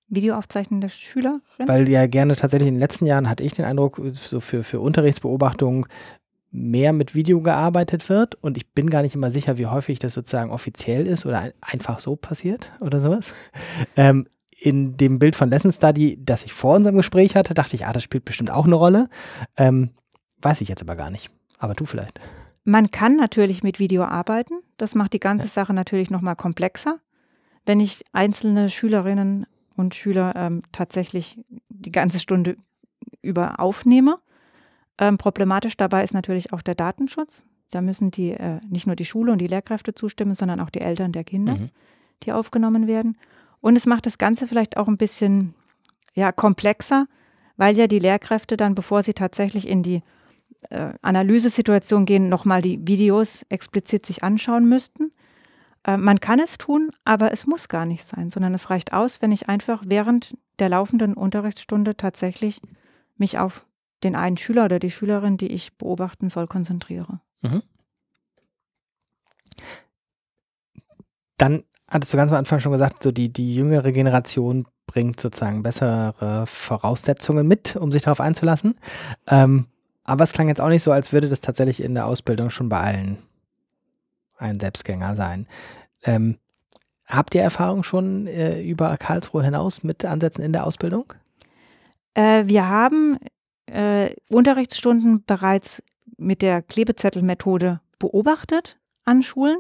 Videoaufzeichnungen 0.08 0.82
der 0.82 0.90
Schülerin? 0.90 1.42
Weil 1.66 1.90
ja 1.90 2.08
gerne 2.08 2.36
tatsächlich 2.36 2.68
in 2.68 2.76
den 2.76 2.80
letzten 2.80 3.06
Jahren 3.06 3.30
hatte 3.30 3.44
ich 3.44 3.54
den 3.54 3.66
Eindruck, 3.66 4.02
so 4.14 4.40
für, 4.40 4.64
für 4.64 4.80
Unterrichtsbeobachtungen 4.80 5.86
mehr 6.52 6.94
mit 6.94 7.16
Video 7.16 7.42
gearbeitet 7.42 8.08
wird 8.08 8.36
und 8.36 8.56
ich 8.58 8.72
bin 8.72 8.90
gar 8.90 9.02
nicht 9.02 9.16
immer 9.16 9.30
sicher, 9.30 9.58
wie 9.58 9.66
häufig 9.66 10.00
das 10.00 10.14
sozusagen 10.14 10.52
offiziell 10.52 11.06
ist 11.06 11.26
oder 11.26 11.40
ein, 11.40 11.54
einfach 11.62 12.00
so 12.00 12.16
passiert 12.16 12.72
oder 12.80 13.00
sowas. 13.00 13.34
Ähm, 13.98 14.28
in 14.58 14.96
dem 14.96 15.20
Bild 15.20 15.36
von 15.36 15.50
Lesson 15.50 15.72
Study, 15.72 16.18
das 16.24 16.46
ich 16.46 16.54
vor 16.54 16.76
unserem 16.76 16.96
Gespräch 16.96 17.36
hatte, 17.36 17.54
dachte 17.54 17.76
ich, 17.76 17.86
ah, 17.86 17.94
das 17.94 18.04
spielt 18.04 18.26
bestimmt 18.26 18.52
auch 18.52 18.66
eine 18.66 18.76
Rolle. 18.76 19.10
Ähm, 19.58 19.92
weiß 20.42 20.62
ich 20.62 20.70
jetzt 20.70 20.82
aber 20.82 20.96
gar 20.96 21.10
nicht. 21.10 21.30
Aber 21.58 21.74
du 21.74 21.86
vielleicht. 21.86 22.20
Man 22.64 22.90
kann 22.90 23.16
natürlich 23.16 23.64
mit 23.64 23.80
Video 23.80 24.04
arbeiten. 24.04 24.56
Das 24.78 24.96
macht 24.96 25.14
die 25.14 25.20
ganze 25.20 25.48
ja. 25.48 25.52
Sache 25.52 25.74
natürlich 25.74 26.10
nochmal 26.10 26.36
komplexer. 26.36 27.00
Wenn 27.66 27.80
ich 27.80 28.04
einzelne 28.14 28.70
Schülerinnen 28.70 29.46
und 29.76 29.96
Schüler 29.96 30.34
ähm, 30.36 30.62
tatsächlich 30.72 31.40
die 31.70 31.92
ganze 31.92 32.20
Stunde 32.20 32.58
über 33.22 33.60
aufnehme. 33.60 34.20
Ähm, 34.98 35.18
problematisch 35.18 35.78
dabei 35.78 36.04
ist 36.04 36.14
natürlich 36.14 36.54
auch 36.54 36.62
der 36.62 36.76
Datenschutz. 36.76 37.46
Da 37.72 37.82
müssen 37.82 38.12
die 38.12 38.32
äh, 38.32 38.60
nicht 38.70 38.88
nur 38.88 38.96
die 38.96 39.06
Schule 39.06 39.32
und 39.32 39.40
die 39.40 39.48
Lehrkräfte 39.48 39.94
zustimmen, 39.94 40.36
sondern 40.36 40.60
auch 40.60 40.70
die 40.70 40.82
Eltern 40.82 41.12
der 41.12 41.24
Kinder, 41.24 41.56
Mhm. 41.56 41.70
die 42.24 42.32
aufgenommen 42.32 42.88
werden. 42.88 43.18
Und 43.60 43.76
es 43.76 43.86
macht 43.86 44.06
das 44.06 44.18
Ganze 44.18 44.48
vielleicht 44.48 44.78
auch 44.78 44.88
ein 44.88 44.98
bisschen 44.98 45.56
ja, 46.14 46.32
komplexer, 46.32 47.08
weil 47.58 47.76
ja 47.76 47.88
die 47.88 48.00
Lehrkräfte 48.00 48.58
dann, 48.58 48.76
bevor 48.76 49.04
sie 49.04 49.14
tatsächlich 49.14 49.68
in 49.68 49.84
die 49.84 50.02
äh, 50.70 50.94
Analysesituation 51.02 52.06
gehen, 52.06 52.30
nochmal 52.30 52.62
die 52.62 52.80
Videos 52.88 53.46
explizit 53.50 54.06
sich 54.06 54.24
anschauen 54.24 54.70
müssten. 54.70 55.12
Äh, 55.86 55.98
man 55.98 56.20
kann 56.20 56.40
es 56.40 56.58
tun, 56.58 56.92
aber 57.04 57.32
es 57.32 57.46
muss 57.46 57.68
gar 57.68 57.86
nicht 57.86 58.06
sein, 58.06 58.32
sondern 58.32 58.54
es 58.54 58.70
reicht 58.70 58.94
aus, 58.94 59.22
wenn 59.22 59.32
ich 59.32 59.48
einfach 59.48 59.84
während 59.86 60.38
der 60.60 60.70
laufenden 60.70 61.14
Unterrichtsstunde 61.14 61.96
tatsächlich 61.96 62.62
mich 63.18 63.38
auf 63.40 63.66
den 64.04 64.16
einen 64.16 64.38
Schüler 64.38 64.66
oder 64.66 64.80
die 64.80 64.92
Schülerin, 64.92 65.38
die 65.38 65.52
ich 65.52 65.78
beobachten 65.78 66.30
soll, 66.30 66.48
konzentriere. 66.48 67.22
Dann 71.38 71.64
hattest 71.90 72.14
du 72.14 72.18
ganz 72.18 72.32
am 72.32 72.38
Anfang 72.38 72.60
schon 72.60 72.72
gesagt, 72.72 73.04
so 73.04 73.12
die, 73.12 73.32
die 73.32 73.56
jüngere 73.56 73.92
Generation 73.92 74.66
bringt 74.88 75.20
sozusagen 75.20 75.64
bessere 75.64 76.46
Voraussetzungen 76.48 77.48
mit, 77.48 77.76
um 77.76 77.92
sich 77.92 78.04
darauf 78.04 78.22
einzulassen. 78.22 78.76
Ähm, 79.28 79.68
aber 80.04 80.24
es 80.24 80.34
klang 80.34 80.48
jetzt 80.48 80.62
auch 80.62 80.70
nicht 80.70 80.84
so, 80.84 80.92
als 80.92 81.12
würde 81.14 81.30
das 81.30 81.42
tatsächlich 81.42 81.82
in 81.82 81.96
der 81.96 82.06
Ausbildung 82.06 82.50
schon 82.50 82.70
bei 82.70 82.80
allen 82.80 83.18
ein 84.38 84.60
Selbstgänger 84.60 85.16
sein. 85.16 85.48
Ähm, 86.04 86.38
habt 87.06 87.36
ihr 87.36 87.42
Erfahrung 87.42 87.84
schon 87.84 88.28
äh, 88.28 88.62
über 88.62 88.96
Karlsruhe 88.98 89.44
hinaus 89.44 89.84
mit 89.84 90.06
Ansätzen 90.06 90.44
in 90.44 90.54
der 90.54 90.66
Ausbildung? 90.66 91.14
Äh, 92.14 92.44
wir 92.48 92.68
haben 92.68 93.18
äh, 93.68 94.16
Unterrichtsstunden 94.30 95.24
bereits 95.26 95.82
mit 96.18 96.42
der 96.42 96.62
Klebezettelmethode 96.62 97.82
beobachtet 98.00 98.80
an 99.04 99.24
Schulen, 99.24 99.58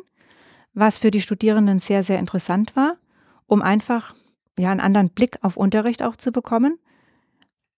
was 0.74 0.98
für 0.98 1.12
die 1.12 1.22
Studierenden 1.22 1.80
sehr, 1.80 2.04
sehr 2.04 2.20
interessant 2.20 2.76
war, 2.76 2.98
um 3.46 3.62
einfach 3.62 4.16
ja, 4.58 4.72
einen 4.72 4.80
anderen 4.80 5.10
Blick 5.10 5.38
auf 5.42 5.58
Unterricht 5.58 6.02
auch 6.04 6.16
zu 6.16 6.32
bekommen, 6.32 6.80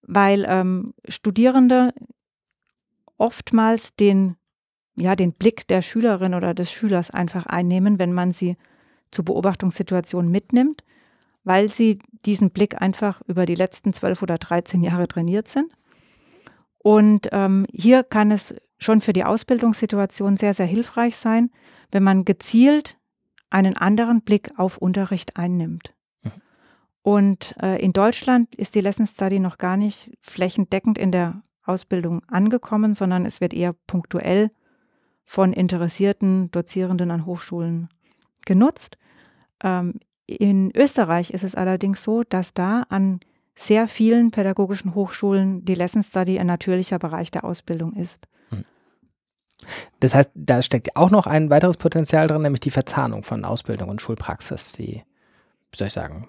weil 0.02 0.46
ähm, 0.48 0.94
Studierende 1.08 1.94
oftmals 3.18 3.96
den, 3.96 4.38
ja, 4.98 5.16
den 5.16 5.34
Blick 5.34 5.68
der 5.68 5.82
Schülerin 5.82 6.34
oder 6.34 6.54
des 6.54 6.72
Schülers 6.72 7.12
einfach 7.12 7.46
einnehmen, 7.46 8.00
wenn 8.00 8.14
man 8.14 8.32
sie 8.32 8.58
zu 9.12 9.24
Beobachtungssituationen 9.24 10.32
mitnimmt, 10.32 10.84
weil 11.44 11.70
sie 11.70 12.00
diesen 12.26 12.52
Blick 12.52 12.82
einfach 12.82 13.22
über 13.28 13.46
die 13.46 13.56
letzten 13.56 13.94
zwölf 13.94 14.22
oder 14.22 14.38
13 14.38 14.84
Jahre 14.84 15.08
trainiert 15.08 15.48
sind. 15.48 15.72
Und 16.80 17.30
ähm, 17.32 17.66
hier 17.72 18.04
kann 18.04 18.32
es 18.32 18.56
schon 18.80 19.02
für 19.02 19.14
die 19.14 19.24
Ausbildungssituation 19.24 20.38
sehr, 20.38 20.54
sehr 20.54 20.66
hilfreich 20.66 21.16
sein, 21.16 21.52
wenn 21.92 22.04
man 22.04 22.26
gezielt 22.26 22.98
einen 23.50 23.78
anderen 23.78 24.22
Blick 24.22 24.52
auf 24.58 24.78
Unterricht 24.78 25.38
einnimmt. 25.38 25.94
Mhm. 26.24 26.32
Und 27.02 27.56
äh, 27.62 27.82
in 27.82 27.94
Deutschland 27.94 28.56
ist 28.56 28.76
die 28.76 28.82
Lesson 28.82 29.08
Study 29.08 29.40
noch 29.40 29.58
gar 29.58 29.78
nicht 29.78 30.12
flächendeckend 30.22 30.98
in 30.98 31.12
der 31.12 31.42
Ausbildung 31.64 32.24
angekommen, 32.28 32.94
sondern 32.94 33.26
es 33.26 33.42
wird 33.42 33.54
eher 33.54 33.74
punktuell 33.88 34.52
von 35.28 35.54
interessierten 35.54 36.50
Dozierenden 36.52 37.12
an 37.12 37.28
Hochschulen 37.28 37.90
genutzt. 38.46 38.98
Ähm, 39.62 40.00
in 40.26 40.72
Österreich 40.76 41.32
ist 41.32 41.44
es 41.44 41.54
allerdings 41.54 42.04
so, 42.04 42.24
dass 42.24 42.54
da 42.54 42.84
an 42.90 43.20
sehr 43.56 43.88
vielen 43.88 44.32
pädagogischen 44.32 44.96
Hochschulen 44.96 45.66
die 45.66 45.76
Lesson 45.76 46.04
Study 46.04 46.40
ein 46.40 46.48
natürlicher 46.48 46.98
Bereich 46.98 47.30
der 47.30 47.44
Ausbildung 47.44 47.94
ist. 47.94 48.28
Das 50.00 50.16
heißt, 50.16 50.32
da 50.34 50.62
steckt 50.62 50.96
auch 50.96 51.10
noch 51.10 51.28
ein 51.28 51.50
weiteres 51.50 51.78
Potenzial 51.78 52.28
drin, 52.28 52.44
nämlich 52.44 52.60
die 52.62 52.70
Verzahnung 52.70 53.24
von 53.24 53.44
Ausbildung 53.44 53.90
und 53.90 54.02
Schulpraxis, 54.02 54.74
die, 54.74 55.04
wie 55.72 55.78
soll 55.78 55.88
ich 55.88 55.94
sagen, 55.94 56.28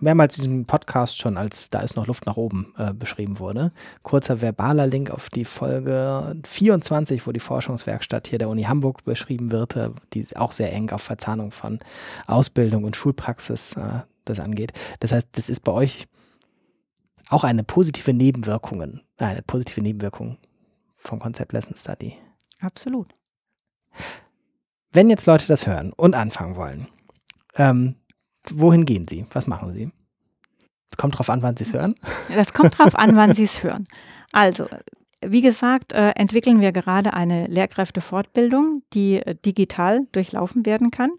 mehrmals 0.00 0.38
in 0.38 0.44
diesem 0.44 0.64
Podcast 0.66 1.18
schon 1.18 1.36
als 1.36 1.70
Da 1.70 1.80
ist 1.80 1.96
noch 1.96 2.06
Luft 2.06 2.26
nach 2.26 2.36
oben 2.36 2.74
äh, 2.76 2.92
beschrieben 2.92 3.38
wurde. 3.38 3.72
Kurzer 4.02 4.40
verbaler 4.40 4.86
Link 4.86 5.10
auf 5.10 5.28
die 5.28 5.44
Folge 5.44 6.36
24, 6.44 7.26
wo 7.26 7.32
die 7.32 7.40
Forschungswerkstatt 7.40 8.28
hier 8.28 8.38
der 8.38 8.48
Uni 8.48 8.64
Hamburg 8.64 9.04
beschrieben 9.04 9.50
wird, 9.50 9.76
äh, 9.76 9.90
die 10.12 10.24
auch 10.36 10.52
sehr 10.52 10.72
eng 10.72 10.90
auf 10.90 11.02
Verzahnung 11.02 11.50
von 11.50 11.78
Ausbildung 12.26 12.84
und 12.84 12.96
Schulpraxis 12.96 13.74
äh, 13.76 14.00
das 14.24 14.40
angeht. 14.40 14.72
Das 15.00 15.12
heißt, 15.12 15.28
das 15.32 15.48
ist 15.48 15.60
bei 15.60 15.72
euch 15.72 16.06
auch 17.28 17.44
eine 17.44 17.62
positive 17.62 18.12
Nebenwirkung, 18.12 19.00
eine 19.18 19.42
positive 19.42 19.80
Nebenwirkung 19.80 20.38
vom 20.96 21.18
Konzept 21.20 21.52
Lesson 21.52 21.76
Study. 21.76 22.16
Absolut. 22.60 23.14
Wenn 24.92 25.08
jetzt 25.08 25.26
Leute 25.26 25.46
das 25.46 25.66
hören 25.66 25.92
und 25.92 26.14
anfangen 26.14 26.56
wollen, 26.56 26.88
ähm, 27.54 27.94
wohin 28.48 28.86
gehen 28.86 29.06
sie? 29.08 29.26
Was 29.32 29.46
machen 29.46 29.72
sie? 29.72 29.90
Es 30.90 30.96
kommt 30.96 31.18
drauf 31.18 31.30
an, 31.30 31.42
wann 31.42 31.56
sie 31.56 31.64
es 31.64 31.72
hören. 31.72 31.94
Das 32.34 32.52
kommt 32.52 32.78
drauf 32.78 32.96
an, 32.96 33.16
wann 33.16 33.34
sie 33.34 33.44
es 33.44 33.62
hören. 33.62 33.86
Also, 34.32 34.66
wie 35.24 35.40
gesagt, 35.40 35.92
äh, 35.92 36.10
entwickeln 36.10 36.60
wir 36.60 36.72
gerade 36.72 37.14
eine 37.14 37.46
Lehrkräftefortbildung, 37.46 38.82
die 38.92 39.16
äh, 39.16 39.34
digital 39.34 40.06
durchlaufen 40.12 40.64
werden 40.66 40.90
kann, 40.90 41.10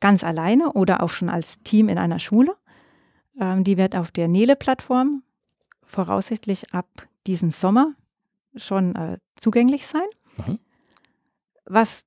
ganz 0.00 0.24
alleine 0.24 0.72
oder 0.72 1.02
auch 1.02 1.10
schon 1.10 1.28
als 1.28 1.62
Team 1.62 1.88
in 1.88 1.98
einer 1.98 2.18
Schule. 2.18 2.56
Ähm, 3.40 3.64
die 3.64 3.76
wird 3.76 3.94
auf 3.94 4.10
der 4.10 4.28
Nele-Plattform 4.28 5.22
voraussichtlich 5.82 6.74
ab 6.74 6.86
diesen 7.26 7.50
Sommer 7.50 7.94
schon 8.56 8.94
äh, 8.96 9.18
zugänglich 9.36 9.86
sein. 9.86 10.06
Mhm. 10.38 10.58
Was 11.66 12.06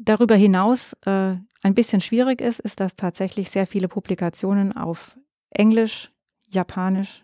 darüber 0.00 0.34
hinaus 0.34 0.94
äh, 1.04 1.36
ein 1.62 1.74
bisschen 1.74 2.00
schwierig 2.00 2.40
ist, 2.40 2.60
ist, 2.60 2.80
dass 2.80 2.96
tatsächlich 2.96 3.50
sehr 3.50 3.66
viele 3.66 3.88
Publikationen 3.88 4.76
auf 4.76 5.16
Englisch, 5.50 6.10
Japanisch 6.48 7.22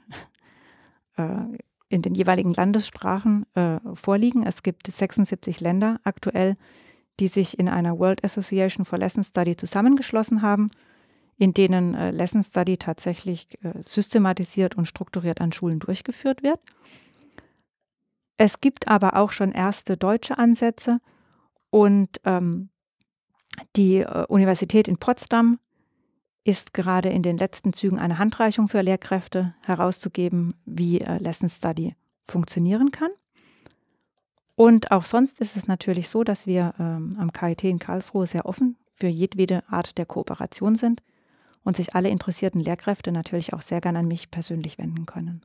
äh, 1.17 1.25
in 1.89 2.03
den 2.03 2.15
jeweiligen 2.15 2.53
Landessprachen 2.53 3.47
äh, 3.55 3.79
vorliegen. 3.95 4.45
Es 4.45 4.63
gibt 4.63 4.87
76 4.89 5.61
Länder 5.61 6.01
aktuell, 6.05 6.57
die 7.19 7.29
sich 7.29 7.59
in 7.59 7.69
einer 7.69 7.99
World 7.99 8.25
Association 8.25 8.85
for 8.85 8.99
Lesson 8.99 9.25
Study 9.25 9.57
zusammengeschlossen 9.57 10.43
haben, 10.43 10.69
in 11.39 11.55
denen 11.55 11.95
äh, 11.95 12.11
Lesson 12.11 12.45
Study 12.45 12.77
tatsächlich 12.77 13.49
äh, 13.63 13.73
systematisiert 13.85 14.77
und 14.77 14.87
strukturiert 14.87 15.41
an 15.41 15.53
Schulen 15.53 15.79
durchgeführt 15.79 16.43
wird. 16.43 16.61
Es 18.37 18.61
gibt 18.61 18.89
aber 18.89 19.17
auch 19.17 19.33
schon 19.33 19.53
erste 19.53 19.97
deutsche 19.97 20.37
Ansätze 20.37 21.01
und 21.77 22.23
ähm, 22.25 22.71
die 23.77 23.99
äh, 23.99 24.25
Universität 24.29 24.89
in 24.89 24.97
Potsdam 24.97 25.59
ist 26.43 26.73
gerade 26.73 27.11
in 27.11 27.23
den 27.23 27.37
letzten 27.37 27.75
Zügen 27.75 27.99
eine 27.99 28.19
Handreichung 28.19 28.69
für 28.69 28.81
Lehrkräfte 28.81 29.55
herauszugeben, 29.63 30.55
wie 30.65 31.03
äh, 31.03 31.19
Lesson 31.19 31.51
Study 31.51 31.95
funktionieren 32.25 32.93
kann. 32.93 33.11
Und 34.55 34.91
auch 34.91 35.03
sonst 35.03 35.39
ist 35.39 35.55
es 35.55 35.69
natürlich 35.69 36.09
so, 36.09 36.25
dass 36.25 36.47
wir 36.47 36.73
ähm, 36.79 37.15
am 37.19 37.31
KIT 37.31 37.65
in 37.65 37.79
Karlsruhe 37.79 38.27
sehr 38.27 38.47
offen 38.47 38.79
für 38.95 39.09
jedwede 39.09 39.63
Art 39.69 39.99
der 39.99 40.07
Kooperation 40.07 40.77
sind 40.77 41.03
und 41.63 41.77
sich 41.77 41.95
alle 41.95 42.09
interessierten 42.09 42.63
Lehrkräfte 42.63 43.13
natürlich 43.13 43.53
auch 43.53 43.61
sehr 43.61 43.83
gern 43.83 43.97
an 43.97 44.09
mich 44.09 44.31
persönlich 44.31 44.79
wenden 44.79 45.05
können. 45.05 45.43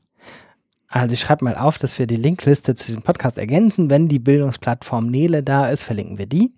Also 0.92 1.14
ich 1.14 1.22
schreibe 1.22 1.46
mal 1.46 1.56
auf, 1.56 1.78
dass 1.78 1.98
wir 2.00 2.06
die 2.06 2.18
Linkliste 2.18 2.76
zu 2.76 2.86
diesem 2.86 3.02
Podcast 3.02 3.38
ergänzen. 3.38 3.90
Wenn 3.90 4.10
die 4.10 4.20
Bildungsplattform 4.20 5.08
Nele 5.08 5.42
da 5.42 5.70
ist, 5.70 5.84
verlinken 5.84 6.18
wir 6.18 6.26
die. 6.26 6.54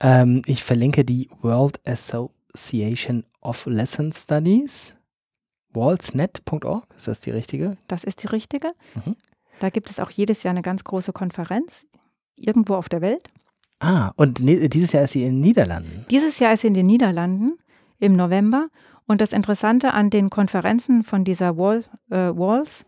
Ähm, 0.00 0.42
ich 0.46 0.64
verlinke 0.64 1.04
die 1.04 1.28
World 1.42 1.78
Association 1.86 3.24
of 3.42 3.66
Lesson 3.66 4.10
Studies. 4.12 4.94
Walsnet.org, 5.74 6.86
ist 6.96 7.08
das 7.08 7.20
die 7.20 7.30
richtige? 7.30 7.76
Das 7.88 8.04
ist 8.04 8.22
die 8.22 8.28
richtige. 8.28 8.68
Mhm. 8.94 9.16
Da 9.60 9.68
gibt 9.68 9.90
es 9.90 10.00
auch 10.00 10.10
jedes 10.10 10.42
Jahr 10.42 10.52
eine 10.52 10.62
ganz 10.62 10.82
große 10.82 11.12
Konferenz, 11.12 11.86
irgendwo 12.36 12.74
auf 12.74 12.88
der 12.88 13.02
Welt. 13.02 13.28
Ah, 13.80 14.12
und 14.16 14.40
ne, 14.40 14.70
dieses 14.70 14.92
Jahr 14.92 15.04
ist 15.04 15.12
sie 15.12 15.24
in 15.24 15.34
den 15.34 15.40
Niederlanden. 15.40 16.06
Dieses 16.10 16.38
Jahr 16.38 16.54
ist 16.54 16.62
sie 16.62 16.68
in 16.68 16.74
den 16.74 16.86
Niederlanden 16.86 17.58
im 17.98 18.16
November. 18.16 18.68
Und 19.06 19.20
das 19.20 19.32
Interessante 19.32 19.92
an 19.92 20.08
den 20.08 20.30
Konferenzen 20.30 21.02
von 21.02 21.24
dieser 21.24 21.58
Wall, 21.58 21.84
äh, 22.10 22.30
Walls 22.34 22.86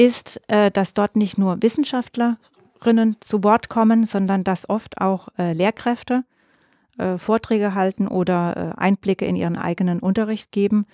ist, 0.00 0.40
äh, 0.48 0.70
dass 0.70 0.94
dort 0.94 1.14
nicht 1.14 1.36
nur 1.36 1.62
Wissenschaftlerinnen 1.62 3.16
zu 3.20 3.44
Wort 3.44 3.68
kommen, 3.68 4.06
sondern 4.06 4.44
dass 4.44 4.68
oft 4.68 4.98
auch 4.98 5.28
äh, 5.38 5.52
Lehrkräfte 5.52 6.24
äh, 6.96 7.18
Vorträge 7.18 7.74
halten 7.74 8.08
oder 8.08 8.78
Einblicke 8.78 9.26
in 9.26 9.36
ihren 9.36 9.56
eigenen 9.56 10.00
Unterricht 10.00 10.52
geben 10.52 10.86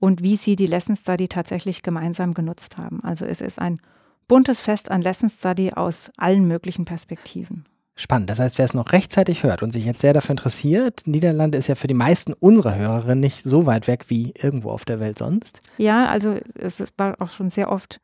und 0.00 0.22
wie 0.22 0.36
sie 0.36 0.56
die 0.56 0.66
Lesson 0.66 0.96
Study 0.96 1.28
tatsächlich 1.28 1.82
gemeinsam 1.82 2.32
genutzt 2.32 2.78
haben. 2.78 3.00
Also 3.02 3.26
es 3.26 3.42
ist 3.42 3.58
ein 3.58 3.80
buntes 4.28 4.62
Fest 4.62 4.90
an 4.90 5.02
Lesson 5.02 5.28
Study 5.28 5.72
aus 5.72 6.10
allen 6.16 6.48
möglichen 6.48 6.86
Perspektiven. 6.86 7.66
Spannend. 7.96 8.30
Das 8.30 8.40
heißt, 8.40 8.58
wer 8.58 8.64
es 8.64 8.74
noch 8.74 8.92
rechtzeitig 8.92 9.44
hört 9.44 9.62
und 9.62 9.72
sich 9.72 9.84
jetzt 9.84 10.00
sehr 10.00 10.14
dafür 10.14 10.32
interessiert, 10.32 11.02
Niederlande 11.04 11.58
ist 11.58 11.68
ja 11.68 11.74
für 11.74 11.86
die 11.86 11.94
meisten 11.94 12.32
unserer 12.32 12.74
Hörerinnen 12.74 13.20
nicht 13.20 13.44
so 13.44 13.66
weit 13.66 13.86
weg 13.88 14.06
wie 14.08 14.32
irgendwo 14.36 14.70
auf 14.70 14.84
der 14.84 15.00
Welt 15.00 15.18
sonst. 15.18 15.60
Ja, 15.76 16.06
also 16.06 16.38
es 16.54 16.82
war 16.96 17.20
auch 17.20 17.28
schon 17.28 17.50
sehr 17.50 17.70
oft 17.70 18.00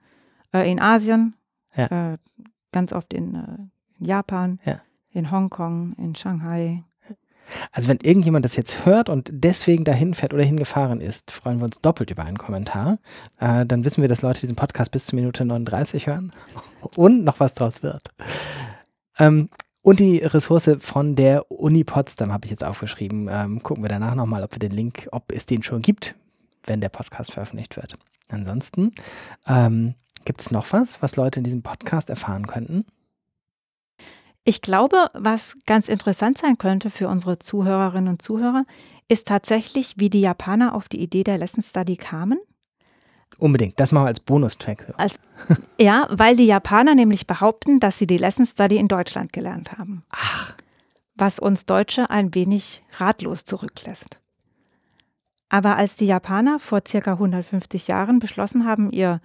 äh, 0.53 0.71
in 0.71 0.81
Asien, 0.81 1.35
Ja. 1.75 2.13
äh, 2.13 2.19
ganz 2.73 2.93
oft 2.93 3.13
in, 3.13 3.35
äh, 3.35 3.39
in 3.99 4.05
Japan, 4.07 4.59
Ja. 4.65 4.81
in 5.13 5.31
Hongkong, 5.31 5.95
in 5.99 6.15
Shanghai. 6.15 6.85
Also 7.73 7.89
wenn 7.89 7.99
irgendjemand 8.01 8.45
das 8.45 8.55
jetzt 8.55 8.87
hört 8.87 9.09
und 9.09 9.29
deswegen 9.33 9.83
dahin 9.83 10.15
fährt 10.15 10.33
oder 10.33 10.45
hingefahren 10.45 11.01
ist, 11.01 11.33
freuen 11.33 11.59
wir 11.59 11.65
uns 11.65 11.81
doppelt 11.81 12.11
über 12.13 12.25
einen 12.25 12.39
Kommentar. 12.39 12.99
Äh, 13.41 13.67
dann 13.67 13.85
wissen 13.85 14.03
wir, 14.03 14.09
dass 14.09 14.23
Leute 14.23 14.41
diesen 14.41 14.55
Podcast 14.55 14.93
bis 14.93 15.07
zur 15.07 15.17
Minute 15.19 15.45
39 15.45 16.07
hören 16.07 16.33
und 16.97 17.25
noch 17.25 17.41
was 17.41 17.55
draus 17.55 17.83
wird. 17.83 18.05
Ähm, 19.19 19.49
und 19.83 19.99
die 19.99 20.19
Ressource 20.19 20.71
von 20.79 21.17
der 21.17 21.51
Uni 21.51 21.85
Potsdam 21.85 22.33
habe 22.33 22.45
ich 22.45 22.51
jetzt 22.51 22.63
aufgeschrieben. 22.63 23.29
Ähm, 23.31 23.63
gucken 23.63 23.83
wir 23.83 23.89
danach 23.89 24.15
nochmal, 24.15 24.45
ob 24.45 24.55
wir 24.55 24.59
den 24.61 24.73
Link, 24.73 25.09
ob 25.11 25.33
es 25.33 25.47
den 25.47 25.63
schon 25.63 25.81
gibt, 25.83 26.15
wenn 26.67 26.81
der 26.81 26.91
Podcast 26.91 27.33
veröffentlicht 27.33 27.77
wird. 27.77 27.95
Ansonsten 28.29 28.93
ähm, 29.49 29.95
gibt 30.25 30.41
es 30.41 30.51
noch 30.51 30.73
was, 30.73 31.03
was 31.03 31.17
Leute 31.17 31.41
in 31.41 31.45
diesem 31.45 31.63
Podcast 31.63 32.11
erfahren 32.11 32.47
könnten? 32.47 32.85
Ich 34.45 34.63
glaube, 34.63 35.11
was 35.13 35.57
ganz 35.67 35.89
interessant 35.89 36.39
sein 36.39 36.59
könnte 36.59 36.91
für 36.91 37.09
unsere 37.09 37.39
Zuhörerinnen 37.39 38.09
und 38.09 38.23
Zuhörer, 38.23 38.65
ist 39.09 39.29
tatsächlich, 39.29 39.95
wie 39.97 40.09
die 40.09 40.21
Japaner 40.21 40.75
auf 40.75 40.89
die 40.89 41.01
Idee 41.01 41.25
der 41.25 41.39
Lesson 41.39 41.63
Study 41.63 41.97
kamen. 41.97 42.39
Unbedingt, 43.39 43.79
das 43.79 43.93
machen 43.93 44.05
wir 44.05 44.09
als 44.09 44.21
Bonustrack. 44.21 44.93
Als, 44.97 45.17
ja, 45.81 46.07
weil 46.11 46.37
die 46.37 46.47
Japaner 46.47 46.95
nämlich 46.95 47.27
behaupten, 47.27 47.81
dass 47.81 47.99
sie 47.99 48.07
die 48.07 48.19
Lesson 48.19 48.47
Study 48.47 48.77
in 48.77 48.89
Deutschland 48.89 49.33
gelernt 49.33 49.73
haben. 49.73 50.05
Ach. 50.11 50.55
Was 51.15 51.39
uns 51.39 51.67
Deutsche 51.67 52.09
ein 52.09 52.35
wenig 52.35 52.83
ratlos 52.99 53.45
zurücklässt. 53.45 54.21
Aber 55.49 55.77
als 55.77 55.97
die 55.97 56.07
Japaner 56.07 56.59
vor 56.59 56.83
circa 56.87 57.13
150 57.13 57.89
Jahren 57.89 58.21
beschlossen 58.21 58.67
haben, 58.67 58.91
ihr 58.91 59.21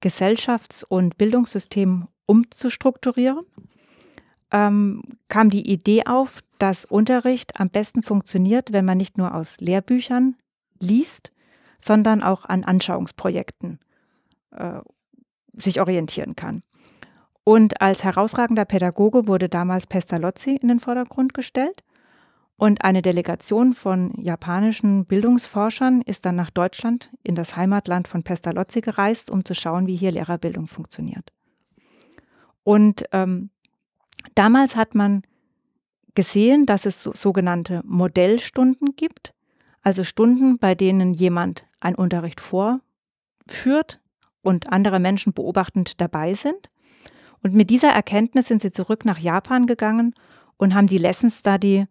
Gesellschafts- 0.00 0.84
und 0.84 1.18
Bildungssystem 1.18 2.08
umzustrukturieren, 2.26 3.44
ähm, 4.50 5.02
kam 5.28 5.50
die 5.50 5.70
Idee 5.70 6.04
auf, 6.06 6.40
dass 6.58 6.84
Unterricht 6.84 7.60
am 7.60 7.70
besten 7.70 8.02
funktioniert, 8.02 8.72
wenn 8.72 8.84
man 8.84 8.98
nicht 8.98 9.18
nur 9.18 9.34
aus 9.34 9.60
Lehrbüchern 9.60 10.36
liest, 10.80 11.32
sondern 11.78 12.22
auch 12.22 12.44
an 12.44 12.64
Anschauungsprojekten 12.64 13.78
äh, 14.52 14.80
sich 15.52 15.80
orientieren 15.80 16.36
kann. 16.36 16.62
Und 17.44 17.80
als 17.80 18.04
herausragender 18.04 18.64
Pädagoge 18.64 19.26
wurde 19.26 19.48
damals 19.48 19.86
Pestalozzi 19.86 20.56
in 20.56 20.68
den 20.68 20.80
Vordergrund 20.80 21.32
gestellt. 21.34 21.82
Und 22.58 22.84
eine 22.84 23.00
Delegation 23.00 23.72
von 23.72 24.12
japanischen 24.20 25.06
Bildungsforschern 25.06 26.02
ist 26.02 26.26
dann 26.26 26.34
nach 26.36 26.50
Deutschland 26.50 27.10
in 27.22 27.34
das 27.34 27.56
Heimatland 27.56 28.08
von 28.08 28.24
Pestalozzi 28.24 28.82
gereist, 28.82 29.30
um 29.30 29.46
zu 29.46 29.54
schauen, 29.54 29.86
wie 29.86 29.96
hier 29.96 30.10
Lehrerbildung 30.10 30.66
funktioniert. 30.66 31.32
Und 32.64 33.04
ähm, 33.12 33.50
Damals 34.34 34.76
hat 34.76 34.94
man 34.94 35.22
gesehen, 36.14 36.66
dass 36.66 36.86
es 36.86 37.02
so, 37.02 37.12
sogenannte 37.12 37.82
Modellstunden 37.84 38.96
gibt, 38.96 39.34
also 39.82 40.04
Stunden, 40.04 40.58
bei 40.58 40.74
denen 40.74 41.14
jemand 41.14 41.64
einen 41.80 41.96
Unterricht 41.96 42.40
vorführt 42.40 44.00
und 44.42 44.72
andere 44.72 44.98
Menschen 44.98 45.32
beobachtend 45.32 46.00
dabei 46.00 46.34
sind. 46.34 46.70
Und 47.42 47.54
mit 47.54 47.70
dieser 47.70 47.90
Erkenntnis 47.90 48.48
sind 48.48 48.62
sie 48.62 48.72
zurück 48.72 49.04
nach 49.04 49.18
Japan 49.18 49.66
gegangen 49.66 50.14
und 50.56 50.74
haben 50.74 50.88
die 50.88 50.98
Lesson 50.98 51.30
Study 51.30 51.86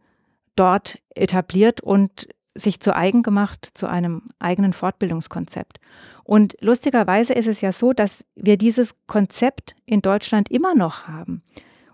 dort 0.58 1.00
etabliert 1.16 1.82
und 1.82 2.28
sich 2.56 2.80
zu 2.80 2.96
eigen 2.96 3.24
gemacht, 3.24 3.70
zu 3.74 3.88
einem 3.88 4.24
eigenen 4.40 4.74
Fortbildungskonzept. 4.74 5.80
Und 6.24 6.58
lustigerweise 6.60 7.34
ist 7.34 7.48
es 7.48 7.62
ja 7.62 7.72
so, 7.72 7.94
dass 7.94 8.26
wir 8.36 8.58
dieses 8.58 8.96
Konzept 9.06 9.76
in 9.86 10.02
Deutschland 10.02 10.52
immer 10.52 10.76
noch 10.76 11.08
haben. 11.08 11.42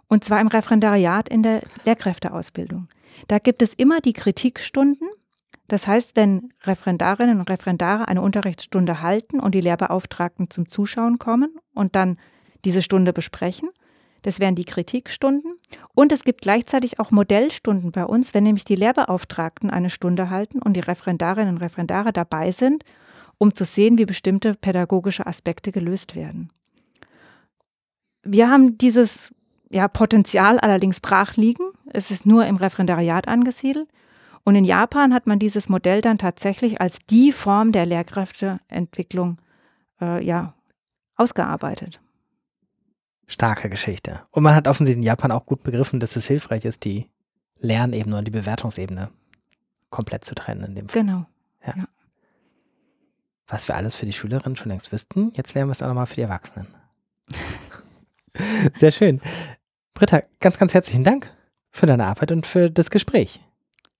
Und 0.08 0.24
zwar 0.24 0.42
im 0.42 0.48
Referendariat 0.48 1.30
in 1.30 1.44
der 1.44 1.62
Lehrkräfteausbildung. 1.86 2.88
Da 3.28 3.40
gibt 3.40 3.62
es 3.62 3.74
immer 3.74 4.00
die 4.00 4.14
Kritikstunden. 4.14 5.08
Das 5.68 5.88
heißt, 5.88 6.16
wenn 6.16 6.52
Referendarinnen 6.64 7.40
und 7.40 7.50
Referendare 7.50 8.08
eine 8.08 8.22
Unterrichtsstunde 8.22 9.02
halten 9.02 9.40
und 9.40 9.56
die 9.56 9.62
Lehrbeauftragten 9.62 10.50
zum 10.50 10.68
Zuschauen 10.68 11.20
kommen 11.20 11.56
und 11.74 11.96
dann 11.96 12.18
diese 12.66 12.82
Stunde 12.82 13.14
besprechen, 13.14 13.70
das 14.24 14.40
wären 14.40 14.56
die 14.56 14.66
Kritikstunden. 14.66 15.56
Und 15.94 16.12
es 16.12 16.24
gibt 16.24 16.42
gleichzeitig 16.42 17.00
auch 17.00 17.12
Modellstunden 17.12 17.92
bei 17.92 18.06
uns, 18.06 18.34
wenn 18.34 18.44
nämlich 18.44 18.66
die 18.66 18.76
Lehrbeauftragten 18.76 19.70
eine 19.70 19.90
Stunde 19.90 20.30
halten 20.30 20.60
und 20.60 20.74
die 20.74 20.82
Referendarinnen 20.82 21.56
und 21.56 21.62
Referendare 21.62 22.12
dabei 22.12 22.52
sind, 22.52 22.84
um 23.38 23.54
zu 23.54 23.66
sehen, 23.66 23.98
wie 23.98 24.06
bestimmte 24.06 24.56
pädagogische 24.56 25.28
Aspekte 25.28 25.72
gelöst 25.72 26.16
werden. 26.16 26.50
Wir 28.24 28.50
haben 28.50 28.78
dieses 28.78 29.32
ja, 29.70 29.88
Potenzial 29.88 30.60
allerdings 30.60 31.00
brach 31.00 31.36
liegen. 31.36 31.66
Es 31.92 32.10
ist 32.10 32.26
nur 32.26 32.46
im 32.46 32.56
Referendariat 32.56 33.28
angesiedelt. 33.28 33.90
Und 34.46 34.56
in 34.56 34.66
Japan 34.66 35.14
hat 35.14 35.28
man 35.28 35.40
dieses 35.40 35.70
Modell 35.70 36.02
dann 36.02 36.18
tatsächlich 36.18 36.80
als 36.82 37.00
die 37.10 37.32
Form 37.32 37.72
der 37.72 37.86
Lehrkräfteentwicklung 37.86 39.38
äh, 40.02 40.24
ja, 40.24 40.54
ausgearbeitet. 41.16 42.02
Starke 43.28 43.70
Geschichte. 43.70 44.22
Und 44.32 44.44
man 44.44 44.56
hat 44.56 44.68
offensichtlich 44.68 45.02
in 45.02 45.08
Japan 45.08 45.32
auch 45.32 45.46
gut 45.46 45.64
begriffen, 45.64 46.00
dass 46.00 46.16
es 46.16 46.28
hilfreich 46.28 46.66
ist, 46.66 46.84
die 46.84 47.10
Lernebene 47.60 48.18
und 48.18 48.26
die 48.26 48.32
Bewertungsebene 48.32 49.10
komplett 49.90 50.26
zu 50.26 50.36
trennen 50.36 50.64
in 50.64 50.76
dem 50.76 50.90
Fall. 50.90 51.02
Genau. 51.02 51.26
Ja. 51.66 51.76
ja. 51.78 51.88
Was 53.48 53.68
wir 53.68 53.76
alles 53.76 53.96
für 53.96 54.06
die 54.06 54.14
Schülerinnen 54.14 54.56
schon 54.56 54.70
längst 54.70 54.92
wüssten, 54.92 55.32
jetzt 55.36 55.54
lernen 55.54 55.70
wir 55.70 55.74
es 55.74 55.82
auch 55.82 55.88
nochmal 55.88 56.06
für 56.06 56.16
die 56.16 56.22
Erwachsenen. 56.22 56.68
Sehr 58.76 58.92
schön. 58.92 59.22
Britta, 59.94 60.24
ganz, 60.40 60.58
ganz 60.58 60.74
herzlichen 60.74 61.04
Dank 61.04 61.32
für 61.72 61.86
deine 61.86 62.06
Arbeit 62.06 62.32
und 62.32 62.46
für 62.46 62.70
das 62.70 62.90
Gespräch. 62.90 63.42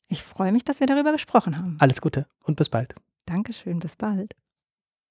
Ich 0.08 0.24
freue 0.24 0.52
mich, 0.52 0.64
dass 0.64 0.80
wir 0.80 0.88
darüber 0.88 1.12
gesprochen 1.12 1.58
haben. 1.58 1.78
Alles 1.80 2.02
Gute 2.02 2.28
und 2.44 2.56
bis 2.56 2.70
bald. 2.70 2.96
Dankeschön, 3.26 3.80
bis 3.80 3.96
bald. 3.96 4.36